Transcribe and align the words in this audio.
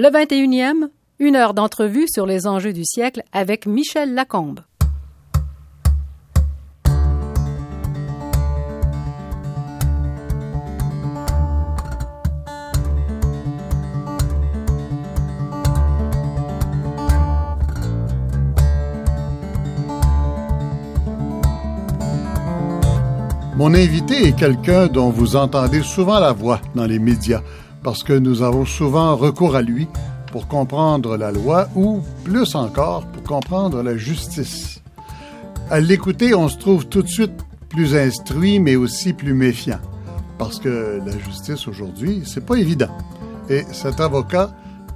Le 0.00 0.10
21e, 0.10 0.90
une 1.18 1.34
heure 1.34 1.54
d'entrevue 1.54 2.06
sur 2.08 2.24
les 2.24 2.46
enjeux 2.46 2.72
du 2.72 2.84
siècle 2.84 3.24
avec 3.32 3.66
Michel 3.66 4.14
Lacombe. 4.14 4.60
Mon 23.56 23.74
invité 23.74 24.28
est 24.28 24.36
quelqu'un 24.36 24.86
dont 24.86 25.10
vous 25.10 25.34
entendez 25.34 25.82
souvent 25.82 26.20
la 26.20 26.30
voix 26.30 26.60
dans 26.76 26.86
les 26.86 27.00
médias, 27.00 27.42
parce 27.88 28.02
que 28.02 28.12
nous 28.12 28.42
avons 28.42 28.66
souvent 28.66 29.16
recours 29.16 29.56
à 29.56 29.62
lui 29.62 29.88
pour 30.30 30.46
comprendre 30.46 31.16
la 31.16 31.32
loi 31.32 31.70
ou, 31.74 32.02
plus 32.22 32.54
encore, 32.54 33.06
pour 33.06 33.22
comprendre 33.22 33.82
la 33.82 33.96
justice. 33.96 34.82
À 35.70 35.80
l'écouter, 35.80 36.34
on 36.34 36.50
se 36.50 36.58
trouve 36.58 36.84
tout 36.84 37.00
de 37.00 37.08
suite 37.08 37.32
plus 37.70 37.96
instruit, 37.96 38.60
mais 38.60 38.76
aussi 38.76 39.14
plus 39.14 39.32
méfiant, 39.32 39.80
parce 40.36 40.58
que 40.58 41.00
la 41.02 41.18
justice 41.18 41.66
aujourd'hui, 41.66 42.24
c'est 42.26 42.44
pas 42.44 42.56
évident. 42.56 42.94
Et 43.48 43.64
cet 43.72 44.00
avocat 44.00 44.50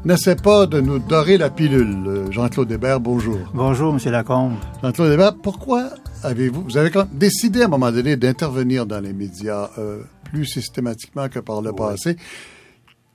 n'essaie 0.05 0.36
pas 0.36 0.66
de 0.66 0.78
nous 0.83 0.98
dorer 0.98 1.38
la 1.38 1.48
pilule. 1.48 2.27
Jean-Claude 2.28 2.70
Hébert, 2.70 3.00
bonjour. 3.00 3.38
Bonjour, 3.55 3.95
M. 3.95 4.12
Lacombe. 4.12 4.56
Jean-Claude 4.83 5.12
Hébert, 5.12 5.34
pourquoi 5.36 5.88
avez-vous, 6.22 6.64
vous 6.64 6.77
avez 6.77 6.91
décidé 7.11 7.62
à 7.62 7.64
un 7.64 7.69
moment 7.69 7.91
donné 7.91 8.16
d'intervenir 8.16 8.84
dans 8.84 9.00
les 9.00 9.14
médias 9.14 9.70
euh, 9.78 10.02
plus 10.24 10.45
systématiquement 10.45 11.30
que 11.30 11.38
par 11.38 11.62
le 11.62 11.72
passé? 11.72 12.19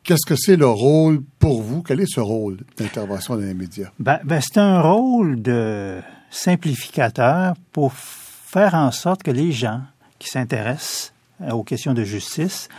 Qu'est-ce 0.08 0.26
que 0.26 0.38
c'est 0.38 0.56
le 0.56 0.70
rôle 0.70 1.22
pour 1.38 1.62
vous? 1.62 1.84
Quel 1.84 2.00
est 2.00 2.10
ce 2.10 2.22
rôle 2.22 2.60
d'intervention 2.78 3.36
dans 3.36 3.42
les 3.42 3.54
médias? 3.54 3.90
Ben, 4.00 4.22
ben, 4.24 4.40
c'est 4.40 4.58
un 4.58 4.80
rôle 4.80 5.42
de 5.42 6.00
simplificateur 6.30 7.56
pour 7.74 7.92
faire 7.92 8.74
en 8.74 8.92
sorte 8.92 9.22
que 9.22 9.32
les 9.32 9.52
gens 9.52 9.82
qui 10.18 10.30
s'intéressent 10.30 11.12
aux 11.52 11.64
questions 11.64 11.94
de 11.94 12.06
justice 12.06 12.70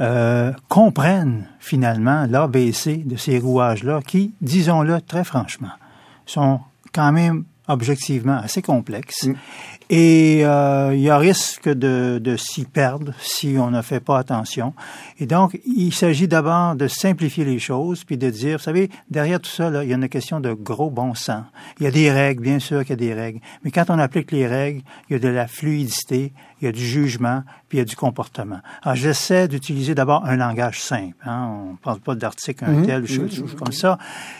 euh, 0.00 0.52
comprennent 0.68 1.48
finalement 1.58 2.26
l'ABC 2.30 3.02
de 3.06 3.16
ces 3.16 3.40
rouages-là 3.40 4.00
qui, 4.06 4.32
disons-le 4.40 5.00
très 5.00 5.24
franchement, 5.24 5.72
sont 6.26 6.60
quand 6.92 7.10
même 7.10 7.42
objectivement 7.66 8.36
assez 8.36 8.62
complexe. 8.62 9.26
Mm. 9.26 9.34
Et 9.94 10.40
euh, 10.46 10.92
il 10.94 11.02
y 11.02 11.10
a 11.10 11.18
risque 11.18 11.68
de, 11.68 12.18
de 12.18 12.38
s'y 12.38 12.64
perdre 12.64 13.12
si 13.20 13.56
on 13.58 13.70
ne 13.70 13.82
fait 13.82 14.00
pas 14.00 14.16
attention. 14.16 14.72
Et 15.20 15.26
donc, 15.26 15.60
il 15.66 15.92
s'agit 15.92 16.26
d'abord 16.26 16.76
de 16.76 16.88
simplifier 16.88 17.44
les 17.44 17.58
choses, 17.58 18.02
puis 18.02 18.16
de 18.16 18.30
dire, 18.30 18.56
vous 18.56 18.62
savez, 18.62 18.88
derrière 19.10 19.38
tout 19.38 19.50
ça, 19.50 19.68
là, 19.68 19.84
il 19.84 19.90
y 19.90 19.92
a 19.92 19.96
une 19.96 20.08
question 20.08 20.40
de 20.40 20.54
gros 20.54 20.88
bon 20.88 21.14
sens. 21.14 21.44
Il 21.78 21.84
y 21.84 21.86
a 21.86 21.90
des 21.90 22.10
règles, 22.10 22.42
bien 22.42 22.58
sûr 22.58 22.80
qu'il 22.86 22.88
y 22.88 22.92
a 22.94 22.96
des 22.96 23.12
règles. 23.12 23.40
Mais 23.64 23.70
quand 23.70 23.90
on 23.90 23.98
applique 23.98 24.32
les 24.32 24.46
règles, 24.46 24.80
il 25.10 25.12
y 25.12 25.16
a 25.16 25.18
de 25.18 25.28
la 25.28 25.46
fluidité, 25.46 26.32
il 26.62 26.64
y 26.64 26.68
a 26.68 26.72
du 26.72 26.86
jugement, 26.86 27.42
puis 27.68 27.76
il 27.76 27.80
y 27.80 27.82
a 27.82 27.84
du 27.84 27.94
comportement. 27.94 28.60
Alors, 28.82 28.96
j'essaie 28.96 29.46
d'utiliser 29.46 29.94
d'abord 29.94 30.24
un 30.24 30.36
langage 30.36 30.80
simple. 30.80 31.16
Hein. 31.26 31.50
On 31.50 31.72
ne 31.72 31.76
parle 31.76 32.00
pas 32.00 32.14
d'article 32.14 32.64
un 32.64 32.80
mm-hmm. 32.80 32.86
tel, 32.86 33.02
mm-hmm. 33.04 33.54
comme 33.56 33.72
ça. 33.72 33.98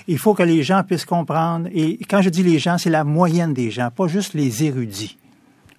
Il 0.09 0.17
faut 0.17 0.33
que 0.33 0.45
les 0.45 0.63
gens 0.63 0.83
puissent 0.83 1.05
comprendre. 1.05 1.69
Et 1.75 1.99
quand 2.09 2.23
je 2.23 2.31
dis 2.31 2.43
les 2.43 2.59
gens, 2.59 2.79
c'est 2.79 2.89
la 2.89 3.05
moyenne 3.05 3.53
des 3.53 3.71
gens, 3.71 3.91
pas 3.91 4.07
juste 4.09 4.33
les 4.33 4.65
érudits. 4.65 5.19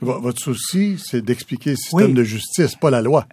Votre 0.04 0.40
souci, 0.40 0.98
c'est 1.04 1.22
d'expliquer 1.22 1.72
le 1.72 1.76
système 1.76 2.14
de 2.14 2.24
justice, 2.24 2.76
pas 2.76 2.90
la 2.90 3.02
loi. 3.02 3.26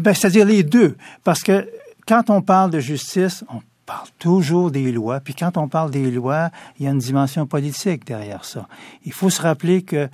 Ben, 0.00 0.14
C'est-à-dire 0.14 0.46
les 0.46 0.62
deux. 0.62 0.96
Parce 1.24 1.42
que 1.42 1.68
quand 2.06 2.30
on 2.30 2.42
parle 2.42 2.70
de 2.70 2.80
justice, 2.80 3.44
on 3.48 3.60
parle 3.84 4.08
toujours 4.18 4.70
des 4.70 4.92
lois. 4.92 5.20
Puis 5.20 5.34
quand 5.34 5.56
on 5.56 5.68
parle 5.68 5.90
des 5.90 6.10
lois, 6.10 6.50
il 6.78 6.84
y 6.84 6.88
a 6.88 6.90
une 6.90 6.98
dimension 6.98 7.46
politique 7.46 8.04
derrière 8.04 8.44
ça. 8.44 8.68
Il 9.04 9.12
faut 9.12 9.30
se 9.30 9.40
rappeler 9.40 9.82
que 9.82 10.08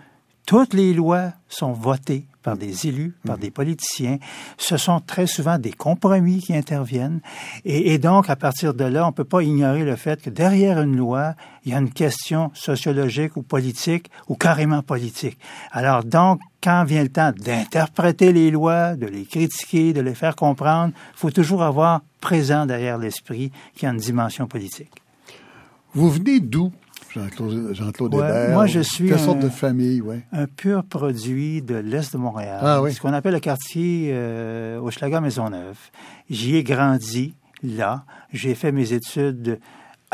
toutes 0.47 0.75
les 0.75 0.93
lois 0.93 1.33
sont 1.49 1.73
votées 1.73 2.27
par 2.43 2.57
des 2.57 2.89
élus, 2.89 3.15
par 3.25 3.39
des 3.39 3.51
politiciens. 3.51 4.19
Ce 4.59 4.77
sont 4.77 5.01
très 5.01 5.27
souvent 5.27 5.59
des 5.59 5.73
compromis 5.73 6.41
qui 6.41 6.55
interviennent. 6.55 7.21
Et, 7.65 7.99
donc, 7.99 8.29
à 8.29 8.37
partir 8.37 8.75
de 8.75 8.85
là, 8.85 9.05
on 9.05 9.09
ne 9.09 9.15
peut 9.15 9.25
pas 9.25 9.43
ignorer 9.43 9.85
le 9.85 9.97
fait 9.97 10.21
que 10.21 10.31
derrière 10.31 10.81
une 10.81 10.97
loi, 10.97 11.35
il 11.65 11.73
y 11.73 11.75
a 11.75 11.79
une 11.79 11.93
question 11.93 12.51
sociologique 12.55 13.37
ou 13.37 13.43
politique 13.43 14.11
ou 14.29 14.35
carrément 14.35 14.83
politique. 14.83 15.39
Alors 15.71 16.03
donc, 16.05 16.41
quand 16.63 16.85
vient 16.85 17.03
le 17.03 17.09
temps 17.09 17.33
d'interpréter 17.37 18.33
les 18.33 18.51
lois, 18.51 18.97
de 18.97 19.07
les 19.07 19.25
critiquer, 19.25 19.93
de 19.93 20.01
les 20.01 20.15
faire 20.15 20.37
comprendre, 20.37 20.93
il 21.15 21.19
faut 21.19 21.31
toujours 21.31 21.63
avoir 21.63 22.03
présent 22.21 22.67
derrière 22.67 22.99
l'esprit 22.99 23.53
qu'il 23.75 23.85
y 23.85 23.87
a 23.87 23.91
une 23.95 23.99
dimension 23.99 24.47
politique. 24.47 24.93
Vous 25.95 26.11
venez 26.11 26.41
d'où? 26.41 26.73
Jean-Claude 27.15 27.75
Jean 27.75 28.53
Moi, 28.53 28.67
je 28.67 28.81
suis 28.81 29.09
Quelle 29.09 29.19
sorte 29.19 29.41
de 29.41 29.49
famille, 29.49 30.01
ouais. 30.01 30.21
un 30.33 30.47
pur 30.47 30.83
produit 30.85 31.61
de 31.63 31.75
l'Est 31.75 32.13
de 32.15 32.19
Montréal. 32.19 32.61
Ah, 32.63 32.83
oui. 32.83 32.93
Ce 32.93 33.01
qu'on 33.01 33.13
appelle 33.13 33.35
le 33.35 33.41
quartier 33.41 34.11
euh, 34.13 34.79
Hochelaga-Maisonneuve. 34.81 35.77
J'y 36.31 36.57
ai 36.57 36.63
grandi, 36.63 37.35
là. 37.63 38.05
J'ai 38.33 38.55
fait 38.55 38.73
mes 38.73 38.93
études... 38.93 39.59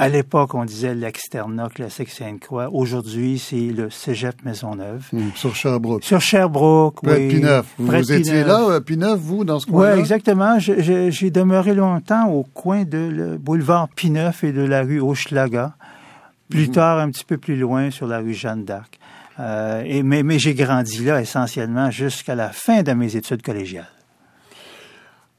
À 0.00 0.08
l'époque, 0.08 0.54
on 0.54 0.64
disait 0.64 0.94
l'externat 0.94 1.68
classique 1.74 2.10
Sainte-Croix. 2.10 2.68
Aujourd'hui, 2.72 3.36
c'est 3.44 3.56
le 3.56 3.90
Cégep 3.90 4.44
Maisonneuve. 4.44 5.08
Mmh, 5.12 5.30
sur 5.34 5.56
Sherbrooke. 5.56 6.04
Sur 6.04 6.20
Sherbrooke, 6.20 7.02
Près 7.02 7.16
oui. 7.16 7.28
Pineuf. 7.34 7.66
Vous, 7.78 8.12
étiez 8.12 8.44
là, 8.44 8.74
à 8.76 8.80
Pineuf, 8.80 9.18
vous, 9.18 9.44
dans 9.44 9.58
ce 9.58 9.66
coin-là? 9.66 9.94
Oui, 9.94 9.98
exactement. 9.98 10.56
J'ai 10.60 11.30
demeuré 11.32 11.74
longtemps 11.74 12.30
au 12.30 12.44
coin 12.44 12.84
de 12.84 12.96
le 12.98 13.38
boulevard 13.38 13.88
Pineuf 13.88 14.44
et 14.44 14.52
de 14.52 14.62
la 14.62 14.82
rue 14.82 15.00
Hochelaga. 15.00 15.74
Plus 16.48 16.68
mhm. 16.68 16.74
tard, 16.74 16.98
un 16.98 17.10
petit 17.10 17.24
peu 17.24 17.38
plus 17.38 17.56
loin, 17.56 17.90
sur 17.90 18.06
la 18.06 18.18
rue 18.18 18.34
Jeanne 18.34 18.64
d'Arc. 18.64 18.98
Euh, 19.40 19.82
et, 19.86 20.02
mais, 20.02 20.22
mais 20.22 20.38
j'ai 20.38 20.54
grandi 20.54 21.04
là 21.04 21.20
essentiellement 21.20 21.90
jusqu'à 21.90 22.34
la 22.34 22.50
fin 22.50 22.82
de 22.82 22.92
mes 22.92 23.16
études 23.16 23.42
collégiales. 23.42 23.90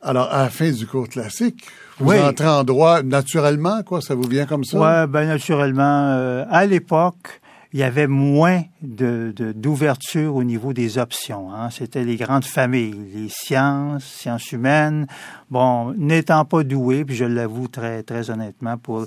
Alors, 0.02 0.31
à 0.31 0.44
la 0.44 0.50
fin 0.50 0.72
du 0.72 0.88
cours 0.88 1.09
classique, 1.09 1.66
vous 2.00 2.14
entrez 2.14 2.47
en 2.47 2.64
droit 2.64 3.03
naturellement, 3.03 3.84
quoi? 3.84 4.02
Ça 4.02 4.16
vous 4.16 4.28
vient 4.28 4.46
comme 4.46 4.64
ça? 4.64 4.78
Oui, 4.80 5.12
ben 5.12 5.28
naturellement. 5.28 6.14
Euh, 6.14 6.46
à 6.50 6.66
l'époque, 6.66 7.41
il 7.74 7.80
y 7.80 7.84
avait 7.84 8.08
moins 8.08 8.64
de, 8.81 9.34
d'ouverture 9.53 10.36
au 10.36 10.44
niveau 10.44 10.72
des 10.72 10.97
options. 10.97 11.53
Hein. 11.53 11.70
C'était 11.70 12.03
les 12.03 12.16
grandes 12.16 12.46
familles, 12.46 12.96
les 13.14 13.30
sciences, 13.30 14.06
sciences 14.06 14.52
humaines. 14.53 15.06
Bon, 15.52 15.94
n'étant 15.97 16.46
pas 16.46 16.64
doué, 16.64 17.03
puis 17.03 17.16
je 17.16 17.26
l'avoue 17.26 17.68
très, 17.68 18.02
très 18.03 18.31
honnêtement, 18.31 18.78
pour 18.78 19.06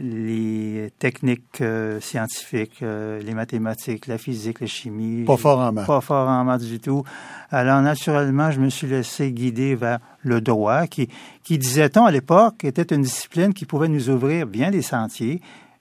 les 0.00 0.90
techniques 0.98 1.60
euh, 1.60 2.00
scientifiques, 2.00 2.82
euh, 2.82 3.20
les 3.20 3.34
mathématiques, 3.34 4.06
la 4.06 4.18
physique, 4.18 4.60
la 4.60 4.66
chimie. 4.66 5.24
Pas 5.24 5.36
fort 5.36 5.58
en 5.58 5.72
maths. 5.72 5.86
Pas 5.86 6.00
fort 6.00 6.28
en 6.28 6.44
maths 6.44 6.64
du 6.64 6.80
tout. 6.80 7.04
Alors, 7.50 7.80
naturellement, 7.82 8.50
je 8.50 8.60
me 8.60 8.68
suis 8.68 8.86
laissé 8.86 9.32
guider 9.32 9.74
vers 9.74 9.98
le 10.22 10.40
droit, 10.40 10.86
qui, 10.86 11.08
qui 11.42 11.58
disait-on 11.58 12.04
à 12.04 12.10
l'époque, 12.10 12.64
était 12.64 12.94
une 12.94 13.02
discipline 13.02 13.54
qui 13.54 13.64
pouvait 13.66 13.88
nous 13.88 14.10
ouvrir 14.10 14.46
bien 14.46 14.70
des 14.70 14.82
sentiers. 14.82 15.40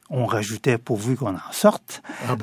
On 0.09 0.25
rajoutait 0.25 0.77
pourvu 0.77 1.17
qu'on 1.17 1.35
en 1.35 1.51
sorte. 1.51 2.01
Ah 2.29 2.35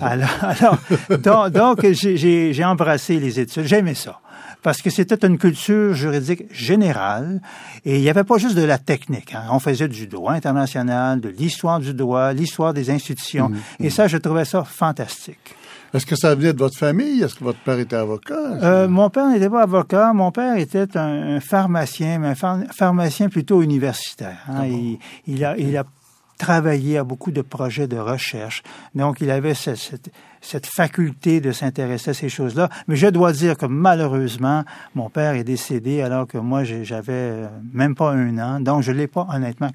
alors, 0.42 0.78
donc, 1.18 1.50
donc 1.50 1.92
j'ai 1.92 2.64
embrassé 2.64 3.18
les 3.18 3.40
études. 3.40 3.64
J'aimais 3.64 3.94
ça 3.94 4.20
parce 4.64 4.80
que 4.80 4.88
c'était 4.88 5.26
une 5.26 5.36
culture 5.36 5.92
juridique 5.92 6.44
générale 6.50 7.42
et 7.84 7.96
il 7.96 8.00
n'y 8.00 8.08
avait 8.08 8.24
pas 8.24 8.38
juste 8.38 8.56
de 8.56 8.64
la 8.64 8.78
technique. 8.78 9.34
Hein. 9.34 9.44
On 9.50 9.60
faisait 9.60 9.88
du 9.88 10.06
droit 10.06 10.32
international, 10.32 11.20
de 11.20 11.28
l'histoire 11.28 11.80
du 11.80 11.92
droit, 11.92 12.32
l'histoire 12.32 12.72
des 12.72 12.88
institutions. 12.90 13.50
Mmh, 13.50 13.56
et 13.80 13.86
mmh. 13.88 13.90
ça, 13.90 14.08
je 14.08 14.16
trouvais 14.16 14.46
ça 14.46 14.64
fantastique. 14.64 15.54
Est-ce 15.92 16.06
que 16.06 16.16
ça 16.16 16.34
venait 16.34 16.54
de 16.54 16.58
votre 16.58 16.78
famille? 16.78 17.22
Est-ce 17.22 17.34
que 17.34 17.44
votre 17.44 17.58
père 17.60 17.78
était 17.78 17.94
avocat? 17.94 18.34
Euh, 18.62 18.88
mon 18.88 19.10
père 19.10 19.28
n'était 19.28 19.50
pas 19.50 19.62
avocat. 19.62 20.14
Mon 20.14 20.32
père 20.32 20.56
était 20.56 20.96
un, 20.96 21.40
pharmacien, 21.40 22.18
mais 22.18 22.28
un 22.28 22.64
pharmacien 22.72 23.28
plutôt 23.28 23.60
universitaire. 23.60 24.38
Hein. 24.48 24.60
Ah 24.60 24.66
il, 24.66 24.98
il, 25.26 25.44
a, 25.44 25.58
il 25.58 25.76
a 25.76 25.84
travaillé 26.38 26.98
à 26.98 27.04
beaucoup 27.04 27.30
de 27.30 27.42
projets 27.42 27.86
de 27.86 27.96
recherche. 27.96 28.62
Donc, 28.94 29.20
il 29.20 29.30
avait 29.30 29.54
cette, 29.54 30.10
cette, 30.40 30.66
faculté 30.66 31.40
de 31.40 31.52
s'intéresser 31.52 32.10
à 32.10 32.14
ces 32.14 32.28
choses-là. 32.28 32.68
Mais 32.88 32.96
je 32.96 33.06
dois 33.06 33.32
dire 33.32 33.56
que 33.56 33.66
malheureusement, 33.66 34.64
mon 34.94 35.10
père 35.10 35.34
est 35.34 35.44
décédé 35.44 36.02
alors 36.02 36.26
que 36.26 36.38
moi, 36.38 36.64
j'avais 36.64 37.12
euh, 37.12 37.48
même 37.72 37.94
pas 37.94 38.12
un 38.12 38.38
an. 38.38 38.60
Donc, 38.60 38.82
je 38.82 38.92
l'ai 38.92 39.06
pas 39.06 39.26
honnêtement 39.32 39.70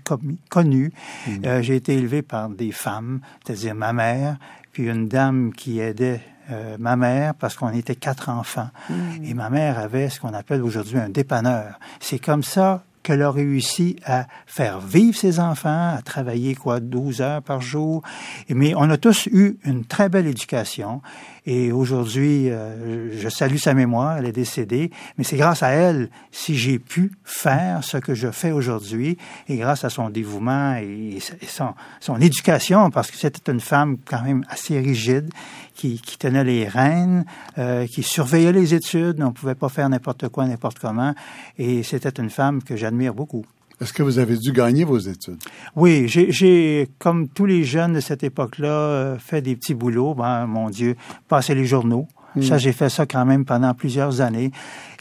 connu. 0.49 0.91
Mmh. 1.27 1.31
Euh, 1.45 1.61
j'ai 1.61 1.75
été 1.75 1.95
élevé 1.95 2.21
par 2.21 2.49
des 2.49 2.71
femmes, 2.71 3.21
c'est-à-dire 3.45 3.75
ma 3.75 3.93
mère, 3.93 4.37
puis 4.71 4.87
une 4.87 5.07
dame 5.07 5.53
qui 5.53 5.79
aidait 5.79 6.21
euh, 6.51 6.77
ma 6.79 6.95
mère 6.95 7.35
parce 7.35 7.55
qu'on 7.55 7.69
était 7.69 7.95
quatre 7.95 8.29
enfants. 8.29 8.69
Mmh. 8.89 8.93
Et 9.23 9.33
ma 9.33 9.49
mère 9.49 9.79
avait 9.79 10.09
ce 10.09 10.19
qu'on 10.19 10.33
appelle 10.33 10.63
aujourd'hui 10.63 10.97
un 10.97 11.09
dépanneur. 11.09 11.79
C'est 11.99 12.19
comme 12.19 12.43
ça 12.43 12.83
qu'elle 13.03 13.21
a 13.21 13.31
réussi 13.31 13.95
à 14.05 14.27
faire 14.45 14.79
vivre 14.79 15.15
ses 15.15 15.39
enfants, 15.39 15.95
à 15.95 16.01
travailler 16.03 16.55
quoi 16.55 16.79
12 16.79 17.21
heures 17.21 17.41
par 17.41 17.61
jour. 17.61 18.01
Mais 18.49 18.73
on 18.75 18.89
a 18.89 18.97
tous 18.97 19.27
eu 19.27 19.57
une 19.63 19.85
très 19.85 20.09
belle 20.09 20.27
éducation. 20.27 21.01
Et 21.45 21.71
aujourd'hui, 21.71 22.49
euh, 22.49 23.17
je 23.19 23.27
salue 23.27 23.57
sa 23.57 23.73
mémoire, 23.73 24.17
elle 24.17 24.25
est 24.25 24.31
décédée, 24.31 24.91
mais 25.17 25.23
c'est 25.23 25.37
grâce 25.37 25.63
à 25.63 25.69
elle 25.69 26.11
si 26.31 26.55
j'ai 26.55 26.77
pu 26.77 27.13
faire 27.23 27.83
ce 27.83 27.97
que 27.97 28.13
je 28.13 28.29
fais 28.29 28.51
aujourd'hui, 28.51 29.17
et 29.47 29.57
grâce 29.57 29.83
à 29.83 29.89
son 29.89 30.09
dévouement 30.11 30.75
et, 30.75 31.17
son, 31.47 31.73
son, 31.99 32.17
éducation, 32.17 32.91
parce 32.91 33.09
que 33.09 33.17
c'était 33.17 33.51
une 33.51 33.61
femme 33.61 33.97
quand 34.05 34.21
même 34.21 34.45
assez 34.49 34.79
rigide, 34.79 35.31
qui, 35.79 36.01
qui 36.01 36.17
tenait 36.17 36.43
les 36.43 36.67
rênes, 36.67 37.23
euh, 37.57 37.87
qui 37.87 38.03
surveillait 38.03 38.51
les 38.51 38.73
études, 38.73 39.21
on 39.21 39.27
ne 39.27 39.31
pouvait 39.31 39.55
pas 39.55 39.69
faire 39.69 39.87
n'importe 39.87 40.27
quoi, 40.27 40.45
n'importe 40.45 40.77
comment, 40.77 41.15
et 41.57 41.83
c'était 41.83 42.21
une 42.21 42.29
femme 42.29 42.61
que 42.61 42.75
j'admire 42.75 43.13
beaucoup. 43.13 43.45
Est-ce 43.79 43.93
que 43.93 44.03
vous 44.03 44.19
avez 44.19 44.35
dû 44.35 44.51
gagner 44.51 44.83
vos 44.83 44.97
études? 44.97 45.41
Oui, 45.77 46.09
j'ai, 46.09 46.89
comme 46.99 47.29
tous 47.29 47.45
les 47.45 47.63
jeunes 47.63 47.93
de 47.93 48.01
cette 48.01 48.23
époque-là, 48.25 48.67
euh, 48.67 49.17
fait 49.17 49.41
des 49.41 49.55
petits 49.55 49.73
boulots. 49.73 50.15
Ben, 50.15 50.47
mon 50.47 50.69
Dieu, 50.69 50.97
passer 51.29 51.55
les 51.55 51.63
journaux. 51.63 52.05
Hmm. 52.35 52.41
Ça, 52.41 52.57
j'ai 52.57 52.71
fait 52.71 52.89
ça 52.89 53.05
quand 53.05 53.25
même 53.25 53.45
pendant 53.45 53.73
plusieurs 53.73 54.21
années. 54.21 54.51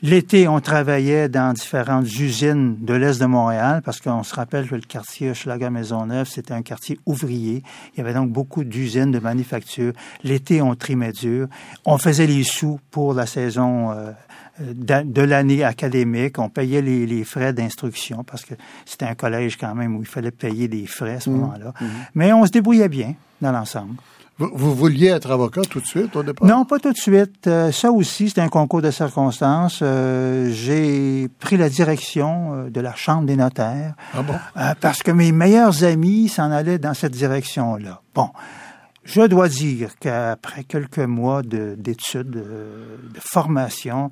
L'été, 0.03 0.47
on 0.49 0.61
travaillait 0.61 1.29
dans 1.29 1.53
différentes 1.53 2.07
usines 2.07 2.77
de 2.81 2.95
l'Est 2.95 3.21
de 3.21 3.27
Montréal, 3.27 3.83
parce 3.85 4.01
qu'on 4.01 4.23
se 4.23 4.35
rappelle 4.35 4.69
que 4.69 4.77
le 4.77 4.81
quartier 4.83 5.31
Hochelaga-Maisonneuve, 5.31 6.29
c'était 6.29 6.55
un 6.55 6.63
quartier 6.63 6.99
ouvrier. 7.05 7.63
Il 7.95 7.99
y 7.99 8.01
avait 8.01 8.15
donc 8.15 8.31
beaucoup 8.31 8.65
d'usines 8.65 9.11
de 9.11 9.19
manufacture. 9.19 9.93
L'été, 10.23 10.63
on 10.63 10.75
trimait 10.75 11.13
dur. 11.13 11.49
On 11.85 11.99
faisait 11.99 12.27
les 12.27 12.45
sous 12.45 12.79
pour 12.91 13.13
la 13.13 13.27
saison 13.27 13.91
euh, 13.91 14.13
de, 14.61 15.23
l'année 15.23 15.65
académique. 15.65 16.39
On 16.39 16.49
payait 16.49 16.83
les, 16.83 17.25
frais 17.25 17.53
d'instruction 17.53 18.25
parce 18.25 18.45
que 18.45 18.55
c'était 18.87 19.07
un 19.07 19.15
collège 19.15 19.57
quand 19.57 19.75
même 19.75 19.97
où 19.97 20.01
il 20.01 20.09
fallait 20.09 20.31
payer 20.31 20.69
des 20.69 20.87
frais 20.87 21.17
à 21.17 21.21
ce 21.21 21.31
mmh. 21.31 21.33
moment-là. 21.35 21.75
Mmh. 21.81 21.87
Mais 22.15 22.33
on 22.33 22.47
se 22.47 22.51
débrouillait 22.51 22.89
bien 22.89 23.15
dans 23.41 23.53
l'ensemble. 23.53 23.95
Vous, 24.39 24.73
vouliez 24.73 25.09
être 25.09 25.33
avocat 25.33 25.63
tout 25.63 25.81
de 25.81 25.87
suite 25.87 26.15
au 26.15 26.23
départ? 26.23 26.47
Non, 26.47 26.65
pas 26.65 26.79
tout 26.79 26.93
de 26.93 26.97
suite. 26.97 27.49
Euh, 27.49 27.73
ça 27.73 27.91
aussi, 27.91 28.29
c'était 28.29 28.41
un 28.41 28.49
concours 28.49 28.81
de 28.81 28.93
circonstances. 28.93 29.81
Euh, 29.83 30.51
j'ai 30.53 31.29
pris 31.41 31.57
la 31.57 31.69
direction 31.69 32.55
euh, 32.55 32.71
de 32.71 32.81
la 32.81 32.95
Chambre 32.95 33.27
des 33.27 33.35
notaires. 33.35 33.95
Ah 34.15 34.23
bon? 34.23 34.35
parce 34.81 35.03
que 35.03 35.11
mes 35.11 35.33
meilleurs 35.33 35.83
amis 35.83 36.29
s'en 36.29 36.53
allaient 36.53 36.79
dans 36.79 36.95
cette 36.95 37.13
direction-là. 37.13 38.01
Bon. 38.15 38.31
Je 39.03 39.23
dois 39.23 39.49
dire 39.49 39.93
qu'après 39.99 40.65
quelques 40.65 40.99
mois 40.99 41.43
d'études, 41.43 42.31
de, 42.31 42.41
de, 42.41 43.21
formation, 43.21 44.11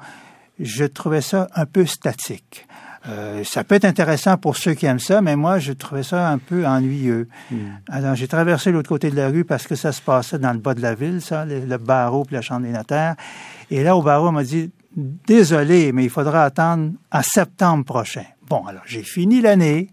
je 0.58 0.84
trouvais 0.84 1.20
ça 1.20 1.48
un 1.54 1.66
peu 1.66 1.84
statique. 1.84 2.66
Euh, 3.08 3.44
ça 3.44 3.62
peut 3.64 3.74
être 3.76 3.84
intéressant 3.84 4.36
pour 4.36 4.56
ceux 4.56 4.74
qui 4.74 4.86
aiment 4.86 4.98
ça, 4.98 5.20
mais 5.20 5.36
moi, 5.36 5.58
je 5.58 5.72
trouvais 5.72 6.02
ça 6.02 6.28
un 6.28 6.38
peu 6.38 6.66
ennuyeux. 6.66 7.28
Hmm. 7.50 7.56
Alors, 7.88 8.14
j'ai 8.14 8.26
traversé 8.26 8.72
l'autre 8.72 8.88
côté 8.88 9.10
de 9.10 9.16
la 9.16 9.28
rue 9.28 9.44
parce 9.44 9.66
que 9.66 9.74
ça 9.74 9.92
se 9.92 10.02
passait 10.02 10.38
dans 10.38 10.52
le 10.52 10.58
bas 10.58 10.74
de 10.74 10.82
la 10.82 10.94
ville, 10.94 11.20
ça, 11.20 11.44
le, 11.44 11.76
barreau 11.78 12.24
puis 12.24 12.34
la 12.34 12.42
chambre 12.42 12.66
des 12.66 12.72
notaires. 12.72 13.14
Et 13.70 13.82
là, 13.82 13.96
au 13.96 14.02
barreau, 14.02 14.28
on 14.28 14.32
m'a 14.32 14.44
dit, 14.44 14.70
désolé, 14.96 15.92
mais 15.92 16.04
il 16.04 16.10
faudra 16.10 16.44
attendre 16.44 16.92
à 17.10 17.22
septembre 17.22 17.84
prochain. 17.84 18.24
Bon, 18.48 18.64
alors, 18.66 18.82
j'ai 18.86 19.02
fini 19.02 19.40
l'année, 19.40 19.90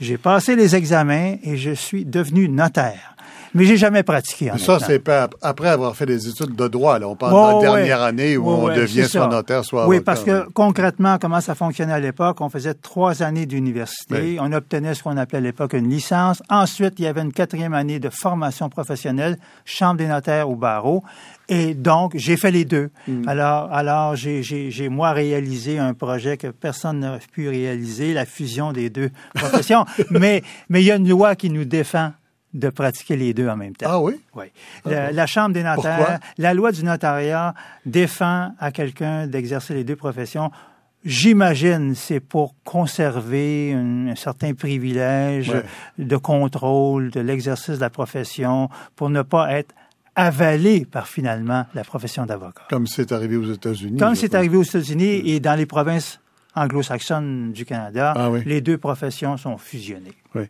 j'ai 0.00 0.18
passé 0.18 0.56
les 0.56 0.76
examens 0.76 1.36
et 1.42 1.56
je 1.56 1.70
suis 1.70 2.04
devenu 2.04 2.48
notaire 2.48 3.16
mais 3.54 3.64
j'ai 3.64 3.76
jamais 3.76 4.02
pratiqué. 4.02 4.50
En 4.50 4.58
ça, 4.58 4.78
c'est 4.78 5.02
après 5.42 5.68
avoir 5.68 5.96
fait 5.96 6.06
des 6.06 6.28
études 6.28 6.54
de 6.54 6.68
droit. 6.68 6.98
Là. 6.98 7.08
On 7.08 7.16
parle 7.16 7.60
de 7.60 7.64
la 7.64 7.72
dernière 7.72 8.02
année 8.02 8.36
où 8.36 8.48
on 8.48 8.68
devient 8.68 9.06
soit 9.06 9.26
notaire, 9.26 9.64
soit 9.64 9.86
Oui, 9.88 10.00
parce 10.00 10.22
que 10.22 10.48
concrètement, 10.52 11.18
comment 11.18 11.40
ça 11.40 11.54
fonctionnait 11.54 11.92
à 11.92 12.00
l'époque, 12.00 12.40
on 12.40 12.48
faisait 12.48 12.74
trois 12.74 13.22
années 13.22 13.46
d'université. 13.46 14.38
On 14.40 14.52
obtenait 14.52 14.94
ce 14.94 15.02
qu'on 15.02 15.16
appelait 15.16 15.38
à 15.38 15.42
l'époque 15.42 15.72
une 15.72 15.88
licence. 15.88 16.42
Ensuite, 16.48 16.94
il 16.98 17.04
y 17.04 17.08
avait 17.08 17.22
une 17.22 17.32
quatrième 17.32 17.74
année 17.74 17.98
de 17.98 18.08
formation 18.10 18.68
professionnelle, 18.68 19.38
chambre 19.64 19.96
des 19.96 20.06
notaires 20.06 20.48
ou 20.48 20.56
barreau. 20.56 21.02
Et 21.48 21.74
donc, 21.74 22.12
j'ai 22.14 22.36
fait 22.36 22.52
les 22.52 22.64
deux. 22.64 22.90
Mm. 23.08 23.28
Alors, 23.28 23.72
alors 23.72 24.14
j'ai, 24.14 24.88
moi 24.88 25.10
réalisé 25.12 25.78
un 25.78 25.94
projet 25.94 26.36
que 26.36 26.46
personne 26.46 27.00
n'aurait 27.00 27.18
pu 27.32 27.48
réaliser, 27.48 28.14
la 28.14 28.24
fusion 28.24 28.72
des 28.72 28.88
deux 28.88 29.10
professions. 29.34 29.84
mais, 30.10 30.42
mais 30.68 30.82
il 30.82 30.86
y 30.86 30.92
a 30.92 30.96
une 30.96 31.08
loi 31.08 31.34
qui 31.34 31.50
nous 31.50 31.64
défend 31.64 32.12
de 32.54 32.68
pratiquer 32.68 33.16
les 33.16 33.32
deux 33.32 33.48
en 33.48 33.56
même 33.56 33.76
temps. 33.76 33.86
Ah 33.88 34.00
oui? 34.00 34.20
Oui. 34.34 34.46
Ah 34.84 35.12
la, 35.12 35.26
Chambre 35.26 35.54
des 35.54 35.62
notaires, 35.62 36.18
la 36.38 36.54
loi 36.54 36.72
du 36.72 36.84
notariat 36.84 37.54
défend 37.86 38.54
à 38.58 38.72
quelqu'un 38.72 39.26
d'exercer 39.26 39.74
les 39.74 39.84
deux 39.84 39.96
professions. 39.96 40.50
J'imagine 41.04 41.94
c'est 41.94 42.20
pour 42.20 42.54
conserver 42.64 43.72
un, 43.72 44.14
certain 44.16 44.52
privilège 44.52 45.52
de 45.98 46.16
contrôle 46.16 47.10
de 47.10 47.20
l'exercice 47.20 47.76
de 47.76 47.80
la 47.80 47.90
profession, 47.90 48.68
pour 48.96 49.08
ne 49.08 49.22
pas 49.22 49.52
être 49.52 49.74
avalé 50.14 50.84
par 50.84 51.08
finalement 51.08 51.66
la 51.74 51.84
profession 51.84 52.26
d'avocat. 52.26 52.62
Comme 52.68 52.86
c'est 52.86 53.12
arrivé 53.12 53.36
aux 53.36 53.50
États-Unis. 53.50 53.98
Comme 53.98 54.14
c'est 54.14 54.34
arrivé 54.34 54.56
aux 54.56 54.62
États-Unis 54.62 55.22
et 55.24 55.40
dans 55.40 55.54
les 55.54 55.66
provinces 55.66 56.20
anglo-saxonnes 56.54 57.52
du 57.52 57.64
Canada, 57.64 58.12
ah 58.16 58.30
les 58.44 58.60
deux 58.60 58.76
professions 58.76 59.36
sont 59.36 59.56
fusionnées. 59.56 60.16
Oui. 60.34 60.42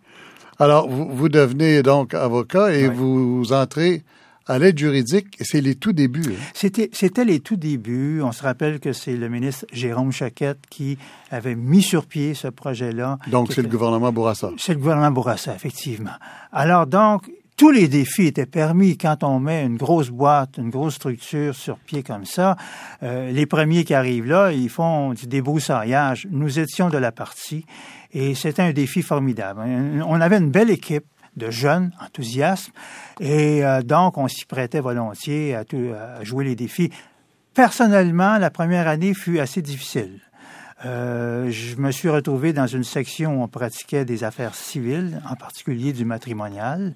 Alors, 0.60 0.88
vous, 0.88 1.30
devenez 1.30 1.82
donc 1.82 2.12
avocat 2.12 2.74
et 2.74 2.86
vous 2.86 3.50
entrez 3.52 4.04
à 4.46 4.58
l'aide 4.58 4.78
juridique, 4.78 5.38
c'est 5.40 5.62
les 5.62 5.74
tout 5.74 5.92
débuts. 5.92 6.34
Hein? 6.34 6.42
C'était, 6.52 6.90
c'était 6.92 7.24
les 7.24 7.40
tout 7.40 7.56
débuts. 7.56 8.20
On 8.20 8.32
se 8.32 8.42
rappelle 8.42 8.78
que 8.78 8.92
c'est 8.92 9.16
le 9.16 9.30
ministre 9.30 9.64
Jérôme 9.72 10.12
Chaquette 10.12 10.58
qui 10.68 10.98
avait 11.30 11.54
mis 11.54 11.80
sur 11.80 12.04
pied 12.04 12.34
ce 12.34 12.48
projet-là. 12.48 13.18
Donc, 13.28 13.52
c'est 13.54 13.62
le 13.62 13.68
gouvernement 13.68 14.12
Bourassa. 14.12 14.50
C'est 14.58 14.74
le 14.74 14.80
gouvernement 14.80 15.12
Bourassa, 15.12 15.54
effectivement. 15.54 16.10
Alors, 16.52 16.86
donc, 16.86 17.30
tous 17.56 17.70
les 17.70 17.88
défis 17.88 18.26
étaient 18.26 18.46
permis 18.46 18.96
quand 18.96 19.22
on 19.22 19.38
met 19.38 19.64
une 19.64 19.76
grosse 19.76 20.08
boîte, 20.08 20.56
une 20.58 20.70
grosse 20.70 20.94
structure 20.94 21.54
sur 21.54 21.76
pied 21.76 22.02
comme 22.02 22.24
ça. 22.24 22.56
Euh, 23.02 23.30
les 23.30 23.46
premiers 23.46 23.84
qui 23.84 23.94
arrivent 23.94 24.26
là, 24.26 24.50
ils 24.50 24.70
font 24.70 25.12
du 25.12 25.26
débroussaillage. 25.26 26.26
Nous 26.30 26.58
étions 26.58 26.88
de 26.88 26.98
la 26.98 27.12
partie 27.12 27.66
et 28.12 28.34
c'était 28.34 28.62
un 28.62 28.72
défi 28.72 29.02
formidable. 29.02 29.60
On 30.06 30.20
avait 30.20 30.38
une 30.38 30.50
belle 30.50 30.70
équipe 30.70 31.06
de 31.36 31.50
jeunes 31.50 31.92
enthousiastes 32.00 32.70
et 33.20 33.64
euh, 33.64 33.82
donc 33.82 34.18
on 34.18 34.26
s'y 34.26 34.44
prêtait 34.46 34.80
volontiers 34.80 35.54
à, 35.54 35.60
à, 35.60 36.24
jouer 36.24 36.44
les 36.44 36.56
défis. 36.56 36.90
Personnellement, 37.54 38.38
la 38.38 38.50
première 38.50 38.88
année 38.88 39.14
fut 39.14 39.38
assez 39.38 39.62
difficile. 39.62 40.20
Euh, 40.86 41.50
je 41.50 41.76
me 41.76 41.90
suis 41.90 42.08
retrouvé 42.08 42.52
dans 42.52 42.66
une 42.66 42.84
section 42.84 43.38
où 43.38 43.42
on 43.42 43.48
pratiquait 43.48 44.04
des 44.04 44.24
affaires 44.24 44.54
civiles, 44.54 45.20
en 45.28 45.36
particulier 45.36 45.92
du 45.92 46.04
matrimonial. 46.04 46.94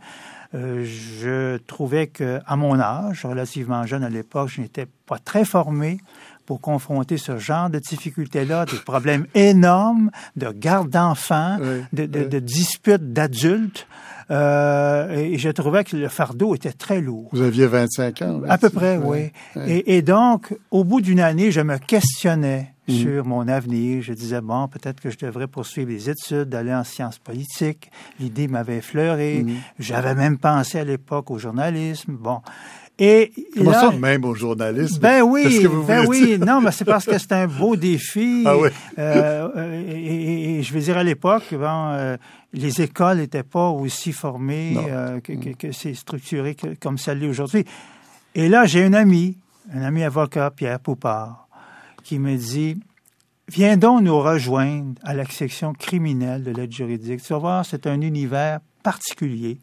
Euh, 0.55 0.85
je 0.85 1.59
trouvais 1.59 2.07
que, 2.07 2.41
à 2.47 2.57
mon 2.57 2.79
âge, 2.79 3.25
relativement 3.25 3.85
jeune 3.85 4.05
à 4.05 4.09
l'époque, 4.09 4.49
je 4.49 4.63
n'étais 4.63 4.87
pas 5.07 5.19
très 5.19 5.45
formé 5.45 5.99
pour 6.47 6.61
confronter 6.61 7.17
ce 7.19 7.39
genre 7.39 7.71
de 7.71 7.79
difficultés-là, 7.79 8.67
des 8.67 8.77
problèmes 8.79 9.27
énormes 9.35 10.11
de 10.37 10.51
garde 10.51 10.91
d'enfants, 10.91 11.59
de, 11.93 12.07
de, 12.07 12.39
disputes 12.39 13.13
d'adultes. 13.13 13.87
Euh, 14.31 15.11
et 15.11 15.39
je 15.39 15.51
trouvais 15.51 15.85
que 15.85 15.97
le 15.97 16.09
fardeau 16.09 16.55
était 16.55 16.73
très 16.73 17.01
lourd. 17.01 17.29
Vous 17.33 17.43
aviez 17.43 17.67
25 17.67 18.23
ans. 18.23 18.41
À 18.49 18.59
peu 18.59 18.71
près, 18.71 18.97
oui. 18.97 19.31
Et, 19.67 19.97
et, 19.97 20.03
donc, 20.03 20.55
au 20.71 20.85
bout 20.85 21.01
d'une 21.01 21.21
année, 21.21 21.51
je 21.51 21.61
me 21.61 21.77
questionnais 21.77 22.73
mhm. 22.89 22.95
sur 22.95 23.27
mon 23.27 23.47
avenir. 23.49 24.03
Je 24.03 24.15
disais, 24.15 24.41
bon, 24.41 24.67
peut-être 24.69 25.01
que 25.01 25.11
je 25.11 25.19
devrais 25.19 25.47
poursuivre 25.47 25.91
les 25.91 26.09
études, 26.09 26.49
d'aller 26.49 26.75
en 26.75 26.85
sciences 26.85 27.19
politiques. 27.19 27.91
L'idée 28.19 28.49
m'avait 28.49 28.79
effleuré. 28.79 29.43
Mhm. 29.45 29.57
J'avais 29.79 30.15
même 30.15 30.39
pensé 30.39 30.79
à 30.79 30.85
l'époque 30.85 31.31
au 31.31 31.39
journalisme. 31.39 32.17
Bon. 32.19 32.41
Et 32.99 33.33
Comment 33.57 33.73
ça, 33.73 33.91
même 33.91 34.25
au 34.25 34.35
journalisme? 34.35 35.01
Ben 35.01 35.23
oui, 35.23 35.67
ben 35.87 36.07
oui. 36.07 36.39
Non, 36.39 36.61
mais 36.61 36.71
c'est 36.71 36.85
parce 36.85 37.05
que 37.05 37.19
c'est 37.19 37.33
un 37.33 37.49
beau 37.49 37.75
défi. 37.75 38.45
Ah 38.47 38.57
oui. 38.57 38.69
Euh, 38.99 39.83
et, 39.89 40.63
je 40.63 40.73
veux 40.73 40.81
dire, 40.81 40.97
à 40.97 41.03
l'époque, 41.03 41.43
bon, 41.53 41.89
euh, 41.91 42.17
les 42.53 42.83
écoles 42.83 43.19
n'étaient 43.19 43.43
pas 43.43 43.69
aussi 43.69 44.13
formées 44.13 44.77
euh, 44.79 45.19
que, 45.21 45.33
que, 45.33 45.51
que 45.51 45.73
c'est 45.73 45.95
structuré 45.95 46.57
comme 46.81 46.97
ça 46.97 47.15
l'est 47.15 47.27
aujourd'hui. 47.27 47.65
Et 48.37 48.49
là, 48.49 48.65
j'ai 48.65 48.85
un 48.85 48.93
ami, 48.93 49.39
un 49.73 49.83
ami 49.83 50.05
avocat, 50.05 50.53
Pierre 50.53 50.79
Poupard, 50.79 51.49
qui 52.05 52.21
me 52.21 52.37
dit, 52.37 52.79
viens 53.49 53.77
donc 53.77 54.03
nous 54.03 54.21
rejoindre 54.21 55.01
à 55.03 55.15
la 55.15 55.25
section 55.25 55.73
criminelle 55.73 56.45
de 56.45 56.53
l'aide 56.53 56.73
juridique. 56.73 57.23
Tu 57.23 57.33
vas 57.33 57.39
voir, 57.41 57.67
c'est 57.67 57.89
un 57.89 58.01
univers 58.01 58.61
particulier. 58.85 59.59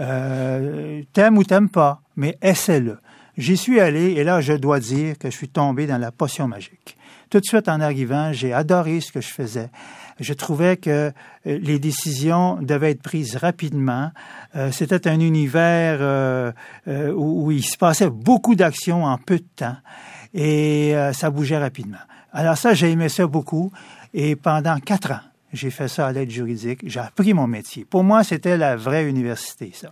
Euh, 0.00 1.02
t'aimes 1.12 1.38
ou 1.38 1.44
t'aimes 1.44 1.68
pas, 1.68 2.00
mais 2.16 2.38
essaie-le. 2.42 2.98
J'y 3.36 3.56
suis 3.56 3.80
allé 3.80 4.12
et 4.12 4.24
là, 4.24 4.40
je 4.40 4.54
dois 4.54 4.80
dire 4.80 5.18
que 5.18 5.30
je 5.30 5.36
suis 5.36 5.48
tombé 5.48 5.86
dans 5.86 5.98
la 5.98 6.10
potion 6.10 6.48
magique. 6.48 6.96
Tout 7.28 7.40
de 7.40 7.44
suite 7.44 7.68
en 7.68 7.80
arrivant, 7.80 8.32
j'ai 8.32 8.52
adoré 8.52 9.00
ce 9.00 9.10
que 9.12 9.20
je 9.20 9.28
faisais. 9.28 9.68
Je 10.20 10.32
trouvais 10.32 10.76
que 10.76 10.90
euh, 10.90 11.12
les 11.44 11.78
décisions 11.78 12.56
devaient 12.62 12.92
être 12.92 13.02
prises 13.02 13.36
rapidement. 13.36 14.12
Euh, 14.54 14.70
c'était 14.70 15.08
un 15.08 15.20
univers 15.20 15.98
euh, 16.00 16.52
où, 16.86 17.46
où, 17.46 17.50
il 17.50 17.64
se 17.64 17.76
passait 17.76 18.08
beaucoup 18.08 18.54
d'actions 18.54 19.04
en 19.04 19.18
peu 19.18 19.38
de 19.38 19.46
temps 19.56 19.76
et 20.32 20.94
ça 21.14 21.30
bougeait 21.30 21.56
rapidement. 21.56 21.96
Alors 22.32 22.58
ça, 22.58 22.74
j'ai 22.74 22.90
aimé 22.90 23.08
ça 23.08 23.26
beaucoup 23.26 23.72
et 24.12 24.36
pendant 24.36 24.76
quatre 24.78 25.12
ans, 25.12 25.20
j'ai 25.52 25.70
fait 25.70 25.88
ça 25.88 26.06
à 26.06 26.12
l'aide 26.12 26.30
juridique, 26.30 26.80
j'ai 26.84 27.00
appris 27.00 27.34
mon 27.34 27.46
métier. 27.46 27.84
Pour 27.84 28.04
moi, 28.04 28.24
c'était 28.24 28.56
la 28.56 28.76
vraie 28.76 29.08
université, 29.08 29.72
ça. 29.74 29.90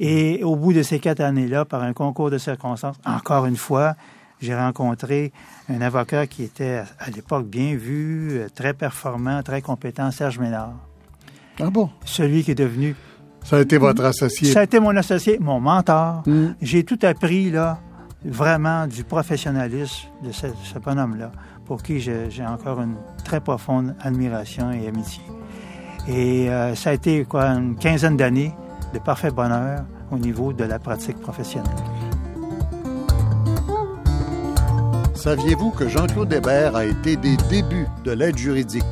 Et 0.00 0.42
au 0.44 0.56
bout 0.56 0.72
de 0.72 0.82
ces 0.82 1.00
quatre 1.00 1.20
années-là, 1.20 1.64
par 1.64 1.82
un 1.82 1.92
concours 1.92 2.30
de 2.30 2.38
circonstances, 2.38 2.96
encore 3.04 3.46
une 3.46 3.56
fois, 3.56 3.96
j'ai 4.40 4.54
rencontré 4.54 5.32
un 5.68 5.80
avocat 5.80 6.26
qui 6.26 6.44
était 6.44 6.82
à 6.98 7.10
l'époque 7.10 7.46
bien 7.46 7.74
vu, 7.74 8.40
très 8.54 8.74
performant, 8.74 9.42
très 9.42 9.62
compétent, 9.62 10.10
Serge 10.10 10.38
Ménard. 10.38 10.74
Ah 11.60 11.70
bon? 11.70 11.90
Celui 12.04 12.44
qui 12.44 12.52
est 12.52 12.54
devenu. 12.54 12.94
Ça 13.42 13.56
a 13.56 13.60
été 13.60 13.78
votre 13.78 14.04
associé? 14.04 14.52
Ça 14.52 14.60
a 14.60 14.62
été 14.62 14.78
mon 14.78 14.96
associé, 14.96 15.38
mon 15.40 15.58
mentor. 15.58 16.22
Mm. 16.26 16.54
J'ai 16.62 16.84
tout 16.84 16.98
appris, 17.02 17.50
là, 17.50 17.80
vraiment 18.24 18.86
du 18.86 19.02
professionnalisme 19.02 20.08
de 20.22 20.30
ce, 20.30 20.46
ce 20.62 20.78
bonhomme-là, 20.78 21.32
pour 21.68 21.82
qui 21.82 22.00
j'ai 22.00 22.46
encore 22.46 22.80
une 22.80 22.96
très 23.24 23.40
profonde 23.40 23.94
admiration 24.00 24.72
et 24.72 24.88
amitié. 24.88 25.22
Et 26.08 26.48
euh, 26.48 26.74
ça 26.74 26.90
a 26.90 26.92
été, 26.94 27.26
quoi, 27.26 27.44
une 27.48 27.76
quinzaine 27.76 28.16
d'années 28.16 28.54
de 28.94 28.98
parfait 28.98 29.30
bonheur 29.30 29.84
au 30.10 30.16
niveau 30.16 30.54
de 30.54 30.64
la 30.64 30.78
pratique 30.78 31.20
professionnelle. 31.20 31.70
Saviez-vous 35.14 35.70
que 35.72 35.88
Jean-Claude 35.88 36.32
Hébert 36.32 36.74
a 36.74 36.86
été 36.86 37.16
des 37.16 37.36
débuts 37.50 37.86
de 38.04 38.12
l'aide 38.12 38.38
juridique? 38.38 38.84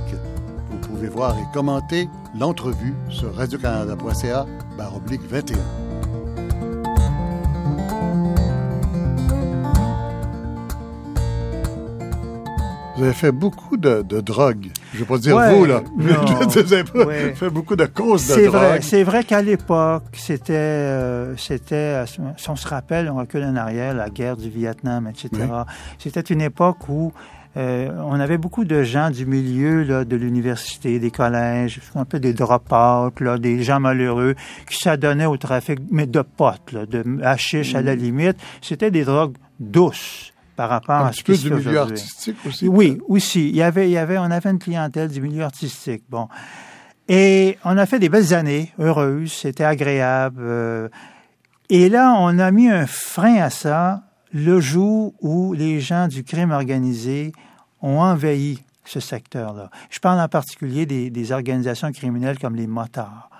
Vous 0.71 0.79
pouvez 0.89 1.09
voir 1.09 1.35
et 1.39 1.55
commenter 1.55 2.11
l'entrevue 2.39 2.95
sur 3.09 3.35
radiocanada.ca 3.35 4.45
baroblique 4.77 5.23
21. 5.23 5.86
Vous 12.97 13.05
avez 13.05 13.13
fait 13.13 13.33
beaucoup 13.33 13.77
de, 13.77 14.03
de 14.03 14.21
drogue. 14.21 14.69
Je 14.93 14.99
ne 14.99 15.01
vais 15.05 15.07
pas 15.07 15.19
dire 15.19 15.37
Ouais, 15.37 15.55
vous, 15.55 15.65
là. 15.67 15.83
non. 15.99 16.25
vous 16.49 16.73
avez 16.73 16.85
pas- 16.85 17.05
Ouais. 17.05 17.35
fait 17.35 17.51
beaucoup 17.51 17.77
de 17.77 17.85
causes 17.87 18.27
de 18.29 18.33
C'est 18.35 18.47
drogue. 18.47 18.55
vrai, 18.61 18.81
c'est 18.81 19.03
vrai 19.03 19.23
qu'à 19.25 19.43
l'époque, 19.43 20.05
c'était, 20.15 20.53
euh, 20.55 21.37
c'était, 21.37 22.05
si 22.07 22.51
on 22.51 22.57
se 22.57 22.67
rappelle, 22.67 23.11
on 23.11 23.17
recule 23.17 23.45
en 23.45 23.55
arrière, 23.57 23.93
la 23.95 24.09
guerre 24.09 24.37
du 24.39 24.49
Vietnam, 24.49 25.07
etc. 25.09 25.29
Oui. 25.33 25.47
C'était 25.99 26.21
une 26.23 26.41
époque 26.41 26.89
où 26.89 27.13
euh, 27.59 27.91
on 28.05 28.19
avait 28.21 28.39
beaucoup 28.39 28.65
de 28.65 28.83
gens 28.83 29.11
du 29.11 29.25
milieu 29.27 29.83
là, 29.83 30.05
de 30.05 30.17
l'université, 30.17 30.99
des 30.99 31.11
collèges, 31.11 31.81
un 31.95 32.05
peu 32.05 32.19
des 32.21 32.33
drop-out, 32.35 33.19
là, 33.21 33.39
des 33.39 33.63
gens 33.63 33.81
malheureux 33.81 34.35
qui 34.69 34.79
s'adonnaient 34.79 35.25
au 35.27 35.37
trafic, 35.39 35.79
mais 35.91 36.07
de 36.07 36.21
potes, 36.23 36.73
là, 36.73 36.85
de 36.87 37.03
hashish 37.23 37.75
à 37.75 37.81
la 37.83 37.95
limite. 37.95 38.37
C'était 38.63 38.91
des 38.91 39.05
drogues 39.05 39.37
douces 39.61 40.33
par 40.57 40.69
rapport 40.71 40.97
Un 41.03 41.07
à 41.09 41.13
ce 41.13 41.23
qui 41.23 41.37
se 41.37 41.43
du 41.43 41.49
fait 41.49 41.55
milieu 41.57 41.71
aujourd'hui. 41.71 41.99
artistique 41.99 42.37
aussi. 42.47 42.69
Oui, 42.69 42.99
aussi. 43.09 43.49
Il 43.51 43.57
y 43.57 43.63
avait, 43.63 43.89
il 43.89 43.93
y 43.93 43.99
avait, 43.99 44.19
on 44.19 44.25
avait 44.25 44.51
une 44.51 44.59
clientèle 44.59 45.09
du 45.11 45.21
milieu 45.21 45.45
artistique. 45.45 46.03
Bon. 46.09 46.29
Et 47.09 47.59
on 47.65 47.77
a 47.79 47.87
fait 47.87 47.99
des 48.01 48.09
belles 48.09 48.35
années, 48.35 48.73
heureuses, 48.81 49.33
c'était 49.33 49.65
agréable. 49.65 50.41
euh, 50.43 50.89
et 51.69 51.89
là, 51.89 52.15
on 52.19 52.39
a 52.39 52.51
mis 52.51 52.69
un 52.69 52.87
frein 52.87 53.37
à 53.37 53.51
ça 53.51 54.03
le 54.33 54.61
jour 54.61 55.15
où 55.21 55.53
les 55.53 55.81
gens 55.81 56.09
du 56.09 56.25
crime 56.25 56.51
organisé 56.51 57.33
ont 57.83 58.01
envahi 58.01 58.63
ce 58.85 59.01
secteur-là. 59.01 59.71
Je 59.91 59.99
parle 59.99 60.21
en 60.21 60.29
particulier 60.29 60.87
des, 60.87 61.11
des 61.11 61.33
organisations 61.33 61.91
criminelles 61.93 62.39
comme 62.39 62.57
les 62.57 62.67
motards. 62.67 63.31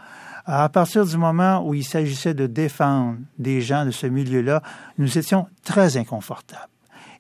À 0.45 0.69
partir 0.69 1.05
du 1.05 1.17
moment 1.17 1.67
où 1.67 1.75
il 1.75 1.85
s'agissait 1.85 2.35
de 2.35 2.47
défendre 2.47 3.19
des 3.39 3.61
gens 3.61 3.85
de 3.85 3.91
ce 3.91 4.07
milieu-là, 4.07 4.63
nous 4.99 5.19
étions 5.19 5.49
très 5.65 5.97
inconfortables. 5.97 6.69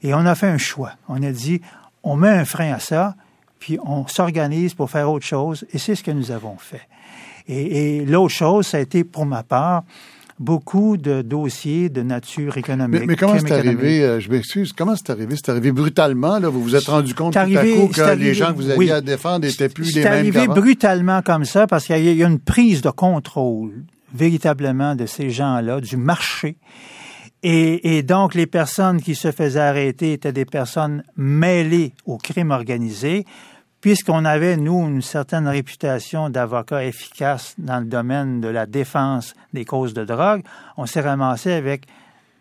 Et 0.03 0.15
on 0.15 0.19
a 0.27 0.35
fait 0.35 0.49
un 0.49 0.59
choix. 0.59 0.93
On 1.09 1.23
a 1.23 1.31
dit, 1.33 1.61
on 2.03 2.17
met 2.17 2.29
un 2.29 2.45
frein 2.45 2.73
à 2.73 2.79
ça, 2.79 3.15
puis 3.59 3.79
on 3.85 4.07
s'organise 4.07 4.75
pour 4.75 4.91
faire 4.91 5.11
autre 5.11 5.25
chose, 5.27 5.67
et 5.73 5.79
c'est 5.79 5.95
ce 5.95 6.03
que 6.03 6.11
nous 6.11 6.31
avons 6.31 6.57
fait. 6.59 6.83
Et, 7.49 7.99
et 8.01 8.05
l'autre 8.05 8.35
chose, 8.35 8.67
ça 8.67 8.77
a 8.77 8.81
été, 8.81 9.05
pour 9.05 9.25
ma 9.27 9.43
part, 9.43 9.83
beaucoup 10.39 10.97
de 10.99 11.23
dossiers 11.23 11.89
de 11.89 12.03
nature 12.03 12.59
économique. 12.59 13.01
Mais, 13.01 13.07
mais 13.07 13.17
comment 13.17 13.39
c'est 13.39 13.51
arrivé, 13.53 14.03
euh, 14.03 14.21
je 14.21 14.29
m'excuse, 14.31 14.73
comment 14.75 14.95
c'est 14.95 15.09
arrivé? 15.11 15.35
C'est 15.37 15.49
arrivé 15.49 15.73
brutalement, 15.73 16.39
là, 16.39 16.49
vous 16.51 16.63
vous 16.63 16.77
êtes 16.77 16.85
rendu 16.87 17.15
compte 17.15 17.33
C'est 17.33 17.41
tout 17.47 17.57
arrivé- 17.57 17.73
à 17.73 17.81
coup 17.81 17.89
que 17.89 17.95
c'est 17.95 18.03
arrivé- 18.03 18.25
les 18.27 18.35
gens 18.35 18.49
que 18.53 18.57
vous 18.57 18.65
aviez 18.69 18.77
oui. 18.77 18.91
à 18.91 19.01
défendre 19.01 19.47
n'étaient 19.47 19.71
plus 19.71 19.87
les 19.87 20.03
C'est 20.03 20.03
mêmes 20.05 20.13
arrivé 20.13 20.41
qu'avant? 20.41 20.55
brutalement 20.55 21.23
comme 21.23 21.45
ça 21.47 21.67
parce 21.67 21.87
qu'il 21.87 22.05
y 22.05 22.23
a 22.23 22.27
une 22.27 22.39
prise 22.39 22.83
de 22.83 22.91
contrôle 22.91 23.73
véritablement 24.15 24.95
de 24.95 25.07
ces 25.07 25.31
gens-là, 25.31 25.81
du 25.81 25.97
marché. 25.97 26.57
Et, 27.49 28.03
donc, 28.03 28.35
les 28.35 28.49
personnes 28.49 29.01
qui 29.01 29.15
se 29.15 29.31
faisaient 29.31 29.61
arrêter 29.61 30.15
étaient 30.15 30.33
des 30.33 30.45
personnes 30.45 31.05
mêlées 31.15 31.95
au 32.05 32.19
crime 32.19 32.51
organisé, 32.51 33.25
puisqu'on 33.81 34.25
avait, 34.25 34.57
nous, 34.57 34.85
une 34.89 35.01
certaine 35.01 35.47
réputation 35.47 36.29
d'avocats 36.29 36.85
efficaces 36.85 37.55
dans 37.57 37.79
le 37.79 37.87
domaine 37.87 38.41
de 38.41 38.49
la 38.49 38.67
défense 38.67 39.35
des 39.53 39.65
causes 39.65 39.95
de 39.95 40.05
drogue, 40.05 40.43
on 40.77 40.87
s'est 40.87 41.03
ramassé 41.03 41.53
avec 41.53 41.87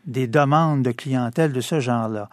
des 0.08 0.26
demandes 0.26 0.82
de 0.82 0.92
clientèle 0.92 1.54
de 1.54 1.62
ce 1.62 1.80
genre-là. 1.80 2.28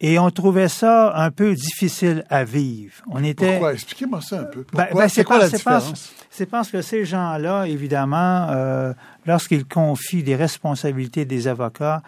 Et 0.00 0.18
on 0.18 0.30
trouvait 0.30 0.68
ça 0.68 1.12
un 1.16 1.30
peu 1.30 1.54
difficile 1.54 2.24
à 2.30 2.44
vivre. 2.44 2.94
On 3.10 3.22
était... 3.24 3.52
Pourquoi? 3.52 3.72
Expliquez-moi 3.72 4.20
ça 4.20 4.40
un 4.40 4.44
peu. 4.44 4.64
Ben, 4.72 4.86
ben, 4.94 5.08
c'est 5.08 5.24
quoi 5.24 5.38
la 5.38 5.48
différence? 5.48 6.12
C'est 6.30 6.46
parce 6.46 6.70
que 6.70 6.82
ces 6.82 7.04
gens-là, 7.04 7.64
évidemment, 7.66 8.46
euh, 8.50 8.92
lorsqu'ils 9.26 9.66
confient 9.66 10.22
des 10.22 10.36
responsabilités 10.36 11.24
des 11.24 11.48
avocats, 11.48 12.02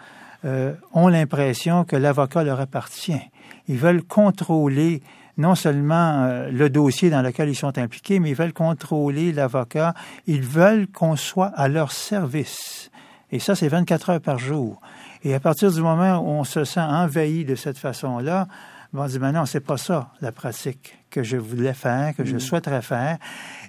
euh, 0.45 0.73
ont 0.93 1.09
l'impression 1.09 1.83
que 1.83 1.97
l'avocat 1.97 2.43
leur 2.43 2.61
appartient. 2.61 3.21
Ils 3.67 3.77
veulent 3.77 4.03
contrôler 4.03 5.03
non 5.37 5.55
seulement 5.55 6.23
euh, 6.23 6.49
le 6.49 6.69
dossier 6.69 7.09
dans 7.09 7.21
lequel 7.21 7.49
ils 7.49 7.55
sont 7.55 7.77
impliqués, 7.77 8.19
mais 8.19 8.29
ils 8.29 8.35
veulent 8.35 8.53
contrôler 8.53 9.33
l'avocat. 9.33 9.93
Ils 10.27 10.43
veulent 10.43 10.87
qu'on 10.87 11.17
soit 11.17 11.51
à 11.55 11.67
leur 11.67 11.91
service. 11.91 12.89
Et 13.31 13.39
ça, 13.39 13.55
c'est 13.55 13.67
24 13.67 14.09
heures 14.11 14.21
par 14.21 14.39
jour. 14.39 14.81
Et 15.23 15.33
à 15.33 15.39
partir 15.39 15.71
du 15.71 15.81
moment 15.81 16.17
où 16.19 16.29
on 16.29 16.43
se 16.43 16.63
sent 16.63 16.79
envahi 16.81 17.45
de 17.45 17.55
cette 17.55 17.77
façon-là, 17.77 18.47
ben, 18.93 19.03
on 19.03 19.05
dit, 19.07 19.19
maintenant, 19.19 19.45
c'est 19.45 19.61
pas 19.61 19.77
ça, 19.77 20.09
la 20.19 20.31
pratique 20.33 20.97
que 21.09 21.23
je 21.23 21.37
voulais 21.37 21.73
faire, 21.73 22.13
que 22.15 22.25
je 22.25 22.37
souhaiterais 22.39 22.81
faire. 22.81 23.17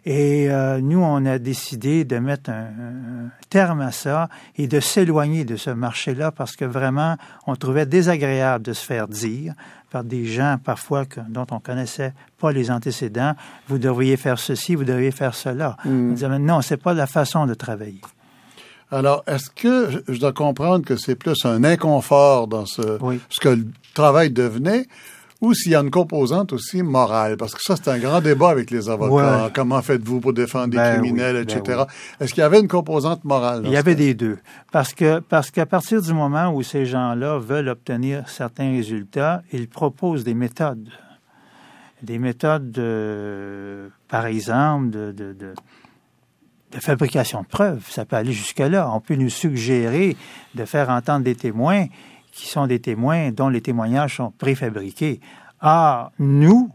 Et 0.04 0.50
euh, 0.50 0.80
nous, 0.80 1.00
on 1.00 1.25
a 1.26 1.38
décidé 1.38 2.04
de 2.04 2.18
mettre 2.18 2.50
un, 2.50 2.64
un 3.26 3.30
terme 3.50 3.82
à 3.82 3.92
ça 3.92 4.28
et 4.56 4.66
de 4.66 4.80
s'éloigner 4.80 5.44
de 5.44 5.56
ce 5.56 5.71
marché-là 5.71 6.32
parce 6.32 6.56
que 6.56 6.64
vraiment, 6.64 7.16
on 7.47 7.54
trouvait 7.54 7.87
désagréable 7.87 8.64
de 8.64 8.73
se 8.73 8.85
faire 8.85 9.06
dire 9.06 9.54
par 9.90 10.02
des 10.02 10.25
gens 10.25 10.56
parfois 10.62 11.04
que- 11.04 11.21
dont 11.28 11.47
on 11.50 11.61
connaissait 11.61 12.14
pas 12.40 12.50
les 12.50 12.71
antécédents, 12.71 13.35
vous 13.68 13.78
devriez 13.78 14.16
faire 14.16 14.38
ceci, 14.40 14.75
vous 14.75 14.85
devriez 14.85 15.11
faire 15.12 15.35
cela. 15.35 15.76
On 15.85 16.12
disait, 16.14 16.28
mais 16.28 16.38
non, 16.40 16.62
c'est 16.62 16.78
pas 16.82 16.94
la 16.94 17.06
façon 17.06 17.47
de 17.47 17.54
travailler. 17.54 18.00
Alors, 18.92 19.25
est-ce 19.26 19.50
que 19.50 19.88
je- 20.08 20.18
dois 20.20 20.32
comprendre 20.32 20.84
que 20.84 20.96
c'est 20.96 21.14
plus 21.16 21.44
un 21.44 21.64
inconfort 21.64 22.46
dans 22.46 22.66
ce, 22.66 22.99
Oui. 23.02 23.18
ce 23.30 23.40
que 23.40 23.49
le 23.49 23.66
travail 23.94 24.30
devenait, 24.30 24.87
ou 25.40 25.54
s'il 25.54 25.72
y 25.72 25.75
a 25.75 25.80
une 25.80 25.90
composante 25.90 26.52
aussi 26.52 26.82
morale? 26.82 27.37
Parce 27.37 27.54
que 27.54 27.61
ça, 27.62 27.75
c'est 27.75 27.88
un 27.90 27.99
grand 27.99 28.20
débat 28.20 28.50
avec 28.50 28.70
les 28.70 28.88
avocats. 28.90 29.44
Ouais. 29.44 29.50
Comment 29.54 29.80
faites-vous 29.82 30.20
pour 30.20 30.32
défendre 30.34 30.68
des 30.68 30.76
Ben 30.76 30.92
criminels, 31.00 31.37
oui, 31.38 31.44
ben 31.46 31.58
etc. 31.58 31.82
Est-ce 32.20 32.32
qu'il 32.34 32.42
y 32.42 32.44
avait 32.44 32.61
une 32.61 32.68
composante 32.68 33.25
morale? 33.25 33.62
Il 33.64 33.72
y 33.72 33.76
avait 33.76 33.94
des 33.96 34.14
deux. 34.14 34.38
Parce 34.70 34.92
que 34.94 35.18
parce 35.20 35.50
qu'à 35.50 35.66
partir 35.66 36.00
du 36.02 36.12
moment 36.12 36.52
où 36.54 36.62
ces 36.62 36.84
gens-là 36.87 37.38
veulent 37.38 37.70
obtenir 37.70 38.28
certains 38.28 38.70
résultats, 38.70 39.42
ils 39.52 39.68
proposent 39.68 40.22
des 40.22 40.34
méthodes. 40.34 40.90
Des 42.02 42.18
méthodes, 42.18 42.70
de, 42.72 43.90
par 44.08 44.26
exemple, 44.26 44.90
de, 44.90 45.12
de, 45.12 45.32
de, 45.32 45.54
de 46.73 46.81
fabrication 46.81 47.43
de 47.43 47.47
preuves. 47.47 47.87
Ça 47.88 48.05
peut 48.05 48.17
aller 48.17 48.33
jusque-là. 48.33 48.91
On 48.93 49.00
peut 49.00 49.14
nous 49.14 49.31
suggérer 49.31 50.17
de 50.55 50.64
faire 50.64 50.91
entendre 50.91 51.25
des 51.25 51.35
témoins 51.35 51.87
qui 52.33 52.49
sont 52.49 52.67
des 52.67 52.81
témoins 52.81 53.31
dont 53.31 53.49
les 53.49 53.61
témoignages 53.61 54.17
sont 54.17 54.31
préfabriqués. 54.31 55.21
Ah, 55.61 56.11
nous, 56.19 56.71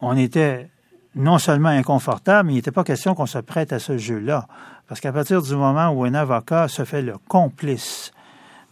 on 0.00 0.16
était 0.16 0.68
non 1.14 1.38
seulement 1.38 1.70
inconfortable, 1.70 2.48
mais 2.48 2.52
il 2.54 2.56
n'était 2.56 2.70
pas 2.70 2.84
question 2.84 3.14
qu'on 3.14 3.26
se 3.26 3.38
prête 3.38 3.72
à 3.72 3.78
ce 3.78 3.98
jeu-là. 3.98 4.46
Parce 4.88 5.00
qu'à 5.00 5.12
partir 5.12 5.42
du 5.42 5.54
moment 5.54 5.90
où 5.90 6.04
un 6.04 6.14
avocat 6.14 6.68
se 6.68 6.84
fait 6.84 7.02
le 7.02 7.16
complice 7.28 8.12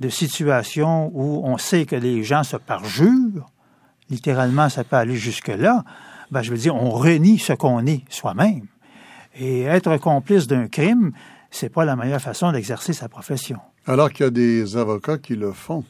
de 0.00 0.09
situations 0.09 1.11
où 1.14 1.43
on 1.45 1.59
sait 1.59 1.85
que 1.85 1.97
les 1.97 2.23
gens 2.23 2.43
se 2.43 2.57
parjurent, 2.57 3.47
littéralement, 4.09 4.69
ça 4.69 4.85
peut 4.85 4.97
aller 4.97 5.17
jusque-là, 5.17 5.85
ben, 6.31 6.43
je 6.43 6.50
veux 6.50 6.59
dire, 6.59 6.75
on 6.75 6.90
renie 6.90 7.38
ce 7.38 7.52
qu'on 7.52 7.85
est 7.87 8.05
soi-même. 8.11 8.67
Et 9.38 9.62
être 9.62 9.96
complice 9.99 10.46
d'un 10.46 10.66
crime, 10.68 11.12
c'est 11.50 11.68
pas 11.68 11.84
la 11.84 11.96
meilleure 11.96 12.20
façon 12.20 12.52
d'exercer 12.52 12.92
sa 12.92 13.08
profession. 13.08 13.58
Alors 13.87 14.10
qu'il 14.12 14.25
y 14.25 14.28
a 14.28 14.30
des 14.30 14.76
avocats 14.76 15.18
qui 15.18 15.37
le 15.37 15.52
font. 15.52 15.84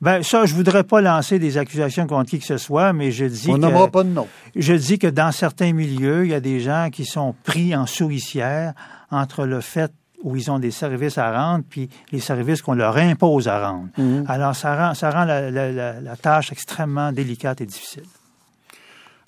Ben, 0.00 0.22
ça, 0.22 0.46
je 0.46 0.54
voudrais 0.54 0.84
pas 0.84 1.00
lancer 1.00 1.38
des 1.40 1.58
accusations 1.58 2.06
contre 2.06 2.30
qui 2.30 2.38
que 2.38 2.44
ce 2.44 2.56
soit, 2.56 2.92
mais 2.92 3.10
je 3.10 3.24
dis 3.24 3.50
On 3.50 3.58
que... 3.58 3.90
pas 3.90 4.04
de 4.04 4.10
nom. 4.10 4.28
Je 4.54 4.72
dis 4.74 4.98
que 4.98 5.08
dans 5.08 5.32
certains 5.32 5.72
milieux, 5.72 6.24
il 6.24 6.30
y 6.30 6.34
a 6.34 6.40
des 6.40 6.60
gens 6.60 6.88
qui 6.92 7.04
sont 7.04 7.34
pris 7.44 7.74
en 7.74 7.84
souricière 7.86 8.74
entre 9.10 9.44
le 9.44 9.60
fait 9.60 9.92
où 10.22 10.36
ils 10.36 10.50
ont 10.50 10.58
des 10.58 10.70
services 10.72 11.18
à 11.18 11.32
rendre 11.32 11.64
puis 11.68 11.88
les 12.12 12.20
services 12.20 12.62
qu'on 12.62 12.74
leur 12.74 12.96
impose 12.96 13.48
à 13.48 13.68
rendre. 13.70 13.88
Alors, 14.28 14.54
ça 14.54 14.76
rend, 14.76 14.94
ça 14.94 15.10
rend 15.10 15.24
la, 15.24 15.50
la- 15.50 15.70
la- 15.72 16.00
la 16.00 16.16
tâche 16.16 16.52
extrêmement 16.52 17.10
délicate 17.12 17.60
et 17.60 17.66
difficile. 17.66 18.02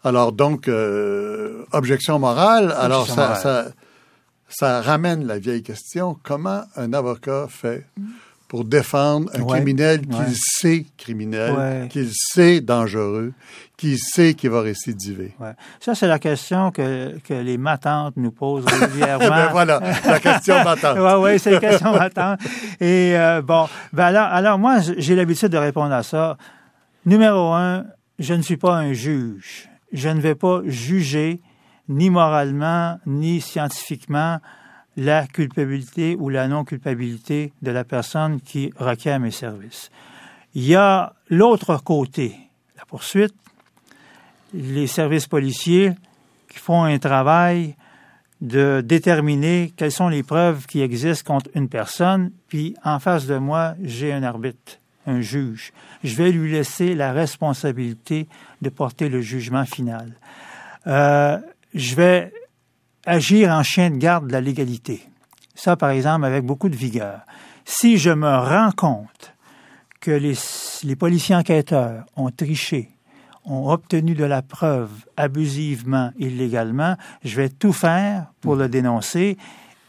Alors 0.05 0.33
donc, 0.33 0.67
euh, 0.69 1.65
objection 1.73 2.19
morale. 2.19 2.75
alors 2.79 3.07
ça, 3.07 3.15
morale. 3.17 3.37
ça, 3.37 3.65
ça 4.49 4.81
ramène 4.83 5.27
la 5.27 5.39
vieille 5.39 5.63
question 5.63 6.17
comment 6.23 6.63
un 6.77 6.93
avocat 6.93 7.47
fait 7.49 7.87
pour 8.49 8.65
défendre 8.65 9.31
un 9.35 9.43
Ouais, 9.43 9.59
criminel 9.59 10.01
qu'il 10.01 10.17
ouais. 10.17 10.25
sait 10.35 10.87
criminel, 10.99 11.53
Ouais. 11.55 11.89
qu'il 11.89 12.09
sait 12.13 12.61
dangereux, 12.61 13.33
qu'il 13.77 13.97
sait 13.97 14.35
qu'il 14.35 14.51
va 14.51 14.63
récidiver? 14.63 15.37
Ça, 15.79 15.95
c'est 15.95 16.09
la 16.09 16.19
question 16.19 16.73
que, 16.73 17.17
que 17.21 17.35
les 17.35 17.59
matantes 17.59 18.15
nous 18.17 18.33
posent 18.33 18.65
régulièrement. 18.81 19.29
Ben 19.29 19.49
voilà, 19.53 19.81
la 20.05 20.19
question 20.19 20.55
m'attend. 20.65 20.97
Oui, 20.97 21.31
oui, 21.33 21.39
c'est 21.39 21.53
la 21.53 21.61
question 21.61 21.93
matantes. 21.93 22.41
Et 22.81 23.17
euh, 23.17 23.41
bon, 23.43 23.69
ben 23.93 24.07
alors, 24.07 24.27
alors 24.33 24.59
moi, 24.59 24.79
j'ai 24.97 25.15
l'habitude 25.15 25.49
de 25.51 25.59
répondre 25.59 25.93
à 25.95 26.03
ça. 26.03 26.37
Numéro 27.07 27.53
un, 27.53 27.85
je 28.19 28.35
ne 28.35 28.43
suis 28.43 28.57
pas 28.57 28.75
un 28.75 28.93
juge. 28.95 29.69
Je 29.93 30.09
ne 30.09 30.21
vais 30.21 30.35
pas 30.35 30.63
juger 30.65 31.41
ni 31.89 32.11
moralement, 32.11 32.99
ni 33.07 33.41
scientifiquement 33.41 34.39
la 34.97 35.27
culpabilité 35.27 36.17
ou 36.19 36.29
la 36.29 36.49
non-culpabilité 36.49 37.53
de 37.63 37.71
la 37.71 37.85
personne 37.85 38.41
qui 38.41 38.73
requiert 38.77 39.21
mes 39.21 39.31
services. 39.31 39.91
Il 40.55 40.65
y 40.65 40.75
a 40.75 41.15
l'autre 41.29 41.77
côté, 41.83 42.37
la 42.77 42.85
poursuite, 42.85 43.35
les 44.53 44.87
services 44.87 45.27
policiers 45.27 45.93
qui 46.49 46.59
font 46.59 46.83
un 46.83 46.99
travail 46.99 47.77
de 48.41 48.83
déterminer 48.85 49.73
quelles 49.77 49.93
sont 49.93 50.09
les 50.09 50.23
preuves 50.23 50.67
qui 50.67 50.81
existent 50.81 51.35
contre 51.35 51.51
une 51.55 51.69
personne, 51.69 52.33
puis 52.49 52.75
en 52.85 52.99
face 52.99 53.27
de 53.27 53.37
moi, 53.37 53.75
j'ai 53.83 54.13
un 54.13 54.23
arbitre, 54.23 54.79
un 55.07 55.21
juge. 55.21 55.73
Je 56.03 56.17
vais 56.17 56.33
lui 56.33 56.51
laisser 56.51 56.95
la 56.95 57.13
responsabilité 57.13 58.29
de 58.61 58.69
porter 58.69 59.09
le 59.09 59.21
jugement 59.21 59.65
final. 59.65 60.15
Euh, 60.87 61.39
je 61.75 61.95
vais 61.95 62.33
agir 63.07 63.51
en 63.51 63.63
chien 63.63 63.91
de 63.91 63.97
garde 63.97 64.29
de 64.29 64.33
la 64.33 64.41
légalité. 64.41 65.03
Ça, 65.55 65.77
par 65.77 65.91
exemple, 65.91 66.25
avec 66.25 66.45
beaucoup 66.45 66.69
de 66.69 66.77
vigueur. 66.77 67.21
Si 67.65 67.99
je 67.99 68.11
me 68.11 68.29
rends 68.29 68.73
compte 68.73 69.35
que 70.01 70.11
les, 70.11 70.35
les 70.85 70.97
policiers 70.97 71.35
enquêteurs 71.35 72.05
ont 72.17 72.31
triché, 72.31 72.91
ont 73.45 73.71
obtenu 73.71 74.15
de 74.15 74.25
la 74.25 74.43
preuve 74.43 74.91
abusivement, 75.17 76.13
illégalement, 76.19 76.97
je 77.25 77.37
vais 77.37 77.49
tout 77.49 77.73
faire 77.73 78.27
pour 78.41 78.57
le 78.57 78.69
dénoncer 78.69 79.37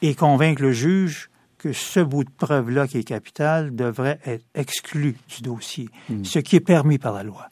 et 0.02 0.16
convaincre 0.16 0.62
le 0.62 0.72
juge 0.72 1.30
que 1.58 1.74
ce 1.74 2.00
bout 2.00 2.24
de 2.24 2.32
preuve-là, 2.32 2.88
qui 2.88 2.98
est 2.98 3.04
capital, 3.04 3.76
devrait 3.76 4.20
être 4.26 4.44
exclu 4.56 5.16
du 5.30 5.44
dossier, 5.44 5.90
ce 6.24 6.40
qui 6.40 6.56
est 6.56 6.60
permis 6.60 6.98
par 6.98 7.14
la 7.14 7.24
loi. 7.24 7.50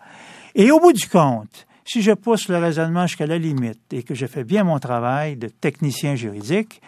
Et 0.56 0.72
au 0.72 0.80
bout 0.80 0.94
du 0.94 1.08
compte, 1.08 1.68
si 1.86 2.02
je 2.02 2.12
pousse 2.12 2.50
le 2.50 2.58
raisonnement 2.58 3.08
jusqu'à 3.08 3.26
la 3.26 3.38
limite 3.38 3.82
et 3.92 4.04
que 4.04 4.16
je 4.16 4.26
fais 4.26 4.44
bien 4.44 4.64
mon 4.64 4.80
travail 4.80 5.36
de 5.38 5.48
technicien 5.48 6.16
juridique 6.16 6.82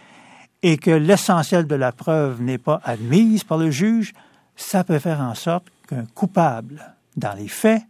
et 0.63 0.77
que 0.77 0.91
l'essentiel 0.91 1.65
de 1.65 1.75
la 1.75 1.91
preuve 1.91 2.41
n'est 2.41 2.57
pas 2.57 2.81
admise 2.83 3.43
par 3.43 3.57
le 3.57 3.71
juge, 3.71 4.13
ça 4.55 4.83
peut 4.83 4.99
faire 4.99 5.21
en 5.21 5.33
sorte 5.33 5.67
qu'un 5.87 6.05
coupable, 6.05 6.95
dans 7.17 7.33
les 7.33 7.47
faits, 7.47 7.81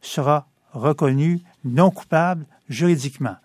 sera 0.00 0.46
reconnu 0.72 1.40
non 1.64 1.90
coupable 1.90 2.46
juridiquement. 2.68 3.36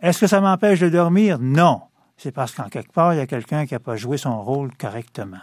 Est-ce 0.00 0.20
que 0.20 0.26
ça 0.26 0.40
m'empêche 0.40 0.80
de 0.80 0.88
dormir? 0.88 1.38
Non. 1.40 1.82
C'est 2.16 2.32
parce 2.32 2.52
qu'en 2.52 2.68
quelque 2.68 2.92
part, 2.92 3.14
il 3.14 3.18
y 3.18 3.20
a 3.20 3.26
quelqu'un 3.26 3.64
qui 3.64 3.74
n'a 3.74 3.80
pas 3.80 3.96
joué 3.96 4.18
son 4.18 4.42
rôle 4.42 4.74
correctement. 4.76 5.38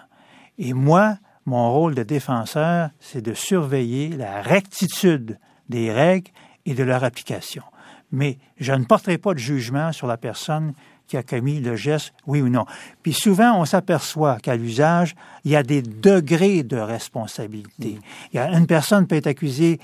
Et 0.58 0.74
moi, 0.74 1.18
mon 1.46 1.72
rôle 1.72 1.96
de 1.96 2.04
défenseur, 2.04 2.90
c'est 3.00 3.22
de 3.22 3.34
surveiller 3.34 4.10
la 4.10 4.42
rectitude 4.42 5.38
des 5.70 5.92
règles 5.92 6.32
et 6.66 6.74
de 6.74 6.84
leur 6.84 7.04
application. 7.04 7.64
Mais 8.12 8.38
je 8.58 8.74
ne 8.74 8.86
porterai 8.86 9.18
pas 9.18 9.34
de 9.34 9.40
jugement 9.40 9.92
sur 9.92 10.08
la 10.08 10.18
personne 10.18 10.74
qui 11.08 11.18
a 11.18 11.24
commis 11.24 11.60
le 11.60 11.76
geste, 11.76 12.14
oui 12.26 12.42
ou 12.42 12.50
non. 12.50 12.66
Puis 13.04 13.14
souvent, 13.14 13.60
on 13.60 13.66
s'aperçoit 13.66 14.38
qu'à 14.38 14.56
l'usage, 14.56 15.16
il 15.44 15.52
y 15.52 15.56
a 15.56 15.64
des 15.64 15.82
degrés 15.82 16.64
de 16.64 16.78
responsabilité. 16.78 18.00
Il 18.34 18.38
y 18.38 18.40
a 18.40 18.50
une 18.58 18.66
personne 18.66 19.06
peut 19.06 19.16
être 19.16 19.28
accusée 19.28 19.80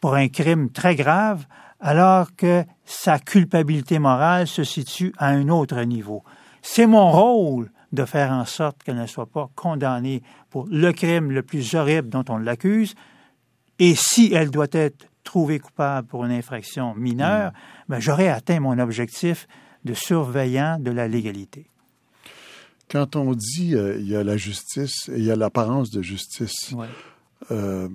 pour 0.00 0.14
un 0.14 0.28
crime 0.28 0.70
très 0.70 0.94
grave, 0.94 1.46
alors 1.80 2.34
que 2.36 2.64
sa 2.84 3.18
culpabilité 3.18 3.98
morale 3.98 4.46
se 4.46 4.64
situe 4.64 5.12
à 5.18 5.28
un 5.28 5.48
autre 5.48 5.80
niveau. 5.82 6.22
C'est 6.62 6.86
mon 6.86 7.10
rôle 7.10 7.70
de 7.96 8.04
faire 8.04 8.30
en 8.30 8.44
sorte 8.44 8.84
qu'elle 8.84 8.96
ne 8.96 9.06
soit 9.06 9.26
pas 9.26 9.50
condamnée 9.56 10.22
pour 10.50 10.66
le 10.70 10.92
crime 10.92 11.32
le 11.32 11.42
plus 11.42 11.74
horrible 11.74 12.08
dont 12.08 12.24
on 12.28 12.36
l'accuse, 12.38 12.94
et 13.80 13.94
si 13.96 14.32
elle 14.32 14.50
doit 14.52 14.68
être 14.70 15.08
trouvée 15.24 15.58
coupable 15.58 16.06
pour 16.06 16.24
une 16.24 16.30
infraction 16.30 16.94
mineure, 16.94 17.52
ben, 17.88 17.98
j'aurai 17.98 18.28
atteint 18.28 18.60
mon 18.60 18.78
objectif 18.78 19.48
de 19.84 19.92
surveillant 19.92 20.78
de 20.78 20.92
la 20.92 21.08
légalité. 21.08 21.66
Quand 22.88 23.16
on 23.16 23.32
dit 23.32 23.74
euh, 23.74 23.96
il 23.98 24.08
y 24.08 24.14
a 24.14 24.22
la 24.22 24.36
justice 24.36 25.08
et 25.08 25.18
il 25.18 25.24
y 25.24 25.30
a 25.32 25.36
l'apparence 25.36 25.90
de 25.90 26.00
justice, 26.02 26.70
Ouais. 26.72 26.86
euh, 27.50 27.88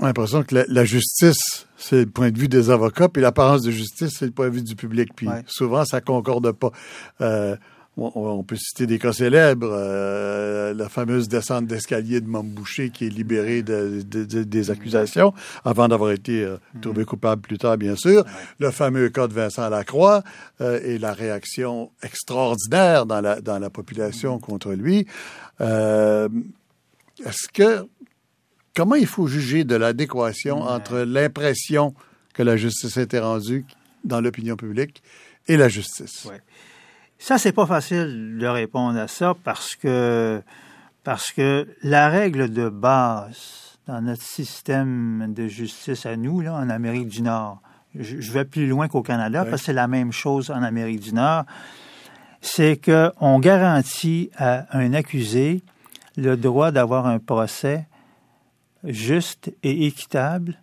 on 0.00 0.04
a 0.04 0.06
l'impression 0.08 0.42
que 0.42 0.56
la, 0.56 0.64
la 0.66 0.84
justice, 0.84 1.68
c'est 1.76 2.00
le 2.04 2.10
point 2.10 2.32
de 2.32 2.38
vue 2.38 2.48
des 2.48 2.70
avocats, 2.70 3.08
puis 3.08 3.22
l'apparence 3.22 3.62
de 3.62 3.70
justice, 3.70 4.16
c'est 4.18 4.26
le 4.26 4.32
point 4.32 4.48
de 4.48 4.54
vue 4.56 4.62
du 4.62 4.74
public. 4.74 5.10
Puis 5.14 5.28
Ouais. 5.28 5.44
souvent, 5.46 5.84
ça 5.84 6.00
concorde 6.00 6.50
pas. 6.50 6.72
Euh, 7.20 7.56
on, 7.96 8.42
peut 8.42 8.56
citer 8.56 8.86
des 8.86 8.98
cas 8.98 9.12
célèbres, 9.12 9.70
euh, 9.72 10.74
la 10.74 10.88
fameuse 10.88 11.28
descente 11.28 11.66
d'escalier 11.66 12.20
de 12.20 12.26
Mambouché 12.26 12.90
qui 12.90 13.06
est 13.06 13.08
libéré 13.10 13.62
de- 13.62 14.02
de- 14.04 14.24
de- 14.24 14.42
des 14.42 14.70
accusations 14.70 15.32
avant 15.64 15.86
d'avoir 15.86 16.10
été 16.10 16.42
euh, 16.42 16.56
trouvé 16.82 17.04
coupable 17.04 17.42
plus 17.42 17.58
tard, 17.58 17.76
bien 17.76 17.94
sûr. 17.96 18.24
Le 18.58 18.70
fameux 18.72 19.08
cas 19.10 19.28
de 19.28 19.32
Vincent 19.34 19.68
Lacroix 19.68 20.22
euh, 20.60 20.80
et 20.84 20.98
la 20.98 21.12
réaction 21.12 21.90
extraordinaire 22.02 23.06
dans 23.06 23.20
la, 23.20 23.40
dans 23.40 23.58
la 23.58 23.70
population 23.70 24.38
contre 24.40 24.72
lui. 24.72 25.06
Euh, 25.60 26.28
Est-ce 27.24 27.46
que 27.52 27.86
comment 28.76 28.96
il 28.96 29.06
faut 29.06 29.28
juger 29.28 29.62
de 29.62 29.76
l'adéquation 29.76 30.60
entre 30.62 30.98
l'impression 30.98 31.94
que 32.34 32.42
la 32.42 32.56
justice 32.56 32.96
a 32.96 33.02
été 33.02 33.20
rendue 33.20 33.64
dans 34.02 34.20
l'opinion 34.20 34.56
publique 34.56 35.00
et 35.46 35.56
la 35.56 35.68
justice? 35.68 36.24
Ouais. 36.24 36.40
Ça, 37.18 37.38
c'est 37.38 37.52
pas 37.52 37.66
facile 37.66 38.38
de 38.38 38.46
répondre 38.46 38.98
à 38.98 39.08
ça 39.08 39.34
parce 39.44 39.76
que, 39.76 40.42
parce 41.04 41.32
que 41.32 41.66
la 41.82 42.08
règle 42.08 42.52
de 42.52 42.68
base 42.68 43.78
dans 43.86 44.00
notre 44.00 44.22
système 44.22 45.32
de 45.34 45.46
justice 45.46 46.06
à 46.06 46.16
nous, 46.16 46.40
là, 46.40 46.54
en 46.54 46.70
Amérique 46.70 47.08
du 47.08 47.22
Nord, 47.22 47.60
je, 47.94 48.32
vais 48.32 48.44
plus 48.44 48.66
loin 48.66 48.88
qu'au 48.88 49.02
Canada 49.02 49.44
parce 49.44 49.62
que 49.62 49.66
c'est 49.66 49.72
la 49.72 49.86
même 49.86 50.12
chose 50.12 50.50
en 50.50 50.62
Amérique 50.62 51.00
du 51.00 51.14
Nord, 51.14 51.44
c'est 52.40 52.78
qu'on 52.78 53.38
garantit 53.38 54.30
à 54.36 54.76
un 54.76 54.92
accusé 54.92 55.62
le 56.16 56.36
droit 56.36 56.70
d'avoir 56.70 57.06
un 57.06 57.18
procès 57.18 57.86
juste 58.82 59.52
et 59.62 59.86
équitable 59.86 60.60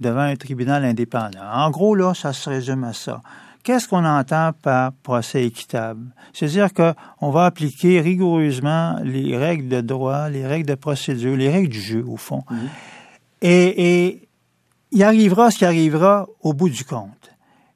devant 0.00 0.20
un 0.20 0.36
tribunal 0.36 0.84
indépendant. 0.84 1.48
En 1.52 1.70
gros, 1.70 1.94
là, 1.94 2.12
ça 2.14 2.32
se 2.32 2.50
résume 2.50 2.84
à 2.84 2.92
ça. 2.92 3.22
Qu'est-ce 3.62 3.86
qu'on 3.86 4.04
entend 4.04 4.50
par 4.60 4.92
procès 4.92 5.46
équitable? 5.46 6.06
C'est-à-dire 6.32 6.70
qu'on 6.72 7.30
va 7.30 7.44
appliquer 7.44 8.00
rigoureusement 8.00 8.98
les 9.04 9.36
règles 9.36 9.68
de 9.68 9.80
droit, 9.80 10.28
les 10.28 10.46
règles 10.46 10.68
de 10.68 10.74
procédure, 10.74 11.36
les 11.36 11.48
règles 11.48 11.68
du 11.68 11.80
jeu, 11.80 12.04
au 12.06 12.16
fond. 12.16 12.42
Et, 13.40 14.06
et 14.06 14.28
il 14.90 15.02
arrivera 15.02 15.50
ce 15.50 15.58
qui 15.58 15.64
arrivera 15.64 16.26
au 16.40 16.54
bout 16.54 16.68
du 16.68 16.84
compte. 16.84 17.30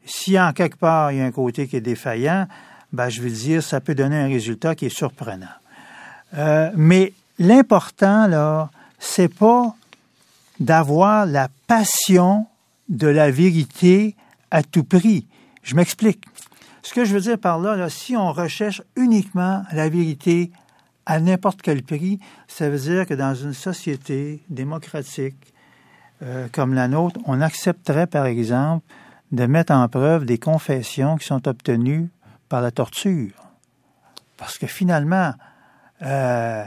Si 0.04 0.38
en 0.38 0.52
quelque 0.52 0.76
part 0.76 1.12
il 1.12 1.18
y 1.18 1.20
a 1.20 1.24
un 1.24 1.32
côté 1.32 1.68
qui 1.68 1.76
est 1.76 1.80
défaillant, 1.80 2.46
ben, 2.92 3.08
je 3.08 3.20
veux 3.20 3.30
dire, 3.30 3.62
ça 3.62 3.80
peut 3.80 3.94
donner 3.94 4.16
un 4.16 4.28
résultat 4.28 4.74
qui 4.74 4.86
est 4.86 4.96
surprenant. 4.96 5.46
Euh, 6.34 6.70
mais 6.76 7.12
l'important, 7.38 8.26
là, 8.26 8.70
c'est 8.98 9.32
pas 9.32 9.74
d'avoir 10.60 11.26
la 11.26 11.48
passion 11.66 12.46
de 12.88 13.08
la 13.08 13.30
vérité 13.30 14.14
à 14.50 14.62
tout 14.62 14.84
prix. 14.84 15.26
Je 15.66 15.74
m'explique. 15.74 16.24
Ce 16.82 16.94
que 16.94 17.04
je 17.04 17.12
veux 17.12 17.20
dire 17.20 17.38
par 17.38 17.58
là, 17.58 17.74
là, 17.74 17.90
si 17.90 18.16
on 18.16 18.30
recherche 18.30 18.82
uniquement 18.94 19.64
la 19.72 19.88
vérité 19.88 20.52
à 21.06 21.18
n'importe 21.18 21.60
quel 21.60 21.82
prix, 21.82 22.20
ça 22.46 22.70
veut 22.70 22.78
dire 22.78 23.04
que 23.04 23.14
dans 23.14 23.34
une 23.34 23.52
société 23.52 24.44
démocratique 24.48 25.52
euh, 26.22 26.46
comme 26.52 26.72
la 26.72 26.86
nôtre, 26.86 27.18
on 27.26 27.40
accepterait, 27.40 28.06
par 28.06 28.26
exemple, 28.26 28.86
de 29.32 29.44
mettre 29.46 29.72
en 29.72 29.88
preuve 29.88 30.24
des 30.24 30.38
confessions 30.38 31.16
qui 31.16 31.26
sont 31.26 31.48
obtenues 31.48 32.10
par 32.48 32.60
la 32.60 32.70
torture. 32.70 33.32
Parce 34.36 34.58
que 34.58 34.68
finalement, 34.68 35.34
euh, 36.02 36.64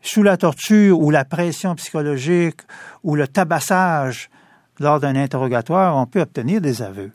sous 0.00 0.22
la 0.22 0.36
torture 0.36 1.00
ou 1.00 1.10
la 1.10 1.24
pression 1.24 1.74
psychologique 1.74 2.60
ou 3.02 3.16
le 3.16 3.26
tabassage 3.26 4.30
lors 4.78 5.00
d'un 5.00 5.16
interrogatoire, 5.16 5.96
on 5.96 6.06
peut 6.06 6.20
obtenir 6.20 6.60
des 6.60 6.82
aveux. 6.82 7.10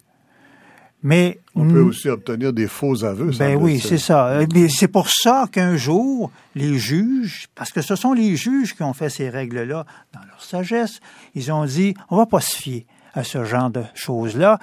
Mais 1.04 1.40
On 1.54 1.68
peut 1.68 1.82
aussi 1.82 2.08
obtenir 2.08 2.54
des 2.54 2.68
faux 2.68 3.04
aveux. 3.04 3.32
ben 3.38 3.58
oui, 3.58 3.80
c'est 3.82 3.98
ça. 3.98 4.28
Euh, 4.30 4.46
Mais 4.54 4.70
c'est 4.70 4.88
pour 4.88 5.10
ça 5.10 5.48
qu'un 5.52 5.76
jour, 5.76 6.32
les 6.56 6.80
juges, 6.80 7.48
parce 7.56 7.72
que 7.72 7.82
ce 7.82 7.98
sont 7.98 8.14
les 8.14 8.38
juges 8.38 8.74
qui 8.74 8.84
ont 8.84 8.94
fait 8.94 9.10
ces 9.10 9.30
règles-là 9.30 9.86
dans 10.14 10.22
leur 10.22 10.42
sagesse, 10.42 11.02
ils 11.36 11.52
ont 11.52 11.66
dit, 11.66 11.94
on 12.10 12.16
va 12.16 12.26
pas 12.26 12.40
se 12.40 12.56
fier 12.56 12.86
à 13.14 13.26
ce 13.26 13.44
genre 13.44 13.70
de 13.70 13.84
choses-là. 13.94 14.60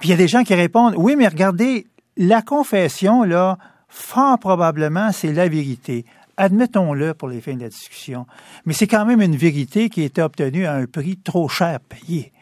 Puis 0.00 0.08
il 0.08 0.10
y 0.10 0.14
a 0.14 0.16
des 0.16 0.28
gens 0.28 0.44
qui 0.44 0.54
répondent, 0.54 0.94
oui, 0.96 1.14
mais 1.14 1.28
regardez, 1.28 1.86
la 2.16 2.40
confession, 2.40 3.22
là, 3.22 3.58
fort 3.88 4.38
probablement, 4.38 5.12
c'est 5.12 5.32
la 5.32 5.46
vérité. 5.48 6.06
Admettons-le 6.38 7.12
pour 7.12 7.28
les 7.28 7.42
fins 7.42 7.54
de 7.54 7.60
la 7.60 7.68
discussion. 7.68 8.26
Mais 8.64 8.72
c'est 8.72 8.86
quand 8.86 9.04
même 9.04 9.20
une 9.20 9.36
vérité 9.36 9.90
qui 9.90 10.00
a 10.00 10.04
été 10.04 10.22
obtenue 10.22 10.64
à 10.64 10.72
un 10.74 10.86
prix 10.86 11.18
trop 11.18 11.48
cher 11.48 11.78
payé. 11.80 12.32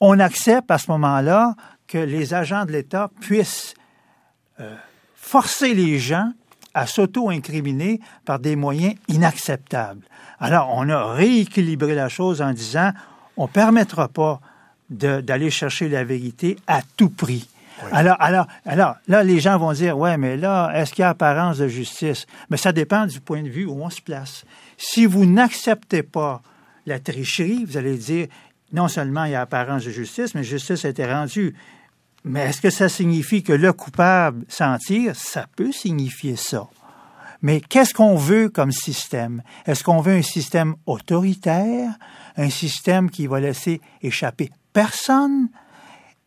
On 0.00 0.20
accepte 0.20 0.70
à 0.70 0.78
ce 0.78 0.90
moment-là 0.92 1.54
que 1.92 1.98
les 1.98 2.32
agents 2.32 2.64
de 2.64 2.72
l'État 2.72 3.10
puissent 3.20 3.74
euh, 4.60 4.74
forcer 5.14 5.74
les 5.74 5.98
gens 5.98 6.32
à 6.72 6.86
s'auto-incriminer 6.86 8.00
par 8.24 8.38
des 8.38 8.56
moyens 8.56 8.94
inacceptables. 9.08 10.00
Alors, 10.40 10.72
on 10.74 10.88
a 10.88 11.12
rééquilibré 11.12 11.94
la 11.94 12.08
chose 12.08 12.40
en 12.40 12.52
disant, 12.52 12.92
on 13.36 13.42
ne 13.42 13.52
permettra 13.52 14.08
pas 14.08 14.40
d'aller 14.88 15.50
chercher 15.50 15.90
la 15.90 16.02
vérité 16.02 16.56
à 16.66 16.80
tout 16.96 17.10
prix. 17.10 17.46
Alors, 17.90 18.16
alors, 18.20 18.46
alors, 18.64 18.94
là, 19.06 19.22
les 19.22 19.40
gens 19.40 19.58
vont 19.58 19.72
dire, 19.72 19.98
ouais, 19.98 20.16
mais 20.16 20.38
là, 20.38 20.72
est-ce 20.74 20.94
qu'il 20.94 21.02
y 21.02 21.04
a 21.04 21.10
apparence 21.10 21.58
de 21.58 21.68
justice? 21.68 22.26
Mais 22.48 22.56
ça 22.56 22.72
dépend 22.72 23.04
du 23.04 23.20
point 23.20 23.42
de 23.42 23.48
vue 23.50 23.66
où 23.66 23.82
on 23.82 23.90
se 23.90 24.00
place. 24.00 24.44
Si 24.78 25.04
vous 25.04 25.26
n'acceptez 25.26 26.02
pas 26.02 26.40
la 26.86 27.00
tricherie, 27.00 27.66
vous 27.66 27.76
allez 27.76 27.98
dire, 27.98 28.28
non 28.72 28.88
seulement 28.88 29.24
il 29.24 29.32
y 29.32 29.34
a 29.34 29.42
apparence 29.42 29.84
de 29.84 29.90
justice, 29.90 30.34
mais 30.34 30.42
justice 30.42 30.86
a 30.86 30.88
été 30.88 31.04
rendue. 31.04 31.54
Mais 32.24 32.40
est-ce 32.48 32.60
que 32.60 32.70
ça 32.70 32.88
signifie 32.88 33.42
que 33.42 33.52
le 33.52 33.72
coupable 33.72 34.44
s'en 34.48 34.78
tire? 34.78 35.16
Ça 35.16 35.46
peut 35.56 35.72
signifier 35.72 36.36
ça. 36.36 36.68
Mais 37.42 37.60
qu'est-ce 37.60 37.92
qu'on 37.92 38.14
veut 38.14 38.48
comme 38.48 38.70
système? 38.70 39.42
Est-ce 39.66 39.82
qu'on 39.82 40.00
veut 40.00 40.14
un 40.14 40.22
système 40.22 40.76
autoritaire, 40.86 41.90
un 42.36 42.50
système 42.50 43.10
qui 43.10 43.26
va 43.26 43.40
laisser 43.40 43.80
échapper 44.00 44.50
personne? 44.72 45.48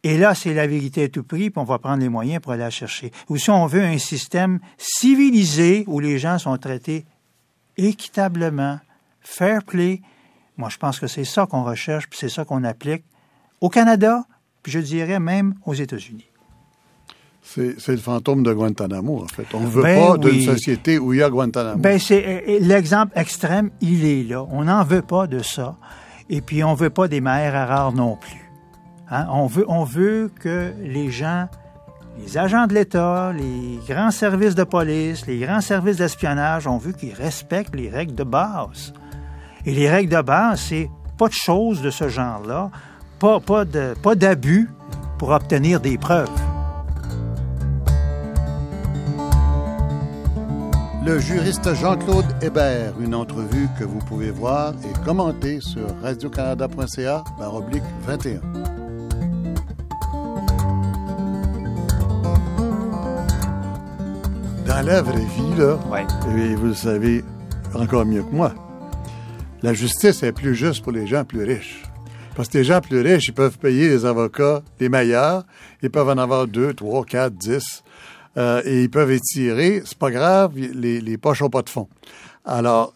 Et 0.04 0.18
là, 0.18 0.36
c'est 0.36 0.54
la 0.54 0.68
vérité 0.68 1.06
à 1.06 1.10
tout 1.10 1.24
prix, 1.24 1.50
puis 1.50 1.60
on 1.60 1.64
va 1.64 1.80
prendre 1.80 2.02
les 2.02 2.10
moyens 2.10 2.42
pour 2.42 2.52
aller 2.52 2.64
la 2.64 2.70
chercher. 2.70 3.12
Ou 3.30 3.38
si 3.38 3.50
on 3.50 3.66
veut 3.66 3.84
un 3.84 3.98
système 3.98 4.60
civilisé 4.78 5.86
où 5.88 6.02
les 6.02 6.20
gens 6.20 6.38
sont 6.38 6.58
traités 6.58 7.06
équitablement, 7.78 8.80
fair 9.22 9.64
play, 9.64 10.02
moi 10.58 10.70
je 10.70 10.78
pense 10.78 11.00
que 11.00 11.08
c'est 11.08 11.24
ça 11.24 11.46
qu'on 11.46 11.64
recherche, 11.64 12.08
puis 12.08 12.20
c'est 12.20 12.30
ça 12.30 12.44
qu'on 12.46 12.64
applique 12.66 13.04
au 13.62 13.70
Canada, 13.70 14.26
puis 14.66 14.72
je 14.72 14.80
dirais 14.80 15.20
même 15.20 15.54
aux 15.64 15.76
États-Unis. 15.76 16.26
C'est 17.44 17.88
le 17.88 17.98
fantôme 17.98 18.42
de 18.42 18.52
Guantanamo, 18.52 19.22
en 19.22 19.28
fait. 19.28 19.46
On 19.54 19.60
ne 19.60 19.68
veut 19.68 19.84
ben 19.84 20.04
pas 20.04 20.18
d'une 20.18 20.42
société 20.42 20.98
où 20.98 21.14
il 21.14 21.20
y 21.20 21.22
a 21.22 21.30
Guantanamo. 21.30 21.78
Ben, 21.78 22.00
c'est 22.00 22.26
euh, 22.26 22.40
euh, 22.48 22.60
l'exemple 22.62 23.12
extrême, 23.16 23.70
il 23.80 24.04
est 24.04 24.24
là. 24.24 24.44
On 24.50 24.64
n'en 24.64 24.84
veut 24.84 25.04
pas 25.04 25.28
de 25.28 25.44
ça. 25.44 25.76
Et 26.32 26.42
puis, 26.42 26.64
on 26.64 26.72
ne 26.72 26.78
veut 26.78 26.90
pas 26.90 27.08
des 27.08 27.22
mers 27.22 27.54
rares 27.54 27.94
non 27.94 28.18
plus. 28.18 28.52
Hein? 29.12 29.28
On, 29.30 29.46
veut, 29.46 29.66
on 29.68 29.84
veut 29.84 30.32
que 30.40 30.74
les 30.82 31.12
gens, 31.12 31.48
les 32.18 32.36
agents 32.36 32.66
de 32.66 32.74
l'État, 32.74 33.34
les 33.34 33.78
grands 33.88 34.10
services 34.10 34.56
de 34.56 34.64
police, 34.64 35.28
les 35.28 35.38
grands 35.38 35.62
services 35.62 35.98
d'espionnage, 35.98 36.66
on 36.66 36.80
veut 36.80 36.94
qu'ils 36.94 37.14
respectent 37.14 37.76
les 37.76 37.92
règles 37.92 38.16
de 38.16 38.24
base. 38.24 38.96
Et 39.68 39.76
les 39.76 39.88
règles 39.88 40.12
de 40.12 40.22
base, 40.24 40.60
c'est 40.60 40.90
pas 41.20 41.28
de 41.28 41.34
choses 41.34 41.84
de 41.84 41.92
ce 41.92 42.10
genre-là 42.10 42.72
pas, 43.20 43.40
pas 43.40 44.16
d'abus 44.16 44.70
pour 45.18 45.30
obtenir 45.30 45.80
des 45.80 45.98
preuves. 45.98 46.30
Le 51.06 51.20
juriste 51.20 51.72
Jean-Claude 51.76 52.26
Hébert, 52.42 52.94
une 53.00 53.14
entrevue 53.14 53.68
que 53.78 53.84
vous 53.84 54.00
pouvez 54.00 54.32
voir 54.32 54.74
et 54.84 55.06
commenter 55.06 55.62
sur 55.62 55.86
radiocanada.ca 56.02 57.24
oblique 57.54 57.84
21. 58.08 58.42
Dans 64.66 64.82
la 64.84 65.02
vraie 65.04 65.20
vie, 65.20 65.56
là, 65.60 65.78
et 66.36 66.56
vous 66.56 66.68
le 66.68 66.74
savez 66.74 67.24
encore 67.76 68.06
mieux 68.08 68.24
que 68.24 68.36
moi, 68.36 68.56
la 69.62 69.76
justice 69.76 70.24
est 70.24 70.32
plus 70.32 70.56
juste 70.56 70.84
pour 70.84 70.92
les 70.92 71.06
gens 71.06 71.24
plus 71.24 71.44
riches. 71.44 71.85
Parce 72.36 72.50
que 72.50 72.58
les 72.58 72.64
gens 72.66 72.82
plus 72.82 73.00
riches, 73.00 73.30
ils 73.30 73.34
peuvent 73.34 73.58
payer 73.58 73.88
les 73.88 74.06
avocats 74.06 74.62
les 74.80 74.90
meilleurs. 74.90 75.46
Ils 75.82 75.90
peuvent 75.90 76.10
en 76.10 76.18
avoir 76.18 76.48
deux, 76.48 76.74
trois, 76.74 77.06
quatre, 77.06 77.34
dix. 77.34 77.84
Euh, 78.38 78.62
et 78.66 78.84
ils 78.84 78.90
peuvent 78.90 79.12
étirer. 79.12 79.82
C'est 79.86 79.98
pas 79.98 80.12
grave, 80.12 80.52
les, 80.58 81.00
les 81.00 81.18
poches 81.18 81.42
n'ont 81.42 81.50
pas 81.50 81.62
de 81.62 81.70
fond. 81.70 81.88
Alors, 82.44 82.94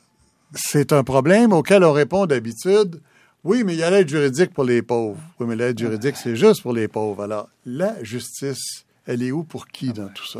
c'est 0.54 0.92
un 0.92 1.04
problème 1.04 1.54
auquel 1.54 1.84
on 1.84 1.94
répond 1.94 2.26
d'habitude. 2.26 3.02
Oui, 3.46 3.64
mais 3.64 3.74
il 3.74 3.80
y 3.80 3.84
a 3.84 3.90
l'aide 3.90 4.10
juridique 4.10 4.54
pour 4.54 4.66
les 4.66 4.82
pauvres. 4.82 5.22
Oui, 5.40 5.48
mais 5.48 5.56
l'aide 5.56 5.80
juridique, 5.80 6.18
c'est 6.18 6.36
juste 6.36 6.62
pour 6.62 6.74
les 6.74 6.90
pauvres. 6.90 7.24
Alors, 7.24 7.48
la 7.66 8.04
justice, 8.04 8.84
elle 9.08 9.24
est 9.24 9.32
où 9.32 9.44
pour 9.44 9.68
qui 9.68 9.94
dans 9.94 10.10
tout 10.10 10.28
ça? 10.28 10.40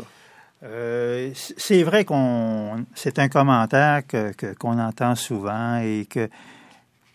Euh, 0.62 1.30
c'est 1.34 1.82
vrai 1.82 2.04
qu'on 2.04 2.84
c'est 2.94 3.18
un 3.18 3.30
commentaire 3.30 4.06
que 4.06 4.34
qu'on 4.58 4.78
entend 4.78 5.14
souvent 5.14 5.78
et 5.78 6.06
que 6.10 6.28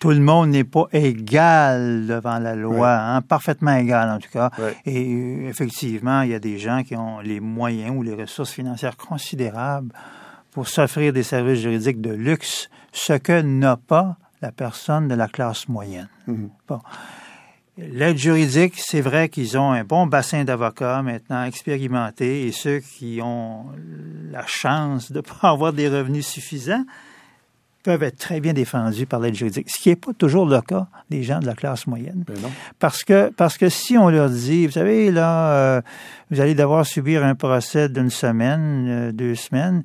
tout 0.05 0.11
le 0.11 0.19
monde 0.19 0.51
n'est 0.51 0.63
pas 0.63 0.85
égal 0.93 2.05
devant 2.05 2.37
la 2.37 2.53
loi, 2.53 2.95
hein, 2.95 3.23
parfaitement 3.23 3.75
égal 3.75 4.07
en 4.11 4.19
tout 4.19 4.29
cas. 4.29 4.51
Et 4.85 5.03
euh, 5.03 5.49
effectivement, 5.49 6.21
il 6.21 6.29
y 6.29 6.35
a 6.35 6.39
des 6.39 6.59
gens 6.59 6.83
qui 6.83 6.95
ont 6.95 7.21
les 7.21 7.39
moyens 7.39 7.91
ou 7.97 8.03
les 8.03 8.13
ressources 8.13 8.51
financières 8.51 8.97
considérables 8.97 9.91
pour 10.51 10.67
s'offrir 10.67 11.11
des 11.11 11.23
services 11.23 11.59
juridiques 11.61 12.01
de 12.01 12.11
luxe, 12.11 12.69
ce 12.91 13.13
que 13.13 13.41
n'a 13.41 13.77
pas 13.77 14.17
la 14.43 14.51
personne 14.51 15.07
de 15.07 15.15
la 15.15 15.27
classe 15.27 15.67
moyenne. 15.67 16.09
Mhm. 16.27 16.49
Bon. 16.67 16.81
L'aide 17.79 18.17
juridique, 18.17 18.75
c'est 18.77 19.01
vrai 19.01 19.27
qu'ils 19.27 19.57
ont 19.57 19.71
un 19.71 19.83
bon 19.83 20.05
bassin 20.05 20.43
d'avocats 20.43 21.01
maintenant 21.01 21.45
expérimentés 21.45 22.45
et 22.45 22.51
ceux 22.51 22.77
qui 22.77 23.21
ont 23.23 23.65
la 24.29 24.45
chance 24.45 25.11
de 25.11 25.17
ne 25.17 25.21
pas 25.21 25.49
avoir 25.49 25.73
des 25.73 25.89
revenus 25.89 26.27
suffisants 26.27 26.85
peuvent 27.85 28.01
être 28.01 28.17
très 28.17 28.39
bien 28.39 28.53
défendus 28.53 29.05
par 29.05 29.19
l'aide 29.19 29.35
juridique, 29.35 29.69
ce 29.69 29.79
qui 29.79 29.89
n'est 29.89 29.95
pas 29.95 30.11
toujours 30.11 30.47
le 30.47 30.59
cas 30.59 30.87
des 31.11 31.21
gens 31.21 31.39
de 31.39 31.45
la 31.45 31.53
classe 31.53 31.85
moyenne. 31.85 32.23
Ben 32.25 32.35
parce 32.79 33.03
que 33.03 33.29
parce 33.29 33.59
que 33.59 33.69
si 33.69 33.95
on 33.95 34.09
leur 34.09 34.29
dit, 34.31 34.65
vous 34.65 34.73
savez, 34.73 35.11
là, 35.11 35.51
euh, 35.51 35.81
vous 36.31 36.41
allez 36.41 36.55
devoir 36.55 36.83
subir 36.83 37.23
un 37.23 37.35
procès 37.35 37.87
d'une 37.87 38.09
semaine, 38.09 38.87
euh, 38.89 39.11
deux 39.11 39.35
semaines, 39.35 39.83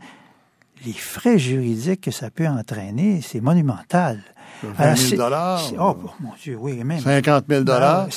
les 0.87 0.95
frais 0.95 1.39
juridiques 1.39 2.01
que 2.01 2.11
ça 2.11 2.31
peut 2.31 2.49
entraîner, 2.49 3.21
c'est 3.23 3.43
monumental. 3.43 4.19
20 4.63 4.97
000 4.97 5.17
dollars. 5.23 5.63
Oh, 5.79 5.97
mon 6.21 6.31
Dieu, 6.43 6.57
oui, 6.61 6.83
même. 6.85 7.01
50 7.01 7.45
000 7.49 7.65
dollars. 7.65 8.09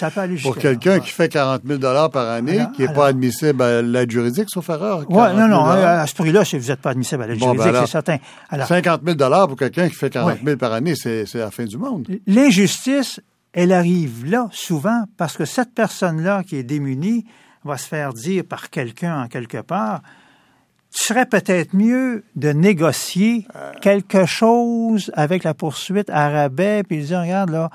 Pour 0.42 0.58
quelqu'un 0.58 1.00
qui 1.00 1.10
fait 1.10 1.30
40 1.30 1.62
000 1.66 1.80
dollars 1.80 2.10
par 2.10 2.30
année, 2.30 2.66
qui 2.76 2.84
n'est 2.84 2.94
pas 2.94 3.08
admissible 3.08 3.62
à 3.62 3.82
l'aide 3.82 4.12
juridique, 4.12 4.50
sauf 4.50 4.70
erreur. 4.70 5.06
Oui, 5.10 5.24
non, 5.36 5.48
non, 5.48 5.66
à 5.66 6.06
ce 6.08 6.16
prix-là, 6.16 6.44
vous 6.44 6.58
n'êtes 6.58 6.82
pas 6.82 6.92
admissible 6.92 7.24
à 7.24 7.28
l'aide 7.28 7.40
juridique, 7.40 7.72
ben 7.72 7.82
c'est 7.86 7.92
certain. 7.92 8.18
Alors, 8.50 8.68
50 8.68 9.02
000 9.04 9.16
dollars 9.16 9.48
pour 9.48 9.58
quelqu'un 9.58 9.90
qui 9.90 9.96
fait 9.96 10.10
40 10.10 10.40
000 10.44 10.58
par 10.58 10.74
année, 10.74 10.96
c'est 10.96 11.34
la 11.34 11.52
fin 11.52 11.66
du 11.66 11.78
monde. 11.78 12.08
L'injustice, 12.28 13.20
elle 13.54 13.72
arrive 13.72 14.26
là, 14.26 14.48
souvent, 14.52 15.04
parce 15.18 15.38
que 15.38 15.46
cette 15.46 15.74
personne-là 15.74 16.44
qui 16.44 16.56
est 16.56 16.64
démunie 16.64 17.26
va 17.64 17.78
se 17.78 17.88
faire 17.88 18.14
dire 18.14 18.44
par 18.44 18.70
quelqu'un 18.70 19.22
en 19.24 19.28
quelque 19.28 19.62
part, 19.62 20.02
tu 20.94 21.04
serais 21.04 21.26
peut-être 21.26 21.74
mieux 21.74 22.24
de 22.36 22.50
négocier 22.50 23.48
quelque 23.82 24.26
chose 24.26 25.12
avec 25.16 25.44
la 25.44 25.56
poursuite 25.56 26.10
à 26.12 26.30
rabais, 26.30 26.84
puis 26.84 27.04
dire, 27.04 27.22
regarde, 27.22 27.50
là, 27.50 27.70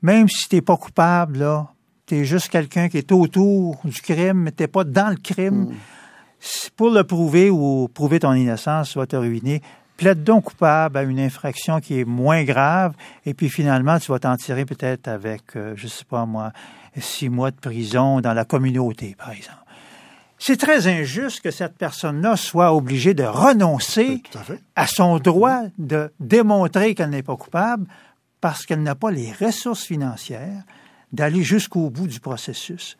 même 0.00 0.28
si 0.28 0.48
t'es 0.48 0.62
pas 0.62 0.76
coupable, 0.76 1.38
là, 1.38 1.68
t'es 2.06 2.24
juste 2.24 2.48
quelqu'un 2.48 2.88
qui 2.88 2.96
est 2.96 3.12
autour 3.12 3.78
du 3.84 4.00
crime, 4.00 4.44
mais 4.44 4.50
t'es 4.50 4.66
pas 4.66 4.84
dans 4.84 5.10
le 5.10 5.16
crime. 5.16 5.66
Mm. 5.66 5.74
Pour 6.76 6.90
le 6.90 7.04
prouver 7.04 7.50
ou 7.50 7.88
prouver 7.92 8.20
ton 8.20 8.32
innocence, 8.32 8.92
tu 8.92 8.98
vas 8.98 9.06
te 9.06 9.16
ruiner. 9.16 9.60
Plaide 9.96 10.22
donc 10.22 10.44
coupable 10.44 10.96
à 10.96 11.02
une 11.02 11.18
infraction 11.18 11.80
qui 11.80 12.00
est 12.00 12.04
moins 12.04 12.44
grave, 12.44 12.94
et 13.26 13.34
puis 13.34 13.50
finalement, 13.50 13.98
tu 13.98 14.10
vas 14.10 14.20
t'en 14.20 14.36
tirer 14.36 14.64
peut-être 14.64 15.08
avec, 15.08 15.56
euh, 15.56 15.74
je 15.76 15.86
sais 15.86 16.04
pas 16.04 16.24
moi, 16.24 16.52
six 16.96 17.28
mois 17.28 17.50
de 17.50 17.56
prison 17.56 18.20
dans 18.20 18.32
la 18.32 18.44
communauté, 18.44 19.16
par 19.18 19.32
exemple. 19.32 19.58
C'est 20.38 20.56
très 20.56 20.86
injuste 20.86 21.40
que 21.40 21.50
cette 21.50 21.76
personne-là 21.76 22.36
soit 22.36 22.72
obligée 22.72 23.12
de 23.12 23.24
renoncer 23.24 24.22
à, 24.76 24.86
son 24.86 25.18
droit 25.18 25.62
de 25.78 26.12
démontrer 26.20 26.94
qu'elle 26.94 27.10
n'est 27.10 27.24
pas 27.24 27.36
coupable 27.36 27.86
parce 28.40 28.64
qu'elle 28.64 28.82
n'a 28.82 28.94
pas 28.94 29.10
les 29.10 29.32
ressources 29.32 29.84
financières 29.84 30.62
d'aller 31.12 31.42
jusqu'au 31.42 31.90
bout 31.90 32.06
du 32.06 32.20
processus. 32.20 32.96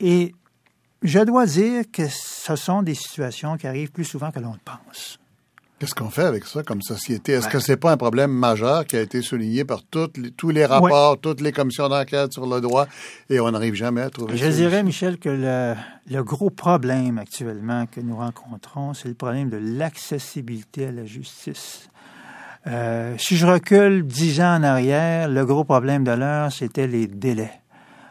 Et 0.00 0.34
je 1.02 1.18
dois 1.20 1.46
dire 1.46 1.84
que 1.92 2.08
ce 2.08 2.56
sont 2.56 2.82
des 2.82 2.94
situations 2.94 3.56
qui 3.58 3.66
arrivent 3.66 3.92
plus 3.92 4.04
souvent 4.04 4.30
que 4.30 4.40
l'on 4.40 4.52
le 4.52 4.60
pense. 4.64 5.18
Qu'est-ce 5.78 5.94
qu'on 5.94 6.08
fait 6.08 6.22
avec 6.22 6.46
ça 6.46 6.62
comme 6.62 6.80
société? 6.80 7.32
Est-ce 7.32 7.48
que 7.48 7.58
c'est 7.58 7.76
pas 7.76 7.92
un 7.92 7.98
problème 7.98 8.30
majeur 8.30 8.86
qui 8.86 8.96
a 8.96 9.02
été 9.02 9.20
souligné 9.20 9.66
par 9.66 9.82
toutes 9.82 10.34
tous 10.34 10.48
les 10.48 10.64
rapports, 10.64 11.20
toutes 11.20 11.42
les 11.42 11.52
commissions 11.52 11.90
d'enquête 11.90 12.32
sur 12.32 12.46
le 12.46 12.62
droit? 12.62 12.86
Et 13.28 13.40
on 13.40 13.50
n'arrive 13.50 13.74
jamais 13.74 14.00
à 14.00 14.08
trouver 14.08 14.38
Je 14.38 14.46
dirais, 14.46 14.82
Michel, 14.82 15.18
que 15.18 15.28
le, 15.28 15.74
le, 16.10 16.24
gros 16.24 16.48
problème 16.48 17.18
actuellement 17.18 17.84
que 17.84 18.00
nous 18.00 18.16
rencontrons, 18.16 18.94
c'est 18.94 19.08
le 19.08 19.14
problème 19.14 19.50
de 19.50 19.58
l'accessibilité 19.58 20.86
à 20.86 20.92
la 20.92 21.04
justice. 21.04 21.90
Euh, 22.66 23.14
si 23.18 23.36
je 23.36 23.46
recule 23.46 24.06
dix 24.06 24.40
ans 24.40 24.56
en 24.56 24.62
arrière, 24.62 25.28
le 25.28 25.44
gros 25.44 25.64
problème 25.64 26.04
de 26.04 26.12
l'heure, 26.12 26.50
c'était 26.52 26.86
les 26.86 27.06
délais. 27.06 27.52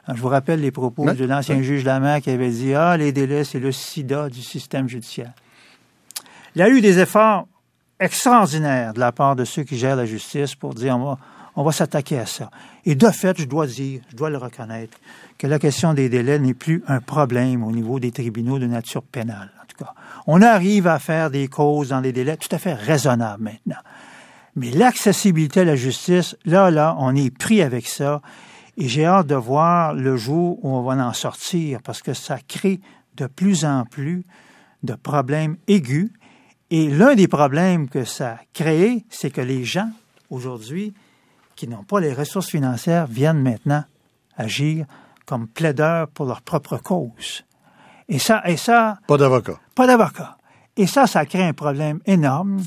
Je 0.08 0.22
vous 0.22 0.28
rappelle 0.28 0.62
les 0.62 0.70
propos 0.70 1.12
de 1.12 1.26
l'ancien 1.26 1.64
juge 1.64 1.84
Lamain 1.84 2.22
qui 2.22 2.30
avait 2.30 2.52
dit 2.52 2.76
Ah, 2.76 2.96
les 2.96 3.12
délais, 3.12 3.44
c'est 3.44 3.60
le 3.60 3.72
sida 3.72 4.30
du 4.30 4.44
système 4.44 4.88
judiciaire. 4.88 5.34
Il 6.56 6.60
y 6.60 6.62
a 6.62 6.70
eu 6.70 6.80
des 6.80 7.00
efforts 7.00 7.48
extraordinaires 8.00 8.94
de 8.94 9.00
la 9.00 9.12
part 9.12 9.36
de 9.36 9.46
ceux 9.46 9.64
qui 9.64 9.78
gèrent 9.78 9.96
la 9.96 10.06
justice 10.06 10.56
pour 10.56 10.74
dire 10.74 10.98
on 10.98 11.06
va, 11.06 11.18
on 11.56 11.64
va 11.64 11.72
s'attaquer 11.72 12.20
à 12.20 12.26
ça. 12.26 12.50
Et 12.86 12.96
de 12.96 13.10
fait, 13.10 13.40
je 13.40 13.46
dois 13.46 13.68
dire, 13.68 14.02
je 14.10 14.16
dois 14.16 14.30
le 14.30 14.38
reconnaître, 14.38 14.98
que 15.38 15.48
la 15.48 15.60
question 15.60 15.94
des 15.94 16.10
délais 16.10 16.40
n'est 16.40 16.54
plus 16.54 16.84
un 16.88 17.00
problème 17.00 17.64
au 17.64 17.72
niveau 17.72 18.00
des 18.00 18.12
tribunaux 18.12 18.60
de 18.60 18.68
nature 18.68 19.04
pénale. 19.04 19.52
En 19.62 19.66
tout 19.66 19.78
cas, 19.78 19.94
on 20.28 20.42
arrive 20.42 20.88
à 20.88 21.00
faire 21.00 21.30
des 21.30 21.48
causes 21.48 21.90
dans 21.90 22.02
des 22.02 22.12
délais 22.12 22.38
tout 22.38 22.54
à 22.54 22.58
fait 22.58 22.74
raisonnables 22.74 23.44
maintenant. 23.44 23.82
Mais 24.56 24.72
l'accessibilité 24.72 25.62
à 25.62 25.66
la 25.66 25.76
justice, 25.76 26.38
là, 26.46 26.72
là, 26.72 26.96
on 27.00 27.16
est 27.16 27.30
pris 27.30 27.62
avec 27.62 27.88
ça. 27.88 28.22
Et 28.78 28.88
j'ai 28.88 29.06
hâte 29.06 29.28
de 29.28 29.36
voir 29.36 29.94
le 29.94 30.16
jour 30.18 30.60
où 30.64 30.76
on 30.76 30.82
va 30.82 30.94
en 31.06 31.14
sortir 31.14 31.80
parce 31.84 32.02
que 32.02 32.14
ça 32.14 32.38
crée 32.48 32.80
de 33.16 33.28
plus 33.28 33.66
en 33.66 33.86
plus 33.86 34.26
de 34.84 34.94
problèmes 34.94 35.58
aigus. 35.68 36.12
Et 36.72 36.90
l'un 36.90 37.16
des 37.16 37.28
problèmes 37.28 37.90
que 37.90 38.06
ça 38.06 38.40
crée, 38.54 39.06
c'est 39.10 39.30
que 39.30 39.42
les 39.42 39.64
gens, 39.64 39.92
aujourd'hui, 40.30 40.94
qui 41.56 41.68
n'ont 41.68 41.84
pas 41.84 42.00
les 42.00 42.14
ressources 42.14 42.50
financières, 42.50 43.06
viennent 43.08 43.42
maintenant 43.42 43.84
agir 44.36 44.86
comme 45.26 45.48
plaideurs 45.48 46.08
pour 46.10 46.26
leur 46.26 46.42
propre 46.42 46.78
cause. 46.78 47.44
Et 48.10 48.20
ça, 48.20 48.42
et 48.46 48.58
ça. 48.58 48.98
Pas 49.08 49.18
d'avocat. 49.18 49.60
Pas 49.74 49.88
d'avocat. 49.88 50.38
Et 50.78 50.88
ça, 50.88 51.08
ça 51.08 51.26
crée 51.26 51.44
un 51.44 51.54
problème 51.54 52.00
énorme 52.06 52.62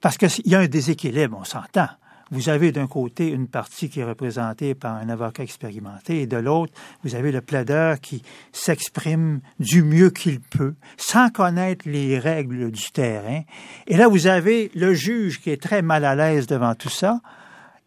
parce 0.00 0.16
qu'il 0.16 0.46
y 0.46 0.54
a 0.54 0.60
un 0.60 0.66
déséquilibre, 0.66 1.36
on 1.38 1.44
s'entend. 1.44 1.88
Vous 2.32 2.48
avez 2.48 2.70
d'un 2.70 2.86
côté 2.86 3.28
une 3.28 3.48
partie 3.48 3.88
qui 3.88 4.00
est 4.00 4.04
représentée 4.04 4.74
par 4.76 4.94
un 4.94 5.08
avocat 5.08 5.42
expérimenté 5.42 6.22
et 6.22 6.26
de 6.28 6.36
l'autre, 6.36 6.72
vous 7.02 7.16
avez 7.16 7.32
le 7.32 7.40
plaideur 7.40 8.00
qui 8.00 8.22
s'exprime 8.52 9.40
du 9.58 9.82
mieux 9.82 10.10
qu'il 10.10 10.38
peut, 10.40 10.74
sans 10.96 11.30
connaître 11.30 11.88
les 11.88 12.20
règles 12.20 12.70
du 12.70 12.92
terrain. 12.92 13.42
Et 13.88 13.96
là, 13.96 14.06
vous 14.06 14.28
avez 14.28 14.70
le 14.76 14.94
juge 14.94 15.40
qui 15.40 15.50
est 15.50 15.60
très 15.60 15.82
mal 15.82 16.04
à 16.04 16.14
l'aise 16.14 16.46
devant 16.46 16.76
tout 16.76 16.88
ça 16.88 17.20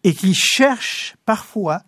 et 0.03 0.13
qui 0.13 0.33
cherche 0.33 1.15
parfois 1.25 1.81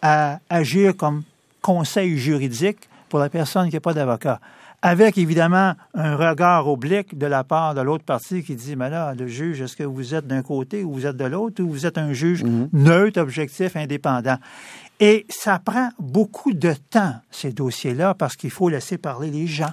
à 0.00 0.38
agir 0.48 0.96
comme 0.96 1.24
conseil 1.62 2.16
juridique 2.16 2.88
pour 3.08 3.18
la 3.18 3.28
personne 3.28 3.68
qui 3.68 3.74
n'a 3.74 3.80
pas 3.80 3.94
d'avocat 3.94 4.40
avec 4.82 5.18
évidemment 5.18 5.74
un 5.94 6.16
regard 6.16 6.68
oblique 6.68 7.18
de 7.18 7.26
la 7.26 7.42
part 7.42 7.74
de 7.74 7.80
l'autre 7.80 8.04
partie 8.04 8.42
qui 8.42 8.54
dit, 8.54 8.76
mais 8.76 8.90
là, 8.90 9.14
le 9.14 9.26
juge, 9.26 9.60
est-ce 9.60 9.76
que 9.76 9.82
vous 9.82 10.14
êtes 10.14 10.26
d'un 10.26 10.42
côté 10.42 10.84
ou 10.84 10.92
vous 10.92 11.06
êtes 11.06 11.16
de 11.16 11.24
l'autre 11.24 11.62
ou 11.62 11.70
vous 11.70 11.86
êtes 11.86 11.98
un 11.98 12.12
juge 12.12 12.44
mhm. 12.44 12.68
neutre, 12.72 13.20
objectif, 13.20 13.76
indépendant? 13.76 14.38
Et 15.00 15.26
ça 15.28 15.58
prend 15.58 15.90
beaucoup 15.98 16.52
de 16.52 16.74
temps, 16.90 17.14
ces 17.30 17.52
dossiers-là, 17.52 18.14
parce 18.14 18.36
qu'il 18.36 18.50
faut 18.50 18.68
laisser 18.68 18.98
parler 18.98 19.30
les 19.30 19.46
gens. 19.46 19.72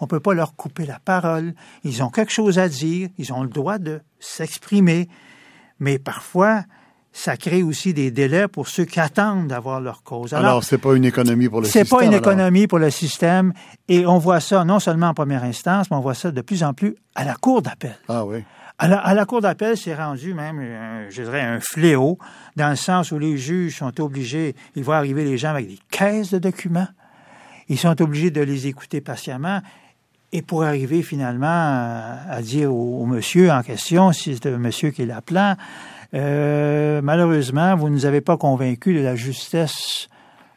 On 0.00 0.04
ne 0.04 0.08
peut 0.08 0.20
pas 0.20 0.34
leur 0.34 0.56
couper 0.56 0.84
la 0.84 0.98
parole. 0.98 1.54
Ils 1.84 2.02
ont 2.02 2.10
quelque 2.10 2.32
chose 2.32 2.58
à 2.58 2.68
dire. 2.68 3.08
Ils 3.18 3.32
ont 3.32 3.42
le 3.42 3.48
droit 3.48 3.78
de 3.78 4.00
s'exprimer. 4.18 5.08
Mais 5.78 5.98
parfois, 5.98 6.64
ça 7.12 7.36
crée 7.36 7.62
aussi 7.62 7.92
des 7.92 8.10
délais 8.10 8.48
pour 8.48 8.68
ceux 8.68 8.84
qui 8.84 8.98
attendent 8.98 9.48
d'avoir 9.48 9.80
leur 9.80 10.02
cause. 10.02 10.32
Alors, 10.32 10.46
alors 10.46 10.64
c'est 10.64 10.78
pas 10.78 10.94
une 10.94 11.04
économie 11.04 11.48
pour 11.48 11.60
le 11.60 11.66
système. 11.66 11.84
C'est 11.84 11.96
pas 11.96 12.04
une 12.04 12.14
économie 12.14 12.66
pour 12.66 12.78
le 12.78 12.90
système. 12.90 13.52
Et 13.88 14.06
on 14.06 14.18
voit 14.18 14.40
ça 14.40 14.64
non 14.64 14.80
seulement 14.80 15.08
en 15.08 15.14
première 15.14 15.44
instance, 15.44 15.90
mais 15.90 15.96
on 15.96 16.00
voit 16.00 16.14
ça 16.14 16.30
de 16.30 16.40
plus 16.40 16.64
en 16.64 16.72
plus 16.72 16.96
à 17.14 17.24
la 17.24 17.34
cour 17.34 17.60
d'appel. 17.60 17.96
Ah 18.08 18.24
oui. 18.24 18.44
À 18.78 18.88
la, 18.88 18.98
à 18.98 19.14
la 19.14 19.26
cour 19.26 19.42
d'appel, 19.42 19.76
c'est 19.76 19.94
rendu 19.94 20.32
même, 20.32 20.58
euh, 20.60 21.06
je 21.10 21.22
dirais, 21.22 21.42
un 21.42 21.60
fléau, 21.60 22.18
dans 22.56 22.70
le 22.70 22.76
sens 22.76 23.12
où 23.12 23.18
les 23.18 23.36
juges 23.36 23.78
sont 23.78 24.00
obligés, 24.00 24.56
ils 24.74 24.82
voient 24.82 24.96
arriver 24.96 25.24
les 25.24 25.36
gens 25.36 25.50
avec 25.50 25.68
des 25.68 25.78
caisses 25.90 26.30
de 26.30 26.38
documents, 26.38 26.88
ils 27.68 27.78
sont 27.78 28.00
obligés 28.02 28.30
de 28.30 28.40
les 28.40 28.66
écouter 28.66 29.00
patiemment, 29.00 29.60
et 30.32 30.40
pour 30.40 30.64
arriver 30.64 31.02
finalement 31.02 31.46
à, 31.46 32.40
dire 32.40 32.74
au, 32.74 33.04
monsieur 33.04 33.50
en 33.50 33.62
question, 33.62 34.12
si 34.12 34.34
c'est 34.34 34.52
un 34.52 34.58
monsieur 34.58 34.90
qui 34.90 35.04
l'appelant, 35.04 35.56
euh, 36.14 37.00
malheureusement, 37.02 37.76
vous 37.76 37.88
ne 37.88 37.94
nous 37.94 38.06
avez 38.06 38.20
pas 38.20 38.36
convaincus 38.36 38.98
de 38.98 39.04
la 39.04 39.16
justesse 39.16 40.08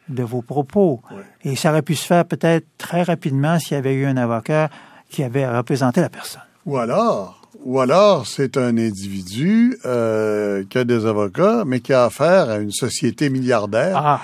de 0.08 0.22
vos 0.22 0.42
propos. 0.42 1.00
Et 1.42 1.56
ça 1.56 1.70
aurait 1.70 1.82
pu 1.82 1.94
se 1.94 2.06
faire 2.06 2.24
peut-être 2.24 2.66
très 2.78 3.02
rapidement 3.02 3.58
s'il 3.58 3.72
y 3.72 3.78
avait 3.78 3.94
eu 3.94 4.06
un 4.06 4.16
avocat 4.16 4.68
qui 5.10 5.22
avait 5.22 5.48
représenté 5.48 6.00
la 6.00 6.08
personne. 6.08 6.42
Ou 6.64 6.76
alors, 6.78 7.40
ou 7.64 7.80
alors 7.80 8.26
c'est 8.26 8.56
un 8.56 8.76
individu 8.76 9.78
euh, 9.84 10.64
qui 10.68 10.78
a 10.78 10.84
des 10.84 11.06
avocats, 11.06 11.64
mais 11.64 11.80
qui 11.80 11.92
a 11.92 12.04
affaire 12.04 12.50
à 12.50 12.56
une 12.58 12.72
société 12.72 13.30
milliardaire. 13.30 13.96
Ah, 13.96 14.20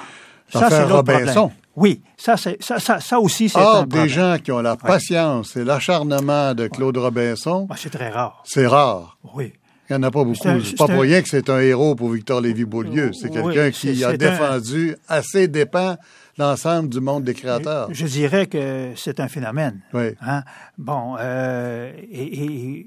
ça 0.48 0.68
c'est 0.70 0.84
Robinson. 0.84 1.50
Oui, 1.74 2.02
ça, 2.18 2.36
c'est, 2.36 2.62
ça, 2.62 2.78
ça, 2.78 3.00
ça 3.00 3.18
aussi, 3.18 3.48
c'est 3.48 3.58
ah, 3.58 3.84
des 3.88 4.06
gens 4.06 4.36
qui 4.42 4.52
ont 4.52 4.60
la 4.60 4.76
patience 4.76 5.56
et 5.56 5.64
l'acharnement 5.64 6.52
de 6.54 6.66
Claude 6.66 6.98
Robinson. 6.98 7.66
Ah, 7.70 7.74
c'est 7.78 7.88
très 7.88 8.10
rare. 8.10 8.42
C'est 8.44 8.66
rare. 8.66 9.16
Oui. 9.34 9.54
Il 9.90 9.96
n'y 9.96 9.98
en 9.98 10.02
a 10.04 10.10
pas 10.10 10.24
beaucoup. 10.24 10.38
C'est 10.64 10.76
pas 10.76 10.86
pour 10.86 11.02
rien 11.02 11.22
que 11.22 11.28
c'est 11.28 11.50
un 11.50 11.60
héros 11.60 11.94
pour 11.94 12.10
Victor 12.10 12.40
Lévy-Beaulieu. 12.40 13.12
C'est 13.12 13.30
quelqu'un 13.30 13.70
qui 13.70 14.04
a 14.04 14.16
défendu 14.16 14.96
assez 15.08 15.48
dépend 15.48 15.96
l'ensemble 16.38 16.88
du 16.88 17.00
monde 17.00 17.24
des 17.24 17.34
créateurs. 17.34 17.88
Je 17.92 18.06
dirais 18.06 18.46
que 18.46 18.92
c'est 18.96 19.20
un 19.20 19.28
phénomène. 19.28 19.80
Oui. 19.92 20.14
Hein? 20.20 20.44
Bon, 20.78 21.16
euh, 21.18 21.92
et, 22.10 22.86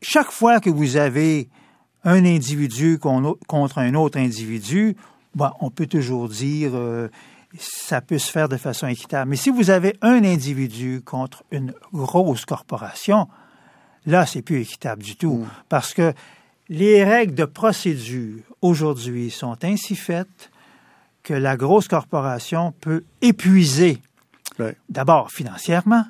chaque 0.00 0.30
fois 0.30 0.60
que 0.60 0.70
vous 0.70 0.96
avez 0.96 1.48
un 2.04 2.24
individu 2.24 2.98
contre 2.98 3.78
un 3.78 3.94
autre 3.94 4.18
individu, 4.18 4.96
bon, 5.34 5.50
on 5.60 5.70
peut 5.70 5.86
toujours 5.86 6.28
dire 6.28 6.72
euh, 6.74 7.08
ça 7.58 8.00
peut 8.00 8.18
se 8.18 8.30
faire 8.30 8.48
de 8.48 8.56
façon 8.56 8.86
équitable. 8.86 9.30
Mais 9.30 9.36
si 9.36 9.50
vous 9.50 9.70
avez 9.70 9.94
un 10.02 10.24
individu 10.24 11.02
contre 11.04 11.44
une 11.50 11.74
grosse 11.92 12.44
corporation, 12.44 13.28
Là, 14.06 14.26
c'est 14.26 14.42
plus 14.42 14.60
équitable 14.62 15.02
du 15.02 15.16
tout, 15.16 15.38
mm. 15.38 15.48
parce 15.68 15.94
que 15.94 16.12
les 16.68 17.04
règles 17.04 17.34
de 17.34 17.44
procédure 17.44 18.40
aujourd'hui 18.62 19.30
sont 19.30 19.64
ainsi 19.64 19.96
faites 19.96 20.50
que 21.22 21.34
la 21.34 21.56
grosse 21.56 21.88
corporation 21.88 22.72
peut 22.80 23.04
épuiser, 23.20 23.98
d'abord 24.88 25.30
financièrement, 25.30 26.04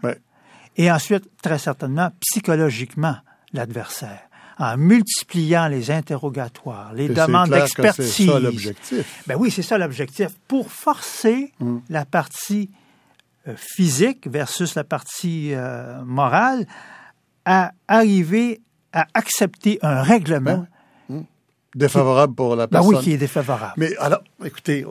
et 0.76 0.90
ensuite, 0.90 1.24
très 1.42 1.58
certainement, 1.58 2.10
psychologiquement, 2.20 3.16
l'adversaire 3.52 4.20
en 4.58 4.76
multipliant 4.76 5.66
les 5.66 5.90
interrogatoires, 5.90 6.92
les 6.94 7.08
demandes 7.08 7.50
d'expertise. 7.50 8.12
C'est 8.12 8.26
ça 8.26 8.38
l'objectif. 8.38 9.22
Ben 9.26 9.36
oui, 9.36 9.50
c'est 9.50 9.62
ça 9.62 9.78
l'objectif. 9.78 10.28
Pour 10.46 10.70
forcer 10.70 11.52
mm. 11.58 11.78
la 11.90 12.04
partie 12.04 12.70
euh, 13.48 13.54
physique 13.56 14.28
versus 14.28 14.74
la 14.74 14.84
partie 14.84 15.52
euh, 15.52 16.02
morale 16.04 16.66
à 17.44 17.72
arriver 17.88 18.60
à 18.92 19.06
accepter 19.14 19.78
un 19.82 20.02
règlement. 20.02 20.66
Hein? 21.10 21.14
Hein? 21.14 21.24
Défavorable 21.74 22.34
pour 22.34 22.56
la 22.56 22.68
personne. 22.68 22.90
Ben 22.90 22.98
oui, 22.98 23.04
qui 23.04 23.12
est 23.12 23.18
défavorable. 23.18 23.74
Mais 23.76 23.96
alors, 23.96 24.22
écoutez, 24.44 24.84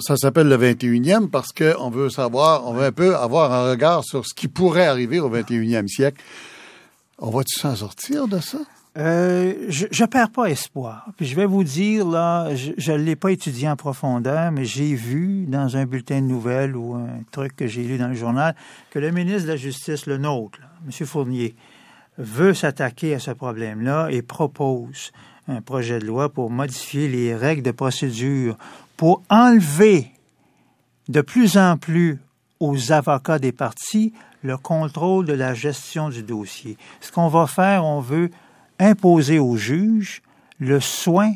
ça 0.00 0.16
s'appelle 0.16 0.48
le 0.48 0.58
21e 0.58 1.28
parce 1.28 1.52
qu'on 1.52 1.90
veut 1.90 2.10
savoir, 2.10 2.66
on 2.66 2.74
veut 2.74 2.84
un 2.84 2.92
peu 2.92 3.16
avoir 3.16 3.52
un 3.52 3.70
regard 3.70 4.04
sur 4.04 4.26
ce 4.26 4.34
qui 4.34 4.48
pourrait 4.48 4.86
arriver 4.86 5.20
au 5.20 5.30
21e 5.30 5.88
siècle. 5.88 6.22
On 7.18 7.30
va-tu 7.30 7.58
s'en 7.58 7.74
sortir 7.74 8.28
de 8.28 8.38
ça? 8.38 8.58
Euh, 8.96 9.54
je, 9.68 9.86
je 9.90 10.04
perds 10.04 10.30
pas 10.30 10.46
espoir. 10.46 11.06
Puis 11.16 11.26
je 11.26 11.36
vais 11.36 11.46
vous 11.46 11.62
dire, 11.62 12.06
là, 12.06 12.54
je 12.54 12.92
ne 12.92 12.96
l'ai 12.96 13.16
pas 13.16 13.30
étudié 13.30 13.68
en 13.68 13.76
profondeur, 13.76 14.50
mais 14.50 14.64
j'ai 14.64 14.94
vu 14.94 15.46
dans 15.46 15.76
un 15.76 15.86
bulletin 15.86 16.20
de 16.20 16.26
nouvelles 16.26 16.74
ou 16.74 16.94
un 16.94 17.22
truc 17.30 17.54
que 17.54 17.66
j'ai 17.66 17.84
lu 17.84 17.96
dans 17.96 18.08
le 18.08 18.14
journal 18.14 18.56
que 18.90 18.98
le 18.98 19.10
ministre 19.12 19.42
de 19.42 19.52
la 19.52 19.56
Justice, 19.56 20.06
le 20.06 20.18
nôtre, 20.18 20.58
M. 20.84 21.06
Fournier, 21.06 21.54
veut 22.18 22.52
s'attaquer 22.52 23.14
à 23.14 23.18
ce 23.18 23.30
problème-là 23.30 24.08
et 24.10 24.22
propose 24.22 25.12
un 25.46 25.62
projet 25.62 25.98
de 25.98 26.06
loi 26.06 26.28
pour 26.28 26.50
modifier 26.50 27.08
les 27.08 27.34
règles 27.34 27.62
de 27.62 27.70
procédure, 27.70 28.56
pour 28.96 29.22
enlever 29.30 30.10
de 31.08 31.20
plus 31.22 31.56
en 31.56 31.78
plus 31.78 32.18
aux 32.60 32.92
avocats 32.92 33.38
des 33.38 33.52
partis 33.52 34.12
le 34.42 34.56
contrôle 34.56 35.24
de 35.26 35.32
la 35.32 35.54
gestion 35.54 36.10
du 36.10 36.22
dossier. 36.22 36.76
Ce 37.00 37.10
qu'on 37.10 37.28
va 37.28 37.46
faire, 37.46 37.84
on 37.84 38.00
veut 38.00 38.30
imposer 38.78 39.38
aux 39.38 39.56
juges 39.56 40.22
le 40.58 40.80
soin 40.80 41.32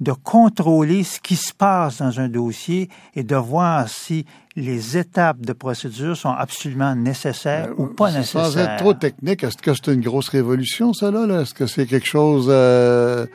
de 0.00 0.12
contrôler 0.12 1.04
ce 1.04 1.20
qui 1.20 1.36
se 1.36 1.52
passe 1.54 1.98
dans 1.98 2.20
un 2.20 2.28
dossier 2.28 2.90
et 3.14 3.22
de 3.22 3.36
voir 3.36 3.88
si 3.88 4.26
les 4.56 4.96
étapes 4.96 5.44
de 5.44 5.52
procédure 5.52 6.16
sont 6.16 6.30
absolument 6.30 6.96
nécessaires 6.96 7.68
ou 7.76 7.88
pas 7.88 8.10
nécessaires. 8.10 8.46
Sans 8.46 8.58
être 8.58 8.76
trop 8.78 8.94
technique, 8.94 9.44
est-ce 9.44 9.58
que 9.58 9.74
c'est 9.74 9.92
une 9.92 10.00
grosse 10.00 10.30
révolution, 10.30 10.94
ça, 10.94 11.10
là? 11.10 11.42
Est-ce 11.42 11.52
que 11.52 11.66
c'est 11.66 11.86
quelque 11.86 12.06
chose... 12.06 12.46
Euh, 12.48 13.26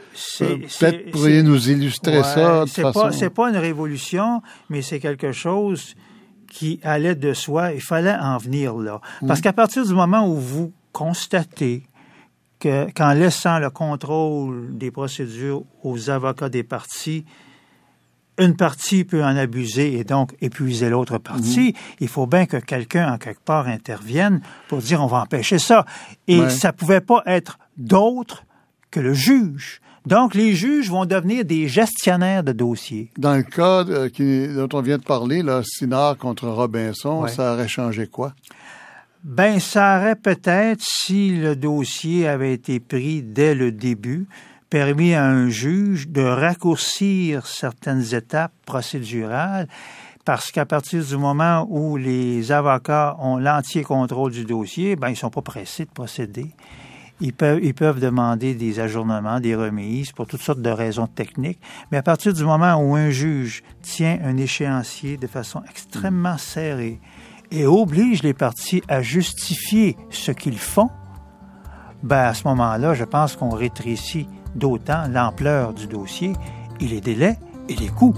euh 0.42 0.58
Peut-être 0.80 1.12
pourriez 1.12 1.44
nous 1.44 1.70
illustrer 1.70 2.24
ça 2.24 2.66
de 2.66 2.70
c'est 2.70 2.82
Pas, 2.82 3.12
c'est 3.12 3.30
pas 3.30 3.50
une 3.50 3.58
révolution, 3.58 4.42
mais 4.70 4.82
c'est 4.82 5.00
quelque 5.00 5.32
chose 5.32 5.96
qui 6.50 6.80
allait 6.82 7.16
de 7.16 7.34
soi. 7.34 7.74
Il 7.74 7.82
fallait 7.82 8.16
en 8.20 8.38
venir 8.38 8.76
là. 8.76 9.00
Parce 9.28 9.40
mmh. 9.40 9.44
qu'à 9.44 9.54
partir 9.54 9.86
du 9.86 9.94
moment 9.94 10.28
où 10.28 10.36
vous 10.36 10.74
constatez 10.92 11.84
qu'en 12.60 13.14
laissant 13.14 13.60
le 13.60 13.70
contrôle 13.70 14.78
des 14.78 14.92
procédures 14.92 15.64
aux 15.84 16.10
avocats 16.10 16.50
des 16.50 16.64
parties, 16.64 17.26
une 18.42 18.56
partie 18.56 19.04
peut 19.04 19.24
en 19.24 19.38
abuser 19.38 19.98
et 19.98 20.04
donc 20.04 20.36
épuiser 20.42 20.90
l'autre 20.90 21.18
partie. 21.20 21.70
Mhm. 21.70 21.96
Il 22.02 22.08
faut 22.08 22.28
bien 22.28 22.46
que 22.46 22.58
quelqu'un, 22.58 23.14
en 23.14 23.18
quelque 23.18 23.44
part, 23.44 23.68
intervienne 23.68 24.42
pour 24.68 24.80
dire 24.80 25.02
on 25.02 25.08
va 25.08 25.22
empêcher 25.22 25.60
ça. 25.60 25.86
Et 26.28 26.50
ça 26.50 26.74
pouvait 26.74 27.02
pas 27.02 27.24
être 27.26 27.60
d'autre 27.78 28.44
que 28.90 29.00
le 29.00 29.14
juge. 29.14 29.80
Donc, 30.08 30.34
les 30.34 30.56
juges 30.56 30.90
vont 30.90 31.06
devenir 31.06 31.46
des 31.46 31.68
gestionnaires 31.68 32.44
de 32.44 32.52
dossiers. 32.52 33.12
Dans 33.18 33.36
le 33.36 33.44
cas 33.44 33.84
dont 33.84 34.70
on 34.74 34.82
vient 34.82 34.98
de 34.98 35.04
parler, 35.04 35.44
là, 35.44 35.62
Sinard 35.64 36.18
contre 36.18 36.48
Robinson, 36.48 37.28
ça 37.28 37.54
aurait 37.54 37.68
changé 37.68 38.08
quoi? 38.08 38.34
Ben, 39.24 39.60
ça 39.60 40.00
aurait 40.00 40.16
peut-être, 40.16 40.82
si 40.82 41.30
le 41.30 41.56
dossier 41.56 42.28
avait 42.28 42.54
été 42.54 42.80
pris 42.80 43.22
dès 43.22 43.54
le 43.54 43.72
début, 43.72 44.26
permis 44.72 45.14
à 45.14 45.26
un 45.26 45.50
juge 45.50 46.08
de 46.08 46.22
raccourcir 46.22 47.46
certaines 47.46 48.16
étapes 48.16 48.54
procédurales 48.66 49.68
parce 50.24 50.50
qu'à 50.50 50.66
partir 50.66 51.04
du 51.04 51.18
moment 51.18 51.68
où 51.70 51.98
les 51.98 52.54
avocats 52.54 53.18
ont 53.20 53.36
l'entier 53.36 53.84
contrôle 53.84 54.32
du 54.32 54.46
dossier, 54.46 54.96
ben, 54.96 55.10
ils 55.10 55.18
sont 55.18 55.30
pas 55.30 55.42
pressés 55.42 55.84
de 55.84 55.90
procéder. 55.90 56.56
Ils 57.20 57.34
peuvent, 57.34 57.60
ils 57.62 57.74
peuvent 57.74 58.00
demander 58.00 58.56
des 58.56 58.80
ajournements, 58.80 59.42
des 59.42 59.56
remises 59.56 60.14
pour 60.14 60.26
toutes 60.26 60.42
sortes 60.42 60.62
de 60.62 60.70
raisons 60.70 61.08
techniques. 61.08 61.60
Mais 61.92 61.98
à 61.98 62.04
partir 62.04 62.34
du 62.34 62.46
moment 62.46 62.76
où 62.76 62.96
un 62.96 63.10
juge 63.10 63.64
tient 63.82 64.20
un 64.24 64.38
échéancier 64.38 65.18
de 65.18 65.28
façon 65.28 65.62
extrêmement 65.70 66.38
serrée 66.38 67.02
et 67.52 67.66
oblige 67.66 68.24
les 68.24 68.34
parties 68.34 68.84
à 68.88 69.02
justifier 69.02 69.98
ce 70.12 70.32
qu'ils 70.32 70.60
font, 70.60 70.90
ben 72.04 72.28
à 72.28 72.34
ce 72.34 72.48
moment-là, 72.48 72.94
je 72.94 73.04
pense 73.04 73.36
qu'on 73.36 73.50
rétrécit 73.50 74.28
d'autant 74.56 75.08
l'ampleur 75.10 75.74
du 75.74 75.88
dossier 75.88 76.34
et 76.80 76.88
les 76.88 77.02
délais 77.02 77.38
et 77.70 77.76
les 77.76 77.88
coûts. 77.88 78.16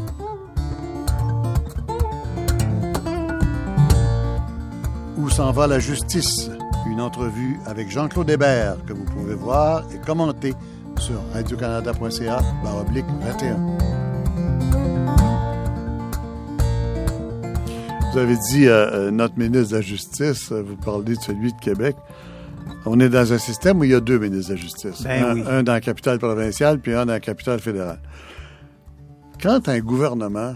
Où 5.18 5.30
s'en 5.30 5.52
va 5.52 5.68
la 5.68 5.80
justice? 5.80 6.50
Une 6.88 7.00
entrevue 7.00 7.60
avec 7.66 7.90
Jean-Claude 7.90 8.30
Hébert 8.30 8.84
que 8.86 8.94
vous 8.94 9.06
pouvez 9.06 9.36
voir 9.36 9.84
et 9.94 9.98
commenter 10.06 10.54
sur 11.00 11.20
radiocanada.ca 11.34 12.42
21. 12.64 13.58
Vous 18.14 18.20
avez 18.20 18.36
dit 18.52 18.68
euh, 18.68 18.92
euh, 18.92 19.12
notre 19.12 19.40
ministre 19.40 19.72
de 19.72 19.78
la 19.78 19.82
Justice, 19.82 20.52
euh, 20.52 20.62
vous 20.62 20.76
parlez 20.76 21.16
de 21.16 21.20
celui 21.20 21.52
de 21.52 21.60
Québec. 21.60 21.96
On 22.86 23.00
est 23.00 23.10
dans 23.10 23.32
un 23.34 23.38
système 23.38 23.80
où 23.80 23.84
il 23.84 23.92
y 23.92 23.96
a 23.96 24.00
deux 24.00 24.20
ministres 24.20 24.50
de 24.50 24.56
la 24.56 24.62
Justice. 24.62 25.04
Ben 25.04 25.46
un, 25.48 25.64
dans 25.64 25.74
la 25.74 25.82
capitale 25.82 26.20
provinciale, 26.20 26.80
puis 26.80 26.94
un 26.94 27.06
dans 27.06 27.14
la 27.14 27.20
capitale 27.20 27.60
fédérale. 27.60 28.02
Quand 29.42 29.68
un 29.70 29.80
gouvernement 29.80 30.56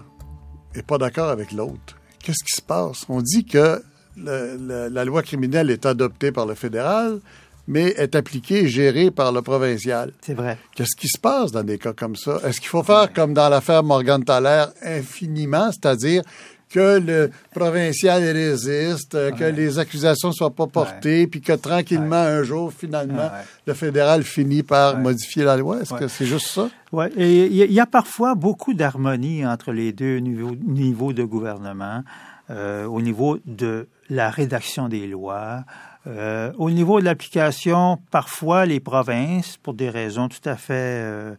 n'est 0.76 0.84
pas 0.84 0.98
d'accord 0.98 1.30
avec 1.30 1.52
l'autre, 1.52 1.98
qu'est-ce 2.20 2.43
qui 2.43 2.56
se 2.56 2.62
passe? 2.62 3.06
On 3.10 3.22
dit 3.22 3.46
que 3.46 3.82
la 4.17 5.06
loi 5.06 5.24
criminelle 5.24 5.70
est 5.70 5.86
adoptée 5.86 6.32
par 6.32 6.46
le 6.46 6.56
fédéral, 6.56 7.20
mais 7.67 7.93
est 7.98 8.15
appliquée 8.15 8.63
et 8.63 8.67
gérée 8.67 9.12
par 9.12 9.32
le 9.32 9.41
provincial. 9.41 10.13
C'est 10.22 10.34
vrai. 10.34 10.58
Qu'est-ce 10.74 10.96
qui 10.96 11.10
se 11.10 11.20
passe 11.20 11.52
dans 11.52 11.63
des 11.63 11.78
cas 11.78 11.93
comme 11.93 12.15
ça? 12.15 12.39
Est-ce 12.46 12.62
qu'il 12.62 12.70
faut 12.70 12.84
faire 12.84 13.12
comme 13.13 13.34
dans 13.34 13.50
l'affaire 13.50 13.84
Morgan 13.84 14.24
Thaler 14.24 14.65
infiniment, 14.82 15.70
c'est-à-dire 15.72 16.24
que 16.69 16.99
le 16.99 17.32
provincial 17.51 18.21
résiste, 18.23 19.17
que 19.36 19.43
les 19.43 19.80
accusations 19.80 20.30
ne 20.30 20.34
soient 20.34 20.53
pas 20.53 20.67
portées, 20.67 21.27
puis 21.27 21.41
que 21.41 21.53
tranquillement, 21.53 22.15
un 22.15 22.43
jour, 22.43 22.73
finalement, 22.73 23.30
le 23.65 23.73
fédéral 23.73 24.23
finit 24.23 24.63
par 24.63 24.97
modifier 24.97 25.43
la 25.43 25.58
loi. 25.58 25.82
Est-ce 25.82 25.93
que 25.93 26.08
c'est 26.08 26.25
juste 26.25 26.47
ça? 26.47 26.69
Oui. 26.91 27.06
Et 27.17 27.45
il 27.45 27.73
y 27.73 27.80
a 27.80 27.86
parfois 27.86 28.36
beaucoup 28.36 28.73
d'harmonie 28.73 29.45
entre 29.45 29.71
les 29.71 29.91
deux 29.91 30.17
niveaux, 30.19 31.13
de 31.13 31.23
gouvernement, 31.23 32.03
euh, 32.49 32.86
au 32.86 33.01
niveau 33.01 33.39
de 33.45 33.88
la 34.10 34.30
rédaction 34.30 34.88
des 34.88 35.08
lois, 35.08 35.63
euh, 36.08 36.51
au 36.58 36.71
niveau 36.71 36.99
de 36.99 37.06
l'application, 37.06 37.99
parfois 38.12 38.65
les 38.65 38.80
provinces, 38.80 39.58
pour 39.58 39.73
des 39.73 39.89
raisons 39.89 40.30
tout 40.30 40.47
à 40.47 40.56
fait 40.56 40.73
euh, 40.73 41.34
euh, 41.34 41.36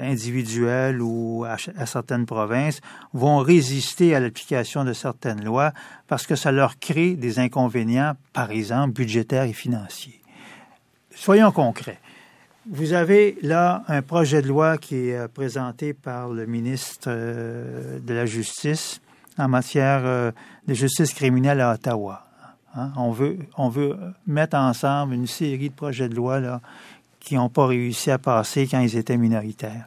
individuelles 0.00 1.00
ou 1.00 1.44
à, 1.44 1.56
certaines 1.86 2.26
provinces 2.26 2.80
vont 3.12 3.38
résister 3.38 4.14
à 4.14 4.20
l'application 4.20 4.84
de 4.84 4.92
certaines 4.92 5.44
lois 5.44 5.72
parce 6.08 6.26
que 6.26 6.34
ça 6.34 6.52
leur 6.52 6.78
crée 6.78 7.14
des 7.14 7.38
inconvénients, 7.38 8.14
par 8.32 8.50
exemple, 8.50 8.94
budgétaires 8.94 9.44
et 9.44 9.52
financiers. 9.52 10.20
Soyons 11.14 11.52
concrets. 11.52 11.98
Vous 12.70 12.92
avez 12.92 13.36
là 13.42 13.82
un 13.88 14.02
projet 14.02 14.40
de 14.40 14.48
loi 14.48 14.78
qui 14.78 15.08
est 15.08 15.16
euh, 15.16 15.28
présenté 15.28 15.94
par 15.94 16.28
le 16.28 16.46
ministre 16.46 17.08
euh, 17.08 17.98
de 17.98 18.14
la 18.14 18.24
Justice 18.24 19.00
en 19.38 19.48
matière 19.48 20.32
de 20.66 20.74
justice 20.74 21.14
criminelle 21.14 21.60
à 21.60 21.72
Ottawa. 21.72 22.26
Hein? 22.74 22.92
On, 22.96 23.10
veut, 23.10 23.38
on 23.56 23.68
veut 23.68 23.96
mettre 24.26 24.56
ensemble 24.56 25.14
une 25.14 25.26
série 25.26 25.70
de 25.70 25.74
projets 25.74 26.08
de 26.08 26.14
loi 26.14 26.40
là, 26.40 26.60
qui 27.22 27.36
n'ont 27.36 27.48
pas 27.48 27.66
réussi 27.66 28.10
à 28.10 28.18
passer 28.18 28.66
quand 28.66 28.80
ils 28.80 28.96
étaient 28.96 29.16
minoritaires. 29.16 29.86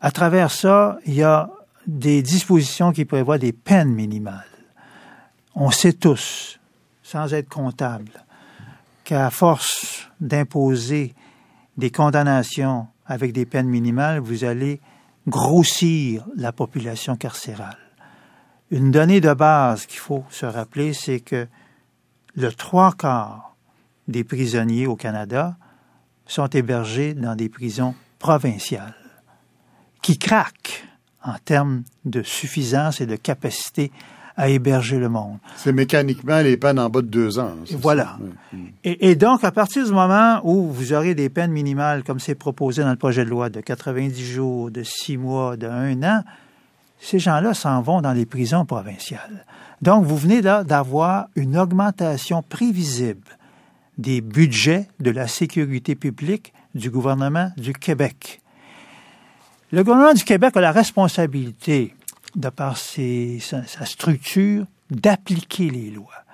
À 0.00 0.10
travers 0.10 0.50
ça, 0.50 0.98
il 1.04 1.14
y 1.14 1.22
a 1.22 1.50
des 1.86 2.22
dispositions 2.22 2.92
qui 2.92 3.04
prévoient 3.04 3.38
des 3.38 3.52
peines 3.52 3.92
minimales. 3.92 4.44
On 5.54 5.70
sait 5.70 5.94
tous, 5.94 6.60
sans 7.02 7.34
être 7.34 7.48
comptable, 7.48 8.12
qu'à 9.02 9.30
force 9.30 10.08
d'imposer 10.20 11.14
des 11.76 11.90
condamnations 11.90 12.86
avec 13.06 13.32
des 13.32 13.46
peines 13.46 13.68
minimales, 13.68 14.20
vous 14.20 14.44
allez 14.44 14.80
grossir 15.26 16.24
la 16.36 16.52
population 16.52 17.16
carcérale. 17.16 17.78
Une 18.70 18.90
donnée 18.90 19.20
de 19.20 19.32
base 19.32 19.86
qu'il 19.86 19.98
faut 19.98 20.24
se 20.30 20.46
rappeler, 20.46 20.92
c'est 20.92 21.20
que 21.20 21.48
le 22.34 22.52
trois 22.52 22.92
quarts 22.92 23.56
des 24.06 24.24
prisonniers 24.24 24.86
au 24.86 24.94
Canada 24.94 25.56
sont 26.28 26.46
hébergés 26.48 27.14
dans 27.14 27.34
des 27.34 27.48
prisons 27.48 27.94
provinciales 28.20 28.94
qui 30.02 30.18
craquent 30.18 30.84
en 31.24 31.34
termes 31.44 31.82
de 32.04 32.22
suffisance 32.22 33.00
et 33.00 33.06
de 33.06 33.16
capacité 33.16 33.90
à 34.36 34.48
héberger 34.48 34.98
le 34.98 35.08
monde. 35.08 35.38
C'est 35.56 35.72
mécaniquement 35.72 36.40
les 36.40 36.56
peines 36.56 36.78
en 36.78 36.88
bas 36.88 37.02
de 37.02 37.08
deux 37.08 37.40
ans. 37.40 37.54
Voilà. 37.72 38.18
Et, 38.84 39.16
donc, 39.16 39.42
à 39.42 39.50
partir 39.50 39.84
du 39.84 39.90
moment 39.90 40.40
où 40.44 40.70
vous 40.70 40.92
aurez 40.92 41.16
des 41.16 41.28
peines 41.28 41.50
minimales, 41.50 42.04
comme 42.04 42.20
c'est 42.20 42.36
proposé 42.36 42.82
dans 42.82 42.90
le 42.90 42.96
projet 42.96 43.24
de 43.24 43.30
loi, 43.30 43.50
de 43.50 43.60
90 43.60 44.24
jours, 44.24 44.70
de 44.70 44.84
six 44.84 45.16
mois, 45.16 45.56
de 45.56 45.66
un 45.66 46.02
an, 46.04 46.22
ces 47.00 47.18
gens-là 47.18 47.52
s'en 47.52 47.82
vont 47.82 48.00
dans 48.00 48.12
les 48.12 48.26
prisons 48.26 48.64
provinciales. 48.64 49.44
Donc, 49.82 50.04
vous 50.04 50.16
venez 50.16 50.40
d'avoir 50.40 51.26
une 51.34 51.58
augmentation 51.58 52.42
prévisible 52.42 53.37
des 53.98 54.20
budgets 54.20 54.88
de 55.00 55.10
la 55.10 55.26
sécurité 55.26 55.94
publique 55.96 56.52
du 56.74 56.90
gouvernement 56.90 57.50
du 57.56 57.72
Québec. 57.72 58.40
Le 59.72 59.82
gouvernement 59.82 60.14
du 60.14 60.24
Québec 60.24 60.56
a 60.56 60.60
la 60.60 60.72
responsabilité, 60.72 61.94
de 62.34 62.48
par 62.48 62.78
sa, 62.78 63.84
structure, 63.84 64.64
d'appliquer 64.90 65.68
les 65.68 65.90
lois. 65.90 66.24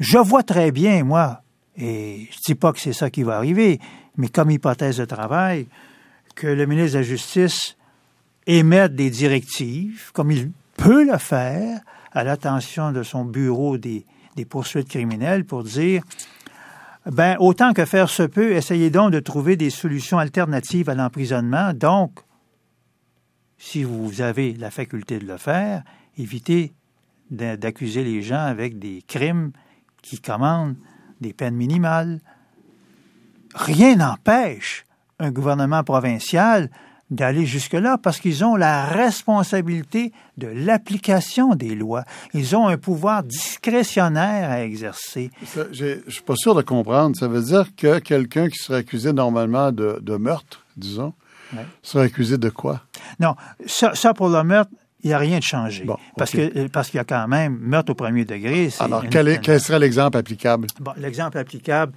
Je 0.00 0.18
vois 0.18 0.42
très 0.42 0.72
bien, 0.72 1.04
moi, 1.04 1.42
et 1.76 2.28
je 2.30 2.36
ne 2.36 2.42
dis 2.46 2.54
pas 2.54 2.72
que 2.72 2.80
c'est 2.80 2.92
ça 2.92 3.10
qui 3.10 3.22
va 3.22 3.36
arriver, 3.36 3.78
mais 4.16 4.28
comme 4.28 4.50
hypothèse 4.50 4.96
de 4.96 5.04
travail, 5.04 5.68
que 6.34 6.46
le 6.46 6.66
ministre 6.66 6.94
de 6.94 6.98
la 6.98 7.02
Justice 7.02 7.76
émette 8.46 8.94
des 8.94 9.10
directives, 9.10 10.10
comme 10.12 10.30
il 10.30 10.50
peut 10.76 11.04
le 11.04 11.18
faire, 11.18 11.80
à 12.12 12.24
l'attention 12.24 12.92
de 12.92 13.02
son 13.02 13.24
bureau 13.24 13.78
des, 13.78 14.06
des 14.36 14.44
poursuites 14.44 14.88
criminelles 14.88 15.44
pour 15.44 15.64
dire 15.64 16.02
ben, 17.06 17.36
autant 17.38 17.72
que 17.72 17.84
faire 17.84 18.10
se 18.10 18.24
peut, 18.24 18.52
essayez 18.52 18.90
donc 18.90 19.12
de 19.12 19.20
trouver 19.20 19.56
des 19.56 19.70
solutions 19.70 20.18
alternatives 20.18 20.90
à 20.90 20.94
l'emprisonnement. 20.94 21.72
Donc, 21.72 22.20
si 23.58 23.84
vous 23.84 24.20
avez 24.20 24.54
la 24.54 24.70
faculté 24.70 25.18
de 25.18 25.26
le 25.26 25.36
faire, 25.36 25.82
évitez 26.18 26.72
d'accuser 27.30 28.04
les 28.04 28.22
gens 28.22 28.44
avec 28.44 28.78
des 28.78 29.02
crimes 29.06 29.52
qui 30.02 30.20
commandent 30.20 30.76
des 31.20 31.32
peines 31.32 31.56
minimales. 31.56 32.20
Rien 33.54 33.96
n'empêche 33.96 34.84
un 35.18 35.30
gouvernement 35.30 35.82
provincial 35.82 36.70
d'aller 37.10 37.46
jusque-là 37.46 37.98
parce 37.98 38.18
qu'ils 38.18 38.44
ont 38.44 38.56
la 38.56 38.84
responsabilité 38.84 40.12
de 40.38 40.48
l'application 40.48 41.54
des 41.54 41.74
lois. 41.74 42.04
Ils 42.34 42.56
ont 42.56 42.66
un 42.66 42.76
pouvoir 42.76 43.22
discrétionnaire 43.22 44.50
à 44.50 44.62
exercer. 44.62 45.30
Je 45.72 46.00
ne 46.04 46.10
suis 46.10 46.22
pas 46.22 46.36
sûr 46.36 46.54
de 46.54 46.62
comprendre. 46.62 47.16
Ça 47.16 47.28
veut 47.28 47.42
dire 47.42 47.68
que 47.76 47.98
quelqu'un 48.00 48.48
qui 48.48 48.58
serait 48.58 48.78
accusé 48.78 49.12
normalement 49.12 49.70
de, 49.70 50.16
meurtre, 50.16 50.64
disons, 50.76 51.14
serait 51.82 52.06
accusé 52.06 52.38
de 52.38 52.48
quoi? 52.48 52.82
Non, 53.20 53.36
ça, 53.66 54.14
pour 54.14 54.28
le 54.28 54.42
meurtre, 54.42 54.72
il 55.04 55.08
n'y 55.08 55.14
a 55.14 55.18
rien 55.18 55.38
de 55.38 55.44
changé. 55.44 55.86
parce 56.16 56.32
que 56.32 56.66
parce 56.66 56.90
qu'il 56.90 56.98
y 56.98 57.00
a 57.00 57.04
quand 57.04 57.28
même 57.28 57.56
meurtre 57.60 57.92
au 57.92 57.94
premier 57.94 58.24
degré. 58.24 58.70
Alors, 58.80 59.04
quel, 59.08 59.40
quel 59.40 59.60
serait 59.60 59.78
l'exemple 59.78 60.18
applicable? 60.18 60.66
Bon, 60.80 60.92
l'exemple 60.96 61.38
applicable, 61.38 61.92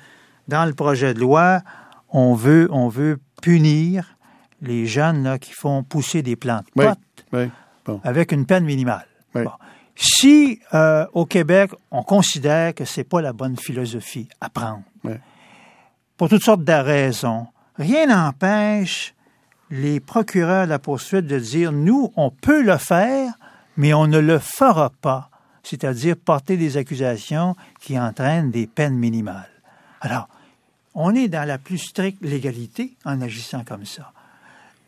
dans 0.48 0.66
le 0.66 0.74
projet 0.74 1.16
de 1.16 1.20
loi, 1.20 1.62
on 2.10 2.36
veut, 2.36 2.68
on 2.72 2.88
veut 2.88 3.20
punir 3.42 4.19
les 4.62 4.86
jeunes 4.86 5.24
là, 5.24 5.40
qui 5.40 5.52
font 5.54 5.84
pousser 5.84 6.22
des 6.22 6.36
plantes 6.36 6.66
Oui, 6.76 6.86
potes 6.86 7.26
oui. 7.34 7.50
Bon. 7.86 8.02
avec 8.04 8.32
une 8.32 8.46
peine 8.46 8.66
minimale. 8.66 9.08
Oui. 9.36 9.44
Bon. 9.44 9.52
Si 9.96 10.62
euh, 10.74 11.06
au 11.14 11.26
Québec, 11.26 11.72
on 11.92 12.04
considère 12.04 12.74
que 12.74 12.86
c'est 12.86 13.04
pas 13.04 13.22
la 13.22 13.34
bonne 13.34 13.58
philosophie 13.58 14.30
à 14.40 14.50
prendre, 14.50 14.84
pour 16.16 16.30
toutes 16.30 16.44
sortes 16.44 16.64
de 16.64 16.74
raisons, 16.74 17.48
rien 17.78 18.08
n'empêche 18.08 19.14
les 19.70 20.00
procureurs 20.00 20.66
de 20.66 20.70
la 20.70 20.80
poursuite 20.80 21.28
de 21.28 21.38
dire 21.38 21.72
nous, 21.72 22.12
on 22.16 22.32
peut 22.32 22.62
le 22.64 22.78
faire, 22.78 23.34
mais 23.78 23.94
on 23.94 24.08
ne 24.08 24.20
le 24.20 24.40
fera 24.40 24.90
pas, 24.90 25.30
c'est-à-dire 25.64 26.16
porter 26.18 26.58
des 26.58 26.78
accusations 26.78 27.56
qui 27.80 28.00
entraînent 28.00 28.52
des 28.52 28.68
peines 28.68 28.98
minimales. 28.98 29.50
Alors, 30.02 30.28
on 30.96 31.14
est 31.14 31.28
dans 31.28 31.48
la 31.48 31.58
plus 31.58 31.78
stricte 31.78 32.22
légalité 32.22 32.98
en 33.06 33.22
agissant 33.22 33.64
comme 33.64 33.86
ça. 33.86 34.12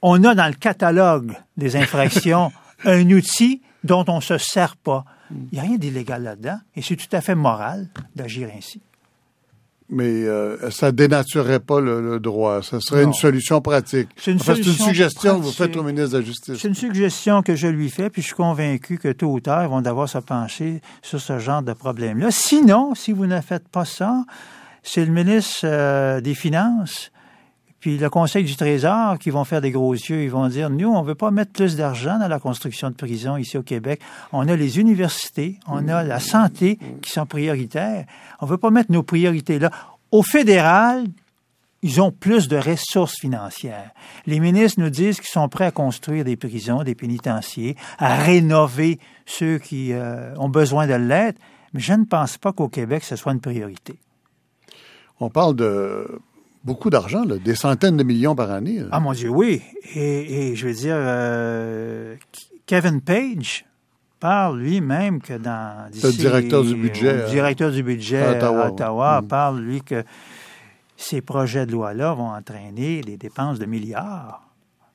On 0.02 0.24
a 0.24 0.34
dans 0.36 0.48
le 0.48 0.54
catalogue 0.54 1.34
des 1.58 1.76
infractions 1.76 2.52
un 2.86 3.10
outil 3.12 3.62
dont 3.84 4.06
on 4.08 4.18
ne 4.18 4.22
se 4.22 4.38
sert 4.38 4.76
pas. 4.78 5.06
Il 5.32 5.48
n'y 5.54 5.60
a 5.60 5.62
rien 5.64 5.78
d'illégal 5.78 6.24
là-dedans 6.24 6.60
et 6.76 6.82
c'est 6.82 6.96
tout 6.96 7.14
à 7.16 7.22
fait 7.22 7.36
moral 7.36 7.88
d'agir 8.16 8.50
ainsi. 8.56 8.82
Mais 9.94 10.24
euh, 10.26 10.70
ça 10.72 10.94
dénaturerait 10.94 11.60
pas 11.60 11.82
le, 11.82 12.02
le 12.02 12.20
droit. 12.22 12.64
Ça 12.64 12.80
serait 12.80 13.02
Non. 13.02 13.08
une 13.10 13.14
solution 13.14 13.60
pratique. 13.60 14.08
C'est 14.16 14.32
une 14.32 14.38
Enfin, 14.40 14.56
suggestion 14.56 15.38
que 15.38 15.44
vous 15.44 15.52
faites 15.52 15.76
au 15.76 15.84
ministre 15.84 16.14
de 16.14 16.20
la 16.20 16.24
Justice. 16.26 16.58
C'est 16.62 16.68
une 16.70 16.76
suggestion 16.76 17.42
que 17.42 17.56
je 17.58 17.68
lui 17.68 17.90
fais, 17.90 18.10
puis 18.10 18.22
je 18.22 18.28
suis 18.28 18.36
convaincu 18.36 18.98
que 18.98 19.12
tôt 19.12 19.34
ou 19.34 19.42
tard, 19.42 19.64
ils 19.64 19.70
vont 19.70 19.82
devoir 19.82 20.08
se 20.08 20.18
pencher 20.20 20.82
sur 21.02 21.20
ce 21.20 21.40
genre 21.40 21.62
de 21.62 21.74
problème-là. 21.74 22.32
Sinon, 22.32 22.96
si 22.96 23.12
vous 23.12 23.26
ne 23.26 23.42
faites 23.42 23.68
pas 23.68 23.84
ça, 23.84 24.24
c'est 24.82 25.04
le 25.06 25.12
ministre 25.12 25.60
euh, 25.66 26.22
des 26.22 26.36
Finances, 26.36 27.12
puis 27.82 27.98
le 27.98 28.10
Conseil 28.12 28.44
du 28.44 28.56
Trésor 28.56 29.18
qui 29.18 29.32
vont 29.32 29.44
faire 29.44 29.60
des 29.60 29.72
gros 29.72 29.94
yeux. 29.94 30.24
Ils 30.24 30.30
vont 30.30 30.48
dire, 30.48 30.70
nous, 30.70 30.88
on 30.88 31.02
veut 31.02 31.16
pas 31.16 31.32
mettre 31.32 31.52
plus 31.52 31.76
d'argent 31.76 32.20
dans 32.20 32.28
la 32.28 32.40
construction 32.40 32.92
de 32.92 32.96
prisons 32.96 33.38
ici 33.38 33.58
au 33.58 33.64
Québec. 33.64 34.00
On 34.32 34.48
a 34.48 34.56
les 34.56 34.80
universités, 34.80 35.60
on 35.68 35.88
a 35.88 36.04
la 36.04 36.20
santé 36.20 36.78
qui 37.02 37.12
sont 37.12 37.26
prioritaires. 37.26 38.06
On 38.40 38.46
veut 38.46 38.60
pas 38.60 38.70
mettre 38.70 38.92
nos 38.92 39.02
priorités 39.02 39.58
là. 39.58 39.72
Au 40.12 40.22
fédéral, 40.22 41.06
ils 41.82 42.00
ont 42.02 42.12
plus 42.12 42.48
de 42.48 42.58
ressources 42.58 43.20
financières. 43.20 43.90
Les 44.28 44.40
ministres 44.40 44.80
nous 44.80 44.92
disent 44.92 45.20
qu'ils 45.20 45.32
sont 45.32 45.50
prêts 45.50 45.66
à 45.66 45.72
construire 45.72 46.24
des 46.24 46.36
prisons, 46.36 46.84
des 46.84 46.94
pénitenciers, 46.94 47.76
à 47.98 48.16
rénover 48.18 49.00
ceux 49.26 49.58
qui 49.58 49.92
euh, 49.92 50.36
ont 50.36 50.50
besoin 50.50 50.86
de 50.86 50.94
l'aide, 50.94 51.36
mais 51.74 51.80
je 51.80 51.94
ne 51.94 52.06
pense 52.06 52.38
pas 52.38 52.54
qu'au 52.54 52.68
Québec, 52.68 53.04
ce 53.04 53.16
soit 53.16 53.32
une 53.32 53.42
priorité. 53.42 53.98
On 55.20 55.30
parle 55.32 55.56
de 55.56 56.22
beaucoup 56.64 56.90
d'argent, 56.90 57.24
là, 57.26 57.38
des 57.38 57.56
centaines 57.56 57.98
de 57.98 58.04
millions 58.04 58.36
par 58.36 58.52
année. 58.52 58.80
là. 58.80 58.88
Ah 58.92 59.00
mon 59.00 59.14
Dieu, 59.14 59.30
oui. 59.30 59.62
Et, 59.96 60.50
et 60.52 60.56
je 60.56 60.68
veux 60.68 60.74
dire, 60.74 60.96
euh, 60.96 62.16
Kevin 62.66 63.02
Page 63.02 63.66
parle 64.20 64.60
lui-même 64.60 65.22
que 65.22 65.34
dans... 65.34 65.90
Le 65.92 66.12
directeur 66.12 66.64
du 66.64 66.76
budget, 66.76 67.24
Le 67.26 67.30
directeur 67.30 67.72
du 67.72 67.82
budget 67.84 68.22
à 68.24 68.32
Ottawa, 68.32 68.66
à 68.66 68.70
Ottawa 68.72 69.16
ouais. 69.18 69.22
Mm. 69.26 69.28
parle, 69.28 69.60
lui, 69.62 69.82
que 69.82 70.04
ces 70.98 71.22
projets 71.22 71.66
de 71.66 71.72
loi-là 71.72 72.14
vont 72.14 72.30
entraîner 72.30 73.02
des 73.02 73.18
dépenses 73.18 73.58
de 73.58 73.66
milliards. 73.66 74.44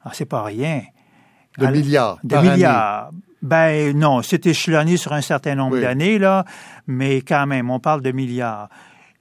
Ah, 0.04 0.10
c'est 0.12 0.24
pas 0.26 0.44
rien. 0.44 0.82
De 1.58 1.64
Alors- 1.64 1.76
milliards 1.76 2.18
De 2.22 2.28
par 2.34 2.40
année. 2.44 2.50
milliards. 2.52 3.10
Ben 3.42 3.96
non, 3.96 4.22
c'est 4.22 4.46
échelonné 4.46 4.96
sur 4.96 5.12
un 5.12 5.20
certain 5.20 5.54
nombre 5.56 5.74
Oui. 5.76 5.82
d'années, 5.82 6.18
là, 6.18 6.44
mais 6.86 7.20
quand 7.20 7.46
même, 7.46 7.70
on 7.70 7.78
parle 7.80 8.02
de 8.02 8.10
milliards. 8.12 8.68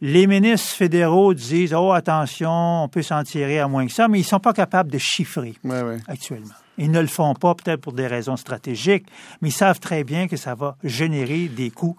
Les 0.01 0.27
ministres 0.27 0.69
fédéraux 0.75 1.33
disent 1.33 1.73
Oh, 1.73 1.91
attention, 1.91 2.83
on 2.83 2.87
peut 2.89 3.01
s'en 3.01 3.23
tirer 3.23 3.59
à 3.59 3.67
moins 3.67 3.85
que 3.87 3.93
ça, 3.93 4.07
mais 4.07 4.19
ils 4.19 4.23
ne 4.23 4.27
sont 4.27 4.39
pas 4.39 4.53
capables 4.53 4.91
de 4.91 4.97
chiffrer 4.97 5.55
Ouais, 5.63 5.81
ouais. 5.81 5.97
actuellement. 6.07 6.53
Ils 6.77 6.91
ne 6.91 6.99
le 6.99 7.07
font 7.07 7.33
pas, 7.33 7.55
peut-être 7.55 7.79
pour 7.81 7.93
des 7.93 8.07
raisons 8.07 8.35
stratégiques, 8.35 9.05
mais 9.41 9.49
ils 9.49 9.53
savent 9.53 9.79
très 9.79 10.03
bien 10.03 10.27
que 10.27 10.35
ça 10.35 10.53
va 10.55 10.75
générer 10.83 11.47
des 11.47 11.69
coûts 11.71 11.95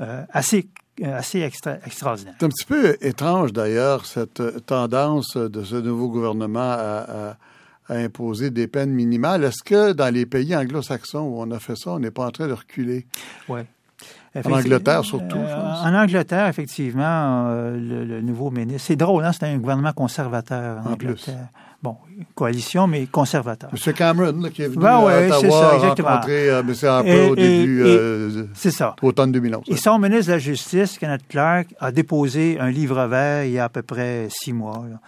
euh, 0.00 0.22
assez, 0.30 0.68
euh, 1.02 1.16
assez 1.16 1.40
extra- 1.40 1.78
extraordinaires. 1.86 2.34
C'est 2.38 2.44
un 2.46 2.50
petit 2.50 2.66
peu 2.66 2.96
étrange 3.00 3.52
d'ailleurs, 3.54 4.04
cette 4.04 4.40
euh, 4.40 4.60
tendance 4.60 5.36
de 5.36 5.64
ce 5.64 5.76
nouveau 5.76 6.08
gouvernement 6.10 6.60
à, 6.72 7.06
à- 7.30 7.36
à 7.90 7.94
imposer 7.94 8.50
des 8.50 8.68
peines 8.68 8.90
minimales. 8.92 9.42
Est-ce 9.44 9.62
que 9.64 9.92
dans 9.92 10.12
les 10.12 10.26
pays 10.26 10.54
anglo-saxons 10.54 11.20
où 11.20 11.40
on 11.40 11.50
a 11.50 11.58
fait 11.58 11.74
ça, 11.74 11.92
on 11.92 11.98
n'est 11.98 12.10
pas 12.10 12.26
en 12.26 12.30
train 12.30 12.46
de 12.46 12.52
reculer? 12.52 13.06
Ouais. 13.48 13.64
En 14.44 14.52
Angleterre, 14.52 15.04
surtout, 15.04 15.36
je 15.36 15.54
pense. 15.54 15.84
En 15.84 15.94
Angleterre, 15.94 16.46
effectivement, 16.48 17.46
euh, 17.48 17.76
le, 17.76 18.04
le 18.04 18.20
nouveau 18.20 18.50
ministre. 18.50 18.82
C'est 18.86 18.96
drôle, 18.96 19.24
hein? 19.24 19.32
C'est 19.32 19.46
un 19.46 19.56
gouvernement 19.58 19.92
conservateur 19.92 20.78
en, 20.86 20.92
En 20.92 20.96
plus. 20.96 21.08
Angleterre. 21.08 21.48
Bon, 21.82 21.96
coalition, 22.34 22.86
mais 22.88 23.06
conservateur. 23.06 23.70
M. 23.72 23.92
Cameron, 23.94 24.40
là, 24.42 24.50
qui 24.50 24.62
est 24.62 24.66
venu 24.68 24.82
Ben 24.82 24.96
à 24.96 25.04
ouais, 25.04 25.28
c'est 25.30 25.46
Ottawa 25.46 25.60
ça, 25.60 25.88
rencontrer 25.88 26.50
euh, 26.50 26.60
M. 26.60 26.74
Harper 26.82 27.10
Et- 27.26 27.30
au 27.30 27.36
début 27.36 27.80
et- 27.82 27.96
euh, 27.96 28.48
C'est 28.54 28.70
ça. 28.72 28.96
automne 29.02 29.30
2011. 29.32 29.62
Et 29.68 29.76
son 29.76 29.98
ministre 29.98 30.26
de 30.26 30.32
la 30.32 30.38
Justice, 30.38 30.98
Kenneth 30.98 31.26
Clark, 31.28 31.68
a 31.80 31.92
déposé 31.92 32.58
un 32.60 32.70
livre 32.70 33.04
vert 33.06 33.44
il 33.44 33.52
y 33.52 33.58
a 33.60 33.64
à 33.64 33.68
peu 33.68 33.82
près 33.82 34.26
six 34.28 34.52
mois, 34.52 34.84
là, 34.90 34.98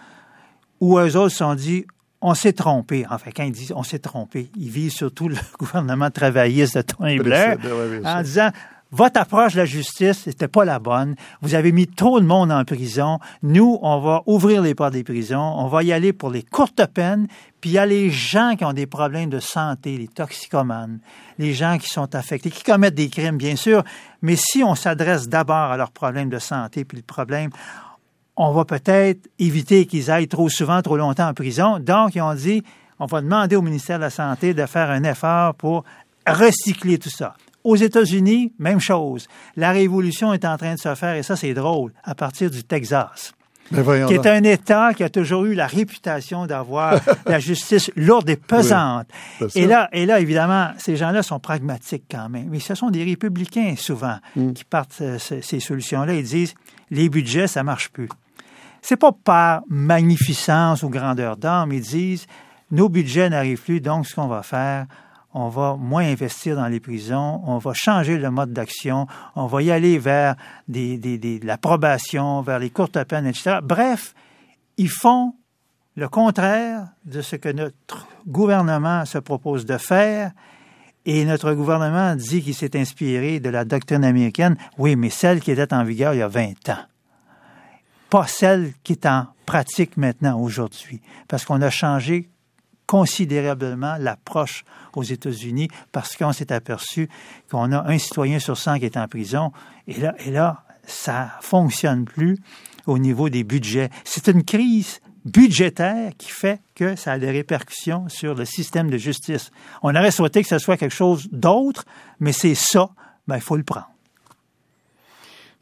où 0.79 0.97
eux 0.97 1.15
autres 1.17 1.29
se 1.31 1.37
sont 1.37 1.55
dit 1.55 1.85
on 2.21 2.33
s'est 2.35 2.53
trompé. 2.53 3.05
Enfin, 3.09 3.31
quand 3.35 3.43
ils 3.43 3.51
disent 3.51 3.73
on 3.75 3.83
s'est 3.83 3.99
trompé, 3.99 4.49
ils 4.55 4.69
visent 4.69 4.93
surtout 4.93 5.27
le 5.27 5.35
gouvernement 5.59 6.09
travailliste 6.09 6.77
de 6.77 6.81
Tony 6.83 7.17
Blair 7.19 7.57
bien 7.57 8.05
en 8.05 8.21
disant 8.21 8.49
votre 8.91 9.21
approche 9.21 9.53
de 9.53 9.59
la 9.59 9.65
justice 9.65 10.27
n'était 10.27 10.49
pas 10.49 10.65
la 10.65 10.79
bonne. 10.79 11.15
Vous 11.41 11.55
avez 11.55 11.71
mis 11.71 11.87
trop 11.87 12.19
de 12.19 12.25
monde 12.25 12.51
en 12.51 12.65
prison. 12.65 13.19
Nous, 13.41 13.79
on 13.81 13.99
va 13.99 14.21
ouvrir 14.25 14.61
les 14.61 14.75
portes 14.75 14.93
des 14.93 15.03
prisons. 15.03 15.39
On 15.39 15.67
va 15.67 15.83
y 15.83 15.93
aller 15.93 16.11
pour 16.11 16.29
les 16.29 16.43
courtes 16.43 16.85
peines. 16.87 17.27
Puis 17.61 17.69
il 17.69 17.73
y 17.73 17.77
a 17.77 17.85
les 17.85 18.09
gens 18.09 18.55
qui 18.57 18.65
ont 18.65 18.73
des 18.73 18.87
problèmes 18.87 19.29
de 19.29 19.39
santé, 19.39 19.97
les 19.97 20.09
toxicomanes, 20.09 20.99
les 21.37 21.53
gens 21.53 21.77
qui 21.77 21.87
sont 21.87 22.13
affectés, 22.15 22.49
qui 22.49 22.63
commettent 22.63 22.95
des 22.95 23.07
crimes, 23.07 23.37
bien 23.37 23.55
sûr. 23.55 23.83
Mais 24.21 24.35
si 24.35 24.61
on 24.63 24.75
s'adresse 24.75 25.29
d'abord 25.29 25.71
à 25.71 25.77
leurs 25.77 25.91
problèmes 25.91 26.29
de 26.29 26.39
santé, 26.39 26.83
puis 26.83 26.97
le 26.97 27.03
problème, 27.03 27.49
on 28.35 28.51
va 28.51 28.65
peut-être 28.65 29.29
éviter 29.39 29.85
qu'ils 29.85 30.11
aillent 30.11 30.27
trop 30.27 30.49
souvent, 30.49 30.81
trop 30.81 30.97
longtemps 30.97 31.29
en 31.29 31.33
prison. 31.33 31.79
Donc, 31.79 32.15
ils 32.15 32.21
ont 32.21 32.33
dit, 32.33 32.63
on 32.99 33.05
va 33.05 33.21
demander 33.21 33.55
au 33.55 33.61
ministère 33.61 33.99
de 33.99 34.03
la 34.03 34.09
Santé 34.09 34.53
de 34.53 34.65
faire 34.65 34.89
un 34.89 35.03
effort 35.03 35.55
pour 35.55 35.85
recycler 36.27 36.97
tout 36.97 37.09
ça. 37.09 37.35
Aux 37.63 37.75
États-Unis, 37.75 38.53
même 38.59 38.79
chose. 38.79 39.27
La 39.55 39.71
révolution 39.71 40.33
est 40.33 40.45
en 40.45 40.57
train 40.57 40.73
de 40.75 40.79
se 40.79 40.93
faire, 40.95 41.15
et 41.15 41.23
ça, 41.23 41.35
c'est 41.35 41.53
drôle, 41.53 41.93
à 42.03 42.15
partir 42.15 42.49
du 42.49 42.63
Texas, 42.63 43.33
Ben 43.71 44.07
qui 44.07 44.13
est 44.15 44.25
un 44.27 44.43
État 44.43 44.93
qui 44.93 45.03
a 45.03 45.09
toujours 45.09 45.45
eu 45.45 45.53
la 45.53 45.67
réputation 45.67 46.45
d'avoir 46.45 46.99
la 47.25 47.39
justice 47.39 47.89
lourde 47.95 48.29
et 48.29 48.35
pesante. 48.35 49.07
et 49.55 49.65
là, 49.67 49.87
et 49.93 50.05
là, 50.05 50.19
évidemment, 50.19 50.71
ces 50.77 50.95
gens-là 50.97 51.23
sont 51.23 51.39
pragmatiques 51.39 52.03
quand 52.11 52.27
même. 52.29 52.47
Mais 52.49 52.59
ce 52.59 52.75
sont 52.75 52.89
des 52.89 53.03
républicains, 53.03 53.75
souvent, 53.77 54.17
Mm. 54.35 54.51
qui 54.53 54.63
partent 54.65 54.97
euh, 55.01 55.17
ce- 55.19 55.41
ces 55.41 55.59
solutions-là. 55.59 56.13
Ils 56.15 56.23
disent, 56.23 56.53
les 56.89 57.07
budgets, 57.09 57.47
ça 57.47 57.63
marche 57.63 57.89
plus. 57.89 58.09
C'est 58.81 58.97
pas 58.97 59.11
par 59.11 59.61
magnificence 59.69 60.83
ou 60.83 60.89
grandeur 60.89 61.37
d'âme. 61.37 61.71
Ils 61.71 61.81
disent, 61.81 62.25
nos 62.71 62.89
budgets 62.89 63.29
n'arrivent 63.29 63.61
plus, 63.61 63.79
donc 63.79 64.07
ce 64.07 64.15
qu'on 64.15 64.27
va 64.27 64.41
faire, 64.43 64.85
on 65.33 65.49
va 65.49 65.75
moins 65.77 66.03
investir 66.05 66.55
dans 66.55 66.67
les 66.67 66.79
prisons, 66.79 67.41
on 67.45 67.57
va 67.57 67.71
changer 67.73 68.17
le 68.17 68.29
mode 68.31 68.51
d'action, 68.53 69.07
on 69.35 69.45
va 69.47 69.61
y 69.61 69.71
aller 69.71 69.97
vers 69.97 70.35
des, 70.67 70.97
des, 70.97 71.17
des- 71.17 71.39
de 71.39 71.45
la 71.47 71.57
probation, 71.57 72.41
vers 72.41 72.59
les 72.59 72.69
courtes 72.69 73.01
peines, 73.05 73.25
etc. 73.27 73.59
Bref, 73.63 74.13
ils 74.77 74.89
font 74.89 75.35
le 75.95 76.07
contraire 76.09 76.87
de 77.05 77.21
ce 77.21 77.35
que 77.35 77.49
notre 77.49 78.07
gouvernement 78.27 79.05
se 79.05 79.17
propose 79.17 79.65
de 79.65 79.77
faire. 79.77 80.31
Et 81.05 81.25
notre 81.25 81.53
gouvernement 81.53 82.15
dit 82.15 82.43
qu'il 82.43 82.53
s'est 82.53 82.79
inspiré 82.79 83.39
de 83.39 83.49
la 83.49 83.65
doctrine 83.65 84.03
américaine. 84.03 84.55
Oui, 84.77 84.95
mais 84.95 85.09
celle 85.09 85.39
qui 85.39 85.51
était 85.51 85.73
en 85.73 85.83
vigueur 85.83 86.13
il 86.13 86.19
y 86.19 86.21
a 86.21 86.27
20 86.27 86.69
ans. 86.69 86.77
Pas 88.09 88.27
celle 88.27 88.73
qui 88.83 88.93
est 88.93 89.05
en 89.05 89.27
pratique 89.45 89.97
maintenant, 89.97 90.39
aujourd'hui. 90.39 91.01
Parce 91.27 91.45
qu'on 91.45 91.61
a 91.61 91.69
changé 91.69 92.29
considérablement 92.91 93.95
l'approche 93.97 94.65
aux 94.97 95.03
États-Unis 95.03 95.69
parce 95.93 96.17
qu'on 96.17 96.33
s'est 96.33 96.51
aperçu 96.51 97.07
qu'on 97.49 97.71
a 97.71 97.89
un 97.89 97.97
citoyen 97.97 98.39
sur 98.39 98.57
100 98.57 98.79
qui 98.79 98.85
est 98.85 98.97
en 98.97 99.07
prison. 99.07 99.53
Et 99.87 99.93
là, 99.93 100.13
et 100.19 100.29
là, 100.29 100.65
ça 100.83 101.31
fonctionne 101.39 102.03
plus 102.03 102.37
au 102.87 102.97
niveau 102.97 103.29
des 103.29 103.45
budgets. 103.45 103.89
C'est 104.03 104.27
une 104.27 104.43
crise 104.43 104.99
budgétaire 105.23 106.11
qui 106.17 106.31
fait 106.31 106.59
que 106.75 106.97
ça 106.97 107.13
a 107.13 107.17
des 107.17 107.31
répercussions 107.31 108.09
sur 108.09 108.35
le 108.35 108.43
système 108.43 108.89
de 108.89 108.97
justice. 108.97 109.51
On 109.83 109.95
aurait 109.95 110.11
souhaité 110.11 110.41
que 110.41 110.49
ce 110.49 110.59
soit 110.59 110.75
quelque 110.75 110.93
chose 110.93 111.29
d'autre, 111.31 111.85
mais 112.19 112.33
c'est 112.33 112.55
ça, 112.55 112.89
ben, 113.25 113.37
il 113.37 113.41
faut 113.41 113.55
le 113.55 113.63
prendre. 113.63 113.90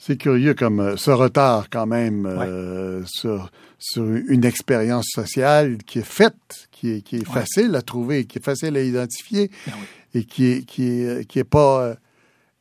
C'est 0.02 0.16
curieux 0.16 0.54
comme 0.54 0.80
euh, 0.80 0.96
ce 0.96 1.12
retard 1.12 1.70
quand 1.70 1.86
même 1.86 2.26
euh, 2.26 3.04
sur, 3.06 3.52
sur 3.78 4.04
une 4.06 4.46
expérience 4.46 5.08
sociale 5.14 5.78
qui 5.86 6.00
est 6.00 6.06
faite, 6.08 6.70
qui 6.72 6.92
est, 6.92 7.02
qui 7.02 7.18
est 7.18 7.28
facile 7.28 7.76
à 7.76 7.82
trouver, 7.82 8.24
qui 8.26 8.40
est 8.40 8.44
facile 8.44 8.78
à 8.78 8.82
identifier 8.82 9.52
Ben 9.68 9.74
oui. 9.78 9.86
et 10.14 10.24
qui 10.24 10.46
est, 10.46 10.66
qui 10.66 10.90
est, 10.90 11.26
qui 11.28 11.40
est 11.40 11.44
pas 11.44 11.82
euh, 11.82 11.96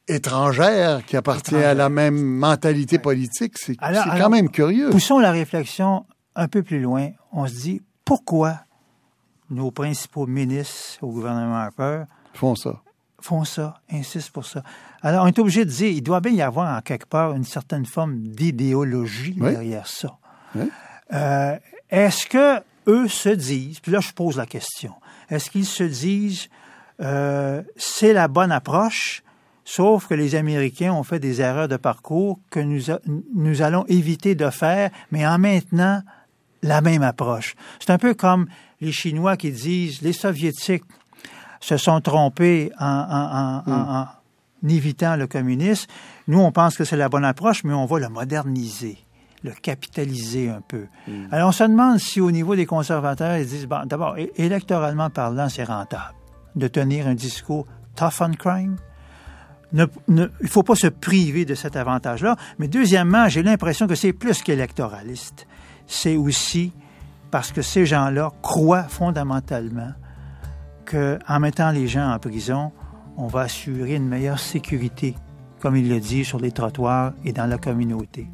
étrangère 0.09 1.07
qui 1.07 1.17
appartient 1.17 1.55
à 1.55 1.75
la 1.75 1.89
même 1.89 2.21
mentalité 2.21 2.99
politique. 2.99 3.57
C'est 3.57 3.77
quand 3.77 4.31
même 4.31 4.51
curieux. 4.51 4.91
Poussons 4.91 5.21
la 5.21 5.31
réflexion 5.31 6.07
un 6.35 6.49
peu 6.49 6.65
plus 6.65 6.81
loin. 6.81 7.11
On 7.33 7.47
se 7.47 7.55
dit 7.55 7.83
pourquoi 8.05 8.61
nos 9.49 9.71
principaux 9.71 10.27
ministres 10.27 10.99
au 11.03 11.13
gouvernement 11.13 11.55
Harper 11.55 12.03
font 12.35 12.57
ça. 12.57 12.83
font 13.21 13.45
ça, 13.45 13.81
insistent 13.91 14.33
pour 14.33 14.45
ça? 14.45 14.65
Alors, 15.03 15.25
on 15.25 15.29
est 15.29 15.39
obligé 15.39 15.65
de 15.65 15.71
dire, 15.71 15.89
il 15.91 16.03
doit 16.03 16.21
bien 16.21 16.33
y 16.33 16.43
avoir 16.43 16.77
en 16.77 16.81
quelque 16.81 17.07
part 17.07 17.33
une 17.35 17.45
certaine 17.45 17.87
forme 17.87 18.19
d'idéologie 18.19 19.37
Oui. 19.39 19.51
derrière 19.53 19.87
ça. 19.87 20.17
Oui. 20.55 20.69
Euh, 21.13 21.57
est-ce 21.91 22.27
que 22.27 22.61
eux 22.89 23.09
se 23.09 23.29
disent, 23.29 23.81
puis 23.81 23.93
là 23.93 24.01
je 24.01 24.13
pose 24.13 24.37
la 24.37 24.47
question, 24.47 24.93
est-ce 25.31 25.51
qu'ils 25.51 25.67
se 25.67 25.85
disent, 25.85 26.49
euh, 27.01 27.63
c'est 27.77 28.13
la 28.13 28.29
bonne 28.29 28.51
approche, 28.53 29.23
sauf 29.65 30.07
que 30.09 30.15
les 30.15 30.35
Américains 30.35 30.93
ont 30.93 31.03
fait 31.05 31.21
des 31.21 31.41
erreurs 31.41 31.69
de 31.69 31.77
parcours 31.77 32.41
que 32.51 32.61
nous, 32.61 32.91
a- 32.91 32.99
nous 33.35 33.63
allons 33.63 33.85
éviter 33.89 34.35
de 34.35 34.51
faire, 34.51 34.91
mais 35.13 35.27
en 35.27 35.39
maintenant 35.39 36.03
la 36.63 36.81
même 36.81 37.03
approche? 37.03 37.55
C'est 37.79 37.91
un 37.91 37.99
peu 37.99 38.15
comme 38.15 38.47
les 38.81 38.93
Chinois 38.93 39.37
qui 39.37 39.53
disent, 39.53 40.03
les 40.03 40.13
Soviétiques 40.13 40.85
se 41.61 41.77
sont 41.77 42.01
trompés 42.01 42.71
en, 42.79 42.87
en- 42.87 43.63
en- 43.67 43.73
en- 43.73 44.01
en 44.03 44.07
évitant 44.67 45.17
le 45.17 45.27
communisme. 45.27 45.89
Nous, 46.27 46.39
on 46.41 46.53
pense 46.53 46.77
que 46.77 46.85
c'est 46.85 46.97
la 46.97 47.09
bonne 47.09 47.25
approche, 47.25 47.65
mais 47.65 47.73
on 47.75 47.87
va 47.87 47.99
le 47.99 48.09
moderniser, 48.09 48.99
le 49.45 49.53
capitaliser 49.53 50.49
un 50.51 50.61
peu. 50.61 50.87
Alors, 51.31 51.49
on 51.49 51.53
se 51.53 51.65
demande 51.65 51.99
si 51.99 52.21
au 52.21 52.31
niveau 52.31 52.57
des 52.57 52.67
conservateurs, 52.67 53.37
ils 53.37 53.47
disent, 53.47 53.67
bon, 53.67 53.87
d'abord, 53.87 54.17
électoralement 54.37 55.11
parlant, 55.11 55.49
c'est 55.49 55.65
rentable 55.65 56.15
de 56.57 56.67
tenir 56.69 57.07
un 57.07 57.15
discours 57.15 57.67
tough 57.95 58.21
on 58.21 58.33
crime. 58.33 58.77
Ne- 59.73 59.85
ne- 60.09 60.29
il 60.41 60.45
ne 60.45 60.49
faut 60.49 60.63
pas 60.63 60.75
se 60.77 60.87
priver 60.87 61.45
de 61.45 61.55
cet 61.55 61.77
avantage-là. 61.77 62.37
Mais 62.59 62.69
deuxièmement, 62.69 63.29
j'ai 63.29 63.43
l'impression 63.43 63.87
que 63.87 63.95
c'est 63.95 64.15
plus 64.15 64.43
qu'électoraliste. 64.43 65.47
C'est 65.87 66.17
aussi 66.17 66.73
parce 67.31 67.53
que 67.53 67.61
ces 67.61 67.85
gens-là 67.85 68.33
croient 68.41 68.85
fondamentalement 68.85 69.93
qu'en 70.87 71.39
mettant 71.41 71.71
les 71.71 71.87
gens 71.87 72.11
en 72.13 72.19
prison, 72.19 72.73
on 73.19 73.27
va 73.27 73.43
assurer 73.43 73.97
une 73.97 74.09
meilleure 74.09 74.39
sécurité, 74.39 75.15
comme 75.61 75.77
il 75.77 75.89
le 75.89 75.99
dit, 75.99 76.25
sur 76.25 76.39
les 76.39 76.53
trottoirs 76.53 77.13
et 77.25 77.33
dans 77.33 77.47
la 77.47 77.59
communauté. 77.59 78.29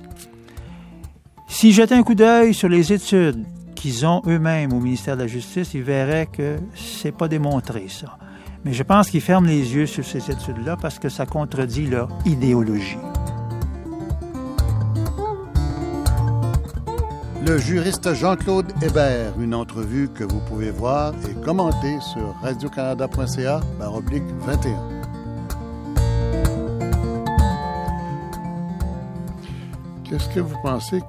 S'ils 1.48 1.72
jetaient 1.72 1.94
un 1.94 2.02
coup 2.02 2.14
d'œil 2.14 2.52
sur 2.52 2.68
les 2.68 2.92
études 2.92 3.44
qu'ils 3.74 4.06
ont 4.06 4.22
eux-mêmes 4.26 4.72
au 4.72 4.80
ministère 4.80 5.16
de 5.16 5.22
la 5.22 5.26
Justice, 5.26 5.72
ils 5.74 5.82
verraient 5.82 6.28
que 6.30 6.58
c'est 6.74 7.12
pas 7.12 7.28
démontré, 7.28 7.86
ça. 7.88 8.18
Mais 8.64 8.72
je 8.72 8.82
pense 8.82 9.10
qu'ils 9.10 9.20
ferment 9.20 9.46
les 9.46 9.74
yeux 9.74 9.86
sur 9.86 10.04
ces 10.04 10.30
études-là 10.30 10.76
parce 10.80 10.98
que 10.98 11.08
ça 11.08 11.26
contredit 11.26 11.86
leur 11.86 12.08
idéologie. 12.24 12.98
Le 17.46 17.58
juriste 17.58 18.14
Jean-Claude 18.14 18.72
Hébert, 18.82 19.38
une 19.38 19.54
entrevue 19.54 20.08
que 20.08 20.24
vous 20.24 20.40
pouvez 20.40 20.70
voir 20.70 21.12
et 21.28 21.34
commenter 21.44 21.98
sur 22.00 22.34
radiocanada.ca 22.42 23.60
oblique 23.92 24.22
21. 24.46 25.04
Qu'est-ce 30.04 30.28
que 30.34 30.40
vous 30.40 30.56
pensez 30.62 31.00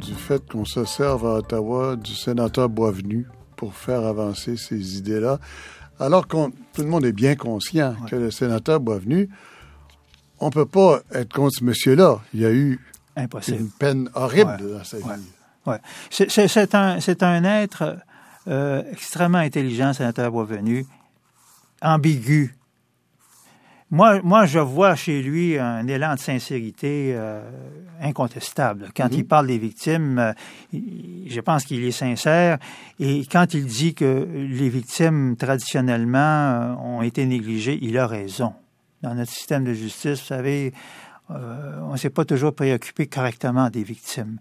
du 0.00 0.14
fait 0.14 0.42
qu'on 0.50 0.64
se 0.64 0.84
serve 0.84 1.26
à 1.26 1.34
Ottawa 1.36 1.96
du 1.96 2.14
sénateur 2.14 2.68
Boisvenu 2.68 3.26
pour 3.56 3.74
faire 3.74 4.04
avancer 4.04 4.56
ces 4.56 4.98
idées-là, 4.98 5.38
alors 6.00 6.26
que 6.26 6.36
tout 6.72 6.82
le 6.82 6.88
monde 6.88 7.04
est 7.04 7.12
bien 7.12 7.36
conscient 7.36 7.94
que 8.10 8.16
le 8.16 8.30
sénateur 8.30 8.80
Boisvenu, 8.80 9.28
on 10.40 10.50
peut 10.50 10.66
pas 10.66 11.00
être 11.12 11.32
contre 11.32 11.56
ce 11.58 11.64
monsieur-là. 11.64 12.20
Il 12.34 12.40
y 12.40 12.46
a 12.46 12.52
eu 12.52 12.80
Impossible. 13.16 13.58
une 13.60 13.70
peine 13.70 14.08
horrible 14.14 14.50
Ouais. 14.60 14.78
dans 14.78 14.84
sa 14.84 14.96
vie. 14.98 15.04
Ouais. 15.04 15.10
C'est- 16.10 16.74
un, 16.74 17.00
c'est 17.00 17.22
un 17.22 17.44
être 17.44 17.96
euh, 18.48 18.82
extrêmement 18.90 19.38
intelligent, 19.38 19.92
sénateur 19.92 20.30
Boisvenu, 20.30 20.84
ambigu. 21.80 22.54
Moi, 23.90 24.20
moi, 24.24 24.46
je 24.46 24.58
vois 24.58 24.94
chez 24.94 25.22
lui 25.22 25.58
un 25.58 25.86
élan 25.86 26.14
de 26.14 26.18
sincérité 26.18 27.12
euh, 27.14 27.42
incontestable. 28.00 28.88
Quand 28.96 29.08
il 29.12 29.26
parle 29.26 29.48
des 29.48 29.58
victimes, 29.58 30.18
euh, 30.18 30.32
je 30.72 31.40
pense 31.40 31.64
qu'il 31.64 31.84
est 31.84 31.90
sincère. 31.90 32.58
Et 32.98 33.26
quand 33.30 33.52
il 33.52 33.66
dit 33.66 33.94
que 33.94 34.26
les 34.34 34.70
victimes, 34.70 35.36
traditionnellement, 35.36 36.78
ont 36.82 37.02
été 37.02 37.26
négligées, 37.26 37.78
il 37.82 37.98
a 37.98 38.06
raison. 38.06 38.54
Dans 39.02 39.14
notre 39.14 39.30
système 39.32 39.64
de 39.64 39.74
justice, 39.74 40.20
vous 40.20 40.26
savez, 40.26 40.72
euh, 41.36 41.80
on 41.82 41.92
ne 41.92 41.96
s'est 41.96 42.10
pas 42.10 42.24
toujours 42.24 42.54
préoccupé 42.54 43.06
correctement 43.06 43.70
des 43.70 43.82
victimes. 43.82 44.38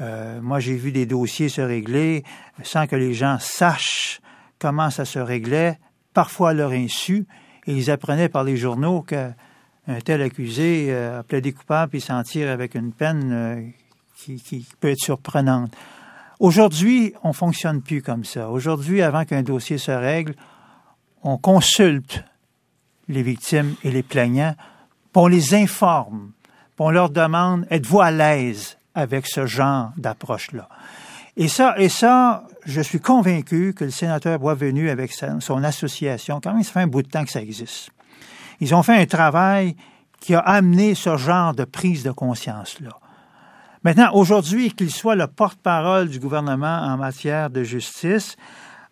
Euh, 0.00 0.40
moi, 0.40 0.60
j'ai 0.60 0.76
vu 0.76 0.92
des 0.92 1.06
dossiers 1.06 1.48
se 1.48 1.60
régler 1.60 2.24
sans 2.62 2.86
que 2.86 2.96
les 2.96 3.14
gens 3.14 3.38
sachent 3.40 4.20
comment 4.58 4.90
ça 4.90 5.04
se 5.04 5.18
réglait, 5.18 5.78
parfois 6.14 6.50
à 6.50 6.54
leur 6.54 6.70
insu, 6.70 7.26
et 7.66 7.74
ils 7.74 7.90
apprenaient 7.90 8.28
par 8.28 8.44
les 8.44 8.56
journaux 8.56 9.02
qu'un 9.02 9.34
tel 10.04 10.22
accusé 10.22 10.86
euh, 10.90 11.20
a 11.20 11.22
plaidé 11.22 11.52
coupable 11.52 11.96
et 11.96 12.00
s'en 12.00 12.22
tire 12.22 12.50
avec 12.50 12.74
une 12.74 12.92
peine 12.92 13.32
euh, 13.32 13.62
qui, 14.16 14.36
qui 14.36 14.66
peut 14.80 14.90
être 14.90 15.02
surprenante. 15.02 15.74
Aujourd'hui, 16.38 17.14
on 17.22 17.32
fonctionne 17.32 17.82
plus 17.82 18.02
comme 18.02 18.24
ça. 18.24 18.50
Aujourd'hui, 18.50 19.02
avant 19.02 19.24
qu'un 19.24 19.42
dossier 19.42 19.78
se 19.78 19.92
règle, 19.92 20.34
on 21.22 21.38
consulte 21.38 22.24
les 23.08 23.22
victimes 23.22 23.74
et 23.84 23.90
les 23.90 24.02
plaignants, 24.02 24.54
puis 25.12 25.22
on 25.22 25.26
les 25.26 25.54
informe, 25.54 26.32
puis 26.76 26.80
on 26.80 26.90
leur 26.90 27.10
demande 27.10 27.66
êtes-vous 27.70 28.00
à 28.00 28.10
l'aise 28.10 28.78
avec 28.94 29.26
ce 29.26 29.46
genre 29.46 29.90
d'approche-là? 29.96 30.68
Et 31.36 31.48
ça, 31.48 31.74
et 31.78 31.88
ça, 31.88 32.44
je 32.66 32.80
suis 32.80 33.00
convaincu 33.00 33.72
que 33.74 33.84
le 33.84 33.90
sénateur 33.90 34.38
Boisvenu, 34.38 34.90
avec 34.90 35.12
son 35.12 35.64
association, 35.64 36.40
quand 36.42 36.52
même, 36.52 36.62
ça 36.62 36.72
fait 36.72 36.80
un 36.80 36.86
bout 36.86 37.02
de 37.02 37.08
temps 37.08 37.24
que 37.24 37.30
ça 37.30 37.40
existe. 37.40 37.90
Ils 38.60 38.74
ont 38.74 38.82
fait 38.82 38.96
un 38.96 39.06
travail 39.06 39.74
qui 40.20 40.34
a 40.34 40.40
amené 40.40 40.94
ce 40.94 41.16
genre 41.16 41.54
de 41.54 41.64
prise 41.64 42.02
de 42.04 42.10
conscience-là. 42.10 42.90
Maintenant, 43.82 44.10
aujourd'hui, 44.12 44.70
qu'il 44.70 44.92
soit 44.92 45.16
le 45.16 45.26
porte-parole 45.26 46.08
du 46.08 46.20
gouvernement 46.20 46.82
en 46.82 46.96
matière 46.96 47.50
de 47.50 47.64
justice, 47.64 48.36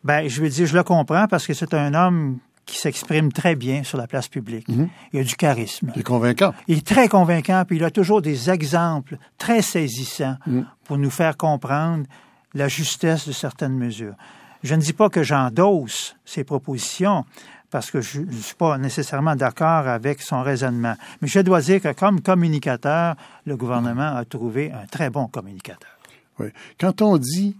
ben, 0.03 0.27
je 0.29 0.41
veux 0.43 0.49
dire, 0.49 0.67
je 0.67 0.77
le 0.77 0.83
comprends 0.83 1.29
parce 1.29 1.47
que 1.47 1.55
c'est 1.55 1.75
un 1.75 1.95
homme 1.95 2.39
qui 2.71 2.79
s'exprime 2.79 3.33
très 3.33 3.57
bien 3.57 3.83
sur 3.83 3.99
la 3.99 4.07
place 4.07 4.29
publique. 4.29 4.67
Il 5.13 5.21
a 5.21 5.25
du 5.25 5.35
charisme. 5.35 5.93
C'est 5.95 6.03
convaincant. 6.03 6.55
Il 6.69 6.79
est 6.79 6.87
très 6.87 7.09
convaincant, 7.09 7.65
puis 7.67 7.77
il 7.77 7.85
a 7.85 7.91
toujours 7.91 8.23
des 8.23 8.49
exemples 8.49 9.19
très 9.39 9.61
saisissants 9.61 10.37
pour 10.85 10.97
nous 10.97 11.11
faire 11.11 11.37
comprendre 11.37 12.07
la 12.55 12.69
justesse 12.69 13.27
de 13.27 13.33
certaines 13.33 13.77
mesures. 13.77 14.15
Je 14.63 14.75
ne 14.75 14.81
dis 14.81 14.93
pas 14.93 15.09
que 15.09 15.23
j'endosse 15.23 16.17
ses 16.25 16.45
propositions, 16.45 17.25
parce 17.71 17.91
que 17.91 18.01
je 18.01 18.21
ne 18.21 18.33
suis 18.33 18.55
pas 18.55 18.79
nécessairement 18.79 19.37
d'accord 19.37 19.87
avec 19.89 20.23
son 20.23 20.43
raisonnement. 20.43 20.95
Mais 21.23 21.29
je 21.29 21.41
dois 21.41 21.61
dire 21.61 21.81
que 21.81 21.93
comme 21.93 22.21
communicateur, 22.21 23.15
le 23.47 23.57
gouvernement 23.57 24.17
a 24.17 24.25
trouvé 24.25 24.73
un 24.73 24.87
très 24.87 25.09
bon 25.11 25.27
communicateur. 25.29 25.91
Oui. 26.39 26.49
Quand 26.79 27.01
on 27.03 27.17
dit 27.17 27.57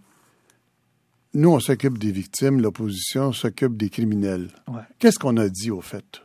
nous, 1.35 1.51
on 1.53 1.61
s'occupe 1.61 1.99
des 1.99 2.11
victimes, 2.13 2.61
l'opposition 2.61 3.33
s'occupe 3.33 3.77
des 3.77 3.89
criminels, 3.91 4.49
Ouais. 4.69 4.83
qu'est-ce 4.99 5.19
qu'on 5.19 5.37
a 5.37 5.49
dit 5.49 5.71
au 5.71 5.81
fait? 5.81 6.21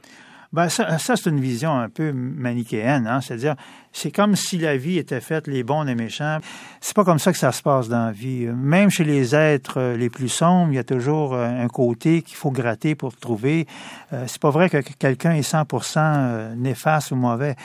Ben 0.53 0.69
ça, 0.69 0.97
ça 0.99 1.17
c'est 1.17 1.29
une 1.29 1.41
vision 1.41 1.77
un 1.77 1.89
peu 1.89 2.13
manichéenne, 2.13 3.07
hein? 3.07 3.19
c'est-à-dire 3.19 3.55
c'est 3.91 4.11
comme 4.11 4.37
si 4.37 4.57
la 4.57 4.77
vie 4.77 4.97
était 4.97 5.19
faite 5.19 5.47
les 5.47 5.63
bons 5.63 5.83
et 5.83 5.87
les 5.87 5.95
méchants. 5.95 6.37
C'est 6.79 6.95
pas 6.95 7.03
comme 7.03 7.19
ça 7.19 7.33
que 7.33 7.37
ça 7.37 7.51
se 7.51 7.61
passe 7.61 7.89
dans 7.89 8.05
la 8.05 8.11
vie. 8.13 8.45
Même 8.45 8.89
chez 8.89 9.03
les 9.03 9.35
êtres 9.35 9.79
euh, 9.81 9.97
les 9.97 10.09
plus 10.09 10.29
sombres, 10.29 10.71
il 10.71 10.75
y 10.75 10.79
a 10.79 10.85
toujours 10.85 11.33
euh, 11.33 11.45
un 11.45 11.67
côté 11.67 12.21
qu'il 12.21 12.37
faut 12.37 12.51
gratter 12.51 12.95
pour 12.95 13.17
trouver. 13.17 13.67
Euh, 14.13 14.23
c'est 14.27 14.39
pas 14.41 14.49
vrai 14.49 14.69
que 14.69 14.77
quelqu'un 14.77 15.33
est 15.33 15.41
100% 15.49 15.97
euh, 15.97 16.55
néfaste 16.55 17.11
ou 17.11 17.15
mauvais. 17.17 17.55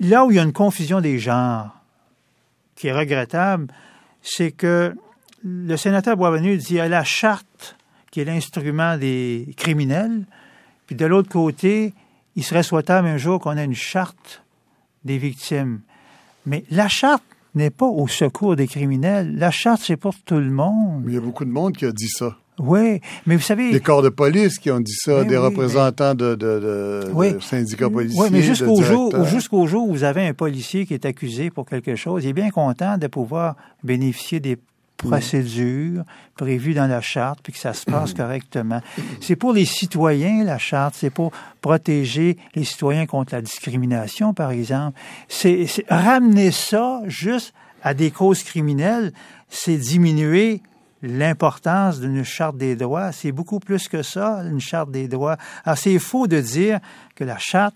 Là 0.00 0.24
où 0.24 0.30
il 0.30 0.36
y 0.38 0.40
a 0.40 0.42
une 0.42 0.54
confusion 0.54 1.02
des 1.02 1.18
genres 1.18 1.76
qui 2.76 2.86
est 2.86 2.92
regrettable, 2.94 3.66
c'est 4.22 4.52
que 4.52 4.94
le 5.44 5.76
sénateur 5.76 6.16
Boisvenu 6.16 6.56
dit 6.56 6.78
à 6.80 6.88
la 6.88 7.04
charte 7.04 7.76
qui 8.10 8.20
est 8.20 8.24
l'instrument 8.24 8.96
des 8.98 9.48
criminels, 9.56 10.24
puis 10.86 10.96
de 10.96 11.06
l'autre 11.06 11.30
côté, 11.30 11.94
il 12.36 12.44
serait 12.44 12.62
souhaitable 12.62 13.08
un 13.08 13.16
jour 13.16 13.40
qu'on 13.40 13.56
ait 13.56 13.64
une 13.64 13.74
charte 13.74 14.42
des 15.04 15.18
victimes. 15.18 15.80
Mais 16.46 16.64
la 16.70 16.88
charte 16.88 17.22
n'est 17.54 17.70
pas 17.70 17.86
au 17.86 18.06
secours 18.08 18.56
des 18.56 18.66
criminels. 18.66 19.34
La 19.36 19.50
charte, 19.50 19.82
c'est 19.84 19.96
pour 19.96 20.14
tout 20.24 20.36
le 20.38 20.50
monde. 20.50 21.04
Il 21.06 21.14
y 21.14 21.16
a 21.16 21.20
beaucoup 21.20 21.44
de 21.44 21.50
monde 21.50 21.74
qui 21.76 21.84
a 21.86 21.92
dit 21.92 22.08
ça. 22.08 22.36
Oui, 22.58 23.00
mais 23.26 23.36
vous 23.36 23.42
savez... 23.42 23.72
Des 23.72 23.80
corps 23.80 24.02
de 24.02 24.10
police 24.10 24.58
qui 24.58 24.70
ont 24.70 24.80
dit 24.80 24.94
ça, 24.94 25.20
Oui, 25.20 25.26
des 25.26 25.36
oui, 25.38 25.44
représentants 25.44 26.14
de, 26.14 26.34
de- 26.34 26.60
de- 26.60 27.10
Oui. 27.14 27.32
de 27.32 27.40
syndicats 27.40 27.88
policiers. 27.88 28.20
Oui, 28.20 28.28
mais 28.30 28.42
jusqu'au 28.42 28.82
jour, 28.82 29.24
jusqu'au 29.24 29.66
jour 29.66 29.88
où 29.88 29.92
vous 29.92 30.04
avez 30.04 30.26
un 30.26 30.34
policier 30.34 30.84
qui 30.84 30.92
est 30.92 31.06
accusé 31.06 31.50
pour 31.50 31.66
quelque 31.66 31.96
chose, 31.96 32.24
il 32.24 32.28
est 32.28 32.32
bien 32.34 32.50
content 32.50 32.98
de 32.98 33.06
pouvoir 33.06 33.56
bénéficier 33.82 34.38
des 34.38 34.58
procédures 35.02 36.04
prévues 36.36 36.74
dans 36.74 36.86
la 36.86 37.00
charte, 37.00 37.40
puis 37.42 37.52
que 37.52 37.58
ça 37.58 37.74
se 37.74 37.84
passe 37.84 38.14
correctement. 38.14 38.80
C'est 39.20 39.36
pour 39.36 39.52
les 39.52 39.64
citoyens, 39.64 40.44
la 40.44 40.58
charte, 40.58 40.94
c'est 40.96 41.10
pour 41.10 41.32
protéger 41.60 42.36
les 42.54 42.64
citoyens 42.64 43.06
contre 43.06 43.34
la 43.34 43.42
discrimination, 43.42 44.34
par 44.34 44.50
exemple. 44.50 44.98
C'est 45.28 45.66
ramener 45.88 46.50
ça 46.50 47.00
juste 47.06 47.52
à 47.82 47.94
des 47.94 48.10
causes 48.10 48.42
criminelles, 48.42 49.12
c'est 49.48 49.76
diminuer 49.76 50.62
l'importance 51.02 52.00
d'une 52.00 52.22
charte 52.24 52.56
des 52.56 52.76
droits. 52.76 53.12
C'est 53.12 53.32
beaucoup 53.32 53.58
plus 53.58 53.88
que 53.88 54.02
ça, 54.02 54.42
une 54.48 54.60
charte 54.60 54.90
des 54.90 55.08
droits. 55.08 55.36
Alors, 55.64 55.76
c'est 55.76 55.98
faux 55.98 56.26
de 56.28 56.40
dire 56.40 56.78
que 57.16 57.24
la 57.24 57.38
charte 57.38 57.74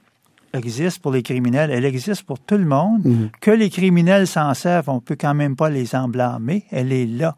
existe 0.53 1.01
pour 1.01 1.13
les 1.13 1.23
criminels, 1.23 1.71
elle 1.71 1.85
existe 1.85 2.23
pour 2.23 2.39
tout 2.39 2.57
le 2.57 2.65
monde. 2.65 3.05
Mhm. 3.05 3.31
Que 3.41 3.51
les 3.51 3.71
criminels 3.71 4.27
s'en 4.27 4.53
servent, 4.55 4.89
on 4.89 5.01
peut 5.01 5.17
quand 5.19 5.35
même 5.35 5.57
pas 5.57 5.71
les 5.71 5.95
en 5.95 6.09
blâmer. 6.09 6.65
Elle 6.71 6.93
est 6.93 7.07
là. 7.07 7.37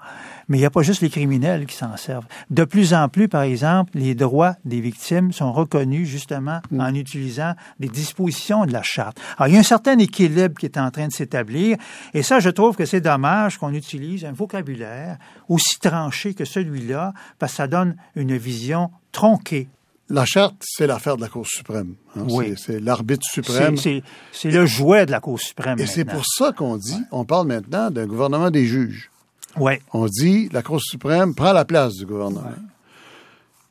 Mais 0.48 0.56
il 0.56 0.60
n'y 0.60 0.66
a 0.66 0.70
pas 0.70 0.82
juste 0.82 1.02
les 1.02 1.10
criminels 1.10 1.66
qui 1.66 1.76
s'en 1.76 1.96
servent. 1.96 2.26
De 2.50 2.64
plus 2.64 2.94
en 2.94 3.08
plus, 3.08 3.28
par 3.28 3.42
exemple, 3.42 3.92
les 3.94 4.14
droits 4.14 4.56
des 4.64 4.80
victimes 4.80 5.32
sont 5.32 5.52
reconnus 5.52 6.08
justement 6.08 6.60
mhm. 6.70 6.80
en 6.80 6.94
utilisant 6.94 7.54
des 7.80 7.88
dispositions 7.88 8.66
de 8.66 8.72
la 8.72 8.82
charte. 8.82 9.18
Alors, 9.36 9.48
il 9.48 9.54
y 9.54 9.56
a 9.56 9.60
un 9.60 9.64
certain 9.64 9.98
équilibre 9.98 10.54
qui 10.58 10.66
est 10.66 10.78
en 10.78 10.90
train 10.90 11.08
de 11.08 11.12
s'établir. 11.12 11.76
Et 12.14 12.22
ça, 12.22 12.40
je 12.40 12.50
trouve 12.50 12.76
que 12.76 12.84
c'est 12.84 13.00
dommage 13.00 13.58
qu'on 13.58 13.74
utilise 13.74 14.24
un 14.24 14.32
vocabulaire 14.32 15.18
aussi 15.48 15.78
tranché 15.80 16.34
que 16.34 16.44
celui-là, 16.44 17.12
parce 17.38 17.52
que 17.52 17.56
ça 17.56 17.66
donne 17.66 17.96
une 18.14 18.36
vision 18.36 18.90
tronquée 19.12 19.68
la 20.10 20.24
charte, 20.24 20.56
c'est 20.60 20.86
l'affaire 20.86 21.16
de 21.16 21.22
la 21.22 21.28
Cour 21.28 21.46
suprême. 21.46 21.94
Hein. 22.16 22.24
Oui. 22.28 22.54
C'est 22.56 22.80
l'arbitre 22.80 23.26
suprême. 23.30 23.76
C'est 23.76 24.02
le 24.44 24.66
jouet 24.66 25.06
de 25.06 25.10
la 25.10 25.20
Cour 25.20 25.40
suprême. 25.40 25.78
Et 25.78 25.86
c'est 25.86 26.04
pour 26.04 26.24
ça 26.24 26.52
qu'on 26.52 26.76
dit, 26.76 27.02
on 27.10 27.24
parle 27.24 27.46
maintenant 27.46 27.90
d'un 27.90 28.06
gouvernement 28.06 28.50
des 28.50 28.66
juges. 28.66 29.10
Oui. 29.56 29.74
On 29.92 30.06
dit 30.06 30.48
la 30.52 30.62
Cour 30.62 30.80
suprême 30.80 31.34
prend 31.34 31.52
la 31.52 31.64
place 31.64 31.94
du 31.94 32.06
gouvernement. 32.06 32.52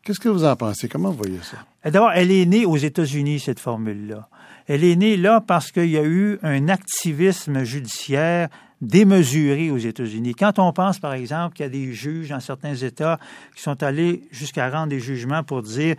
Qu'est-ce 0.03 0.19
que 0.19 0.29
vous 0.29 0.45
en 0.45 0.55
pensez? 0.55 0.87
Comment 0.87 1.11
vous 1.11 1.17
voyez 1.17 1.39
ça? 1.43 1.57
D'abord, 1.89 2.11
elle 2.13 2.31
est 2.31 2.45
née 2.45 2.65
aux 2.65 2.77
États-Unis, 2.77 3.39
cette 3.41 3.59
formule-là. 3.59 4.29
Elle 4.67 4.83
est 4.83 4.95
née 4.95 5.17
là 5.17 5.41
parce 5.45 5.71
qu'il 5.71 5.89
y 5.89 5.97
a 5.97 6.03
eu 6.03 6.39
un 6.43 6.69
activisme 6.69 7.63
judiciaire 7.63 8.49
démesuré 8.81 9.71
aux 9.71 9.77
États-Unis. 9.77 10.35
Quand 10.35 10.59
on 10.59 10.71
pense, 10.71 10.99
par 10.99 11.13
exemple, 11.13 11.55
qu'il 11.55 11.63
y 11.63 11.67
a 11.67 11.69
des 11.69 11.93
juges 11.93 12.29
dans 12.29 12.39
certains 12.39 12.75
États 12.75 13.19
qui 13.55 13.61
sont 13.61 13.81
allés 13.81 14.23
jusqu'à 14.31 14.69
rendre 14.69 14.89
des 14.89 14.99
jugements 14.99 15.43
pour 15.43 15.63
dire 15.63 15.95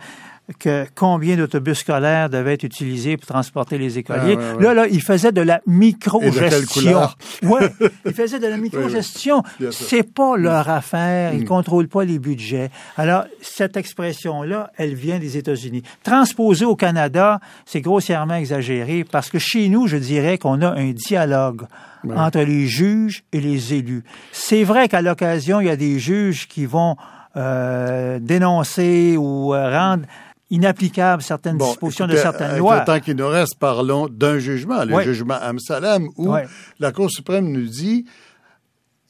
que 0.57 0.85
combien 0.95 1.35
d'autobus 1.35 1.79
scolaires 1.79 2.29
devaient 2.29 2.53
être 2.53 2.63
utilisés 2.63 3.17
pour 3.17 3.27
transporter 3.27 3.77
les 3.77 3.97
écoliers. 3.97 4.37
Là, 4.59 4.73
là, 4.73 4.87
il 4.87 5.01
faisait 5.01 5.31
de 5.31 5.41
la 5.41 5.61
micro-gestion. 5.67 7.01
ouais, 7.43 7.71
il 8.05 8.13
faisait 8.13 8.39
de 8.39 8.47
la 8.47 8.57
micro-gestion. 8.57 9.43
C'est 9.71 10.03
pas 10.03 10.37
leur 10.37 10.69
affaire. 10.69 11.33
Ils 11.33 11.43
mm. 11.43 11.47
contrôlent 11.47 11.87
pas 11.87 12.03
les 12.03 12.19
budgets. 12.19 12.69
Alors, 12.97 13.25
cette 13.41 13.77
expression-là, 13.77 14.71
elle 14.77 14.95
vient 14.95 15.19
des 15.19 15.37
États-Unis. 15.37 15.83
Transposée 16.03 16.65
au 16.65 16.75
Canada, 16.75 17.39
c'est 17.65 17.81
grossièrement 17.81 18.35
exagéré 18.35 19.03
parce 19.03 19.29
que 19.29 19.39
chez 19.39 19.69
nous, 19.69 19.87
je 19.87 19.97
dirais 19.97 20.37
qu'on 20.37 20.61
a 20.61 20.69
un 20.69 20.91
dialogue 20.91 21.67
entre 22.15 22.39
les 22.39 22.67
juges 22.67 23.23
et 23.33 23.41
les 23.41 23.73
élus. 23.73 24.03
C'est 24.31 24.63
vrai 24.63 24.87
qu'à 24.87 25.01
l'occasion, 25.01 25.59
il 25.59 25.67
y 25.67 25.69
a 25.69 25.75
des 25.75 25.99
juges 25.99 26.47
qui 26.47 26.65
vont 26.65 26.95
euh, 27.35 28.17
dénoncer 28.19 29.15
ou 29.17 29.53
euh, 29.53 29.69
rendre 29.69 30.05
inapplicables 30.49 31.21
certaines 31.21 31.57
dispositions 31.57 32.07
de 32.07 32.15
certaines 32.15 32.57
lois. 32.57 32.79
Le 32.79 32.85
temps 32.85 32.99
qu'il 32.99 33.15
nous 33.15 33.27
reste, 33.27 33.57
parlons 33.59 34.07
d'un 34.07 34.39
jugement, 34.39 34.83
le 34.83 35.01
jugement 35.03 35.37
Amsalem, 35.41 36.09
où 36.17 36.33
la 36.79 36.91
Cour 36.91 37.11
suprême 37.11 37.51
nous 37.51 37.67
dit 37.67 38.05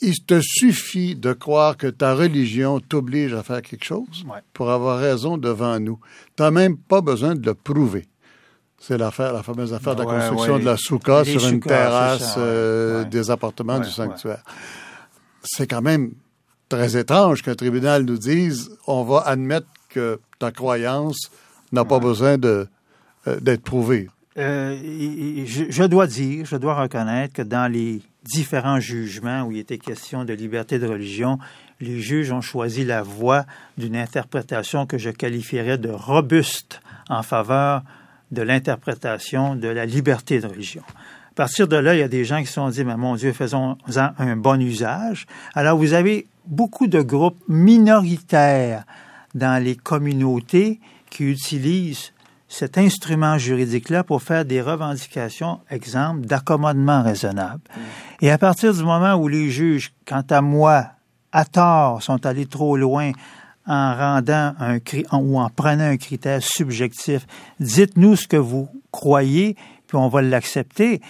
il 0.01 0.23
te 0.25 0.39
suffit 0.41 1.15
de 1.15 1.33
croire 1.33 1.75
que 1.75 1.87
ta 1.87 2.13
religion 2.13 2.79
t'oblige 2.79 3.33
à 3.33 3.43
faire 3.43 3.61
quelque 3.61 3.83
chose 3.83 4.25
pour 4.53 4.71
avoir 4.71 4.97
raison 4.99 5.37
devant 5.37 5.79
nous. 5.79 5.99
Tu 6.37 6.43
n'as 6.43 6.51
même 6.51 6.77
pas 6.77 7.01
besoin 7.01 7.35
de 7.35 7.45
le 7.45 7.53
prouver. 7.53 8.07
C'est 8.79 8.97
l'affaire, 8.97 9.33
la 9.33 9.43
fameuse 9.43 9.73
affaire 9.73 9.95
de 9.95 10.03
la 10.03 10.19
construction 10.19 10.57
de 10.57 10.63
la 10.63 10.77
souka 10.77 11.25
sur 11.25 11.45
une 11.45 11.59
terrasse 11.59 12.35
euh, 12.37 13.03
des 13.03 13.29
appartements 13.29 13.79
du 13.79 13.89
sanctuaire. 13.89 14.43
C'est 15.43 15.67
quand 15.67 15.81
même 15.81 16.13
très 16.69 16.95
étrange 16.95 17.41
qu'un 17.41 17.55
tribunal 17.55 18.03
nous 18.03 18.17
dise 18.17 18.71
on 18.87 19.03
va 19.03 19.19
admettre 19.21 19.67
que 19.89 20.19
ta 20.39 20.51
croyance 20.51 21.31
n'a 21.71 21.85
pas 21.85 21.99
besoin 21.99 22.37
de, 22.37 22.67
euh, 23.27 23.39
d'être 23.39 23.63
prouvée. 23.63 24.09
Euh, 24.37 24.77
je, 25.45 25.65
je, 25.69 25.83
dois 25.83 26.07
dire, 26.07 26.45
je 26.45 26.55
dois 26.55 26.79
reconnaître 26.79 27.33
que 27.33 27.41
dans 27.41 27.71
les 27.71 28.01
différents 28.23 28.79
jugements 28.79 29.43
où 29.43 29.51
il 29.51 29.59
était 29.59 29.77
question 29.77 30.23
de 30.23 30.33
liberté 30.33 30.79
de 30.79 30.87
religion, 30.87 31.39
les 31.81 31.99
juges 31.99 32.31
ont 32.31 32.41
choisi 32.41 32.85
la 32.85 33.01
voie 33.01 33.45
d'une 33.77 33.95
interprétation 33.95 34.85
que 34.85 34.97
je 34.97 35.09
qualifierais 35.09 35.77
de 35.77 35.89
robuste 35.89 36.81
en 37.09 37.23
faveur 37.23 37.83
de 38.31 38.41
l'interprétation 38.41 39.55
de 39.55 39.67
la 39.67 39.85
liberté 39.85 40.39
de 40.39 40.47
religion. 40.47 40.83
À 41.31 41.35
partir 41.35 41.67
de 41.67 41.77
là, 41.77 41.95
il 41.95 41.99
y 41.99 42.03
a 42.03 42.09
des 42.09 42.25
gens 42.25 42.41
qui 42.41 42.47
se 42.47 42.53
sont 42.53 42.69
dit, 42.69 42.83
mais 42.83 42.97
mon 42.97 43.15
Dieu, 43.15 43.31
faisons-en 43.31 44.09
un 44.17 44.35
bon 44.35 44.61
usage. 44.61 45.25
Alors, 45.53 45.77
vous 45.77 45.93
avez 45.93 46.27
beaucoup 46.45 46.87
de 46.87 47.01
groupes 47.01 47.41
minoritaires 47.47 48.83
dans 49.35 49.61
les 49.63 49.75
communautés 49.75 50.79
qui 51.09 51.23
utilisent 51.23 52.13
cet 52.47 52.77
instrument 52.77 53.37
juridique-là 53.37 54.03
pour 54.03 54.23
faire 54.23 54.43
des 54.43 54.61
revendications, 54.61 55.59
exemple, 55.69 56.21
d'accommodement 56.21 57.03
raisonnable. 57.03 57.61
Mm. 57.75 57.81
Et 58.21 58.31
à 58.31 58.37
partir 58.37 58.73
du 58.73 58.83
moment 58.83 59.15
où 59.15 59.27
les 59.27 59.49
juges, 59.49 59.93
quant 60.05 60.23
à 60.29 60.41
moi, 60.41 60.87
à 61.31 61.45
tort, 61.45 62.01
sont 62.01 62.25
allés 62.25 62.47
trop 62.47 62.75
loin 62.75 63.11
en 63.67 63.95
rendant 63.95 64.55
un 64.59 64.79
ou 65.13 65.39
en 65.39 65.49
prenant 65.49 65.83
un 65.83 65.97
critère 65.97 66.41
subjectif, 66.41 67.27
dites-nous 67.59 68.15
ce 68.15 68.27
que 68.27 68.37
vous 68.37 68.67
croyez, 68.91 69.55
puis 69.85 69.97
on 69.97 70.07
va 70.07 70.23
l'accepter. 70.23 71.01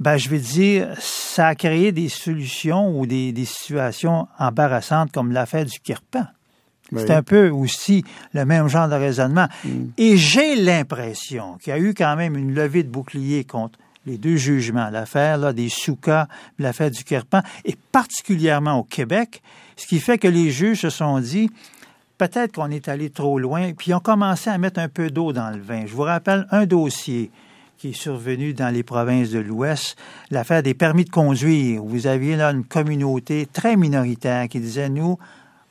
Ben, 0.00 0.16
je 0.16 0.28
vais 0.28 0.38
dire, 0.38 0.88
ça 0.98 1.48
a 1.48 1.54
créé 1.54 1.92
des 1.92 2.08
solutions 2.08 2.98
ou 2.98 3.06
des, 3.06 3.32
situations 3.44 4.26
embarrassantes 4.38 5.12
comme 5.12 5.30
l'affaire 5.30 5.64
du 5.64 5.78
Kirpan. 5.78 6.26
C'est 6.96 7.10
un 7.10 7.22
peu 7.22 7.50
aussi 7.50 8.04
le 8.32 8.44
même 8.44 8.68
genre 8.68 8.88
de 8.88 8.94
raisonnement. 8.94 9.46
Mm. 9.64 9.68
Et 9.98 10.16
j'ai 10.16 10.56
l'impression 10.56 11.56
qu'il 11.58 11.72
y 11.72 11.76
a 11.76 11.78
eu 11.78 11.94
quand 11.94 12.16
même 12.16 12.36
une 12.36 12.54
levée 12.54 12.82
de 12.82 12.88
bouclier 12.88 13.44
contre 13.44 13.78
les 14.06 14.18
deux 14.18 14.36
jugements, 14.36 14.90
l'affaire 14.90 15.52
des 15.52 15.68
Soukas, 15.68 16.26
l'affaire 16.58 16.90
du 16.90 17.04
Kirpan, 17.04 17.42
et 17.64 17.76
particulièrement 17.92 18.78
au 18.78 18.82
Québec, 18.82 19.42
ce 19.76 19.86
qui 19.86 20.00
fait 20.00 20.18
que 20.18 20.28
les 20.28 20.50
juges 20.50 20.80
se 20.80 20.90
sont 20.90 21.20
dit, 21.20 21.50
peut-être 22.18 22.52
qu'on 22.52 22.70
est 22.70 22.88
allé 22.88 23.10
trop 23.10 23.38
loin, 23.38 23.72
puis 23.72 23.90
ils 23.90 23.94
ont 23.94 24.00
commencé 24.00 24.50
à 24.50 24.58
mettre 24.58 24.80
un 24.80 24.88
peu 24.88 25.10
d'eau 25.10 25.32
dans 25.32 25.50
le 25.50 25.60
vin. 25.60 25.84
Je 25.86 25.94
vous 25.94 26.02
rappelle 26.02 26.46
un 26.50 26.66
dossier 26.66 27.30
qui 27.78 27.90
est 27.90 27.94
survenu 27.94 28.52
dans 28.52 28.68
les 28.68 28.82
provinces 28.82 29.30
de 29.30 29.38
l'Ouest, 29.38 29.96
l'affaire 30.30 30.62
des 30.62 30.74
permis 30.74 31.04
de 31.06 31.10
conduire. 31.10 31.82
Vous 31.82 32.06
aviez 32.06 32.36
là 32.36 32.50
une 32.50 32.64
communauté 32.64 33.48
très 33.50 33.74
minoritaire 33.76 34.48
qui 34.48 34.60
disait, 34.60 34.90
nous, 34.90 35.18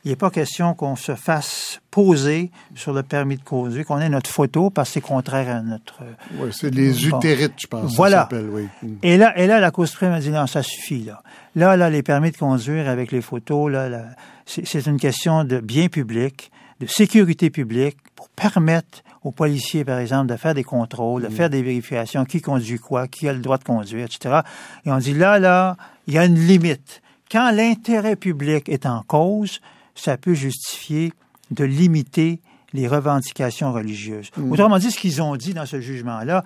il 0.06 0.12
n'est 0.12 0.16
pas 0.16 0.30
question 0.30 0.74
qu'on 0.74 0.96
se 0.96 1.14
fasse 1.16 1.82
poser 1.92 2.52
sur 2.74 2.94
le 2.94 3.04
permis 3.04 3.36
de 3.36 3.44
conduire, 3.44 3.86
qu'on 3.86 4.00
ait 4.00 4.08
notre 4.08 4.30
photo 4.30 4.70
parce 4.70 4.90
que 4.90 4.94
c'est 4.94 5.02
contraire 5.02 5.58
à 5.58 5.62
notre. 5.62 6.00
Oui, 6.36 6.50
c'est 6.52 6.74
les 6.74 7.08
utérites, 7.08 7.56
je 7.58 7.68
pense. 7.68 7.96
Voilà. 7.96 8.30
Ça 8.32 8.38
oui. 8.38 8.68
Et 9.04 9.18
là, 9.18 9.38
et 9.38 9.46
là, 9.46 9.60
la 9.60 9.72
Cour 9.72 9.88
suprême 9.88 10.14
a 10.14 10.20
dit 10.20 10.30
non, 10.30 10.48
ça 10.48 10.64
suffit 10.64 11.04
là. 11.04 11.22
Là, 11.56 11.76
là, 11.76 11.90
les 11.90 12.02
permis 12.02 12.32
de 12.32 12.38
conduire 12.38 12.88
avec 12.88 13.12
les 13.12 13.22
photos, 13.22 13.72
là, 13.72 13.90
là 13.90 14.06
c'est 14.46 14.86
une 14.88 15.00
question 15.00 15.44
de 15.44 15.60
bien 15.60 15.90
public, 15.90 16.52
de 16.80 16.86
sécurité 16.86 17.50
publique 17.50 17.98
pour 18.16 18.30
permettre 18.30 19.04
aux 19.24 19.32
policiers, 19.32 19.84
par 19.84 20.00
exemple, 20.00 20.28
de 20.28 20.38
faire 20.38 20.54
des 20.54 20.64
contrôles, 20.64 21.24
de 21.24 21.28
mm. 21.28 21.32
faire 21.32 21.50
des 21.50 21.62
vérifications, 21.62 22.24
qui 22.24 22.42
conduit 22.42 22.80
quoi, 22.80 23.10
qui 23.10 23.28
a 23.28 23.34
le 23.34 23.40
droit 23.40 23.58
de 23.58 23.66
conduire, 23.66 24.06
etc. 24.06 24.42
Et 24.86 24.92
on 24.92 24.98
dit 24.98 25.14
là, 25.14 25.40
là, 25.40 25.76
il 26.08 26.14
y 26.14 26.18
a 26.18 26.26
une 26.26 26.40
limite. 26.40 27.02
Quand 27.30 27.52
l'intérêt 27.52 28.16
public 28.16 28.70
est 28.70 28.86
en 28.86 29.04
cause, 29.04 29.60
ça 30.00 30.18
peut 30.18 30.34
justifier 30.34 31.14
de 31.52 31.64
limiter 31.64 32.42
les 32.74 32.88
revendications 32.88 33.72
religieuses. 33.74 34.30
Mm. 34.38 34.52
Autrement 34.52 34.78
dit, 34.78 34.92
ce 34.92 35.00
qu'ils 35.00 35.22
ont 35.22 35.36
dit 35.36 35.54
dans 35.54 35.66
ce 35.66 35.82
jugement-là, 35.82 36.44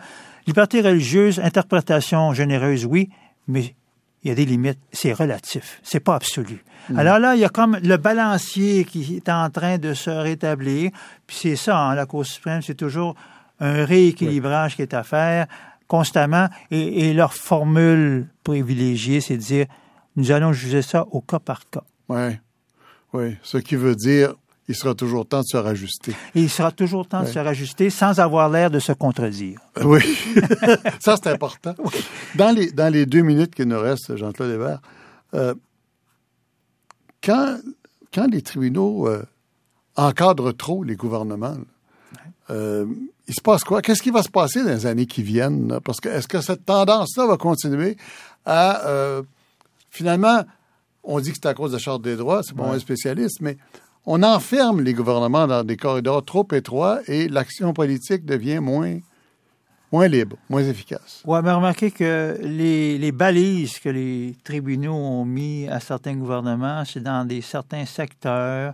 liberté 0.47 0.81
religieuse, 0.81 1.39
interprétation 1.39 2.33
généreuse, 2.33 2.85
oui, 2.85 3.09
mais 3.47 3.75
il 4.23 4.29
y 4.29 4.31
a 4.31 4.35
des 4.35 4.45
limites, 4.45 4.79
c'est 4.93 5.11
relatif, 5.11 5.81
c'est 5.83 5.99
pas 5.99 6.15
absolu. 6.15 6.63
Mm. 6.89 6.97
Alors 6.97 7.19
là, 7.19 7.35
il 7.35 7.41
y 7.41 7.45
a 7.45 7.49
comme 7.49 7.77
le 7.83 7.97
balancier 7.97 8.85
qui 8.85 9.15
est 9.15 9.29
en 9.29 9.49
train 9.49 9.77
de 9.77 9.93
se 9.93 10.09
rétablir, 10.09 10.91
puis 11.27 11.37
c'est 11.39 11.55
ça, 11.55 11.77
hein, 11.77 11.95
la 11.95 12.05
Cour 12.05 12.25
suprême, 12.25 12.61
c'est 12.61 12.75
toujours 12.75 13.15
un 13.59 13.85
rééquilibrage 13.85 14.75
qui 14.75 14.81
est 14.81 14.93
à 14.93 15.03
faire 15.03 15.47
constamment, 15.87 16.47
et, 16.71 17.09
et 17.09 17.13
leur 17.13 17.33
formule 17.33 18.27
privilégiée, 18.43 19.21
c'est 19.21 19.37
de 19.37 19.41
dire, 19.41 19.65
nous 20.15 20.31
allons 20.31 20.53
juger 20.53 20.81
ça 20.81 21.05
au 21.11 21.21
cas 21.21 21.39
par 21.39 21.69
cas. 21.69 21.83
Oui, 22.09 22.37
oui, 23.13 23.35
ce 23.43 23.57
qui 23.57 23.75
veut 23.75 23.95
dire 23.95 24.35
il 24.69 24.75
sera 24.75 24.95
toujours 24.95 25.27
temps 25.27 25.41
de 25.41 25.45
se 25.45 25.57
rajuster. 25.57 26.15
il 26.35 26.49
sera 26.49 26.71
toujours 26.71 27.05
temps 27.05 27.23
de 27.23 27.27
se 27.27 27.39
rajuster 27.39 27.89
sans 27.89 28.19
avoir 28.19 28.49
l'air 28.49 28.71
de 28.71 28.79
se 28.79 28.93
contredire. 28.93 29.59
Oui, 29.83 30.01
ça 31.01 31.15
c'est 31.21 31.27
important. 31.27 31.75
Dans, 32.35 32.55
les, 32.55 32.71
dans 32.71 32.91
les 32.91 33.05
deux 33.05 33.23
minutes 33.23 33.53
qui 33.53 33.65
nous 33.65 33.79
restent, 33.79 34.15
Jean-Claude 34.15 34.51
Hébert, 34.51 34.81
euh, 35.33 35.53
quand, 37.21 37.57
quand 38.13 38.27
les 38.31 38.41
tribunaux 38.41 39.07
euh, 39.09 39.23
encadrent 39.97 40.55
trop 40.55 40.83
les 40.83 40.95
gouvernements, 40.95 41.57
euh, 42.49 42.85
il 43.27 43.33
se 43.33 43.41
passe 43.41 43.63
quoi? 43.63 43.81
Qu'est-ce 43.81 44.01
qui 44.01 44.11
va 44.11 44.23
se 44.23 44.29
passer 44.29 44.63
dans 44.63 44.69
les 44.71 44.85
années 44.85 45.05
qui 45.05 45.23
viennent? 45.23 45.79
Parce 45.83 45.99
que 45.99 46.09
est-ce 46.09 46.27
que 46.27 46.41
cette 46.41 46.65
tendance-là 46.65 47.25
va 47.25 47.37
continuer 47.37 47.97
à 48.45 48.85
euh, 48.85 49.23
finalement, 49.89 50.43
on 51.03 51.19
dit 51.19 51.31
que 51.31 51.37
c'est 51.41 51.47
à 51.47 51.53
cause 51.53 51.71
de 51.71 51.77
la 51.77 51.79
Charte 51.79 52.01
des 52.01 52.15
droits, 52.15 52.43
c'est 52.43 52.55
pas 52.55 52.69
un 52.69 52.79
spécialiste, 52.79 53.41
mais 53.41 53.57
on 54.05 54.23
enferme 54.23 54.81
les 54.81 54.93
gouvernements 54.93 55.47
dans 55.47 55.63
des 55.63 55.77
corridors 55.77 56.23
trop 56.23 56.47
étroits 56.51 56.99
et 57.07 57.27
l'action 57.27 57.73
politique 57.73 58.25
devient 58.25 58.59
moins 58.59 58.99
moins 59.93 60.07
libre, 60.07 60.37
moins 60.49 60.63
efficace. 60.63 61.21
Oui, 61.23 61.39
mais 61.43 61.51
remarquez 61.51 61.91
que 61.91 62.39
les, 62.41 62.97
les, 62.97 63.11
balises 63.11 63.77
que 63.77 63.89
les 63.89 64.35
tribunaux 64.43 64.95
ont 64.95 65.23
mis 65.23 65.67
à 65.67 65.79
certains 65.79 66.15
gouvernements, 66.15 66.83
c'est 66.83 67.03
dans 67.03 67.25
des 67.25 67.41
certains 67.41 67.85
secteurs, 67.85 68.73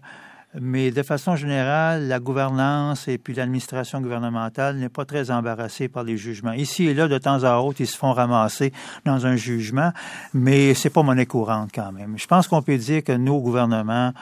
mais 0.55 0.91
de 0.91 1.03
façon 1.03 1.35
générale, 1.35 2.07
la 2.07 2.19
gouvernance 2.19 3.07
et 3.07 3.17
puis 3.17 3.33
l'administration 3.33 4.01
gouvernementale 4.01 4.77
n'est 4.77 4.89
pas 4.89 5.05
très 5.05 5.29
embarrassée 5.29 5.87
par 5.87 6.03
les 6.03 6.17
jugements. 6.17 6.53
Ici 6.53 6.87
et 6.87 6.93
là, 6.93 7.07
de 7.07 7.17
temps 7.17 7.43
à 7.43 7.57
autre, 7.57 7.81
ils 7.81 7.87
se 7.87 7.97
font 7.97 8.13
ramasser 8.13 8.73
dans 9.05 9.27
un 9.27 9.35
jugement, 9.35 9.91
mais 10.33 10.73
c'est 10.73 10.89
pas 10.89 11.03
monnaie 11.03 11.27
courante 11.27 11.69
quand 11.73 11.91
même. 11.91 12.17
Je 12.17 12.25
pense 12.25 12.47
qu'on 12.47 12.61
peut 12.61 12.77
dire 12.77 13.03
que 13.03 13.11
nos 13.11 13.39
gouvernements 13.39 14.13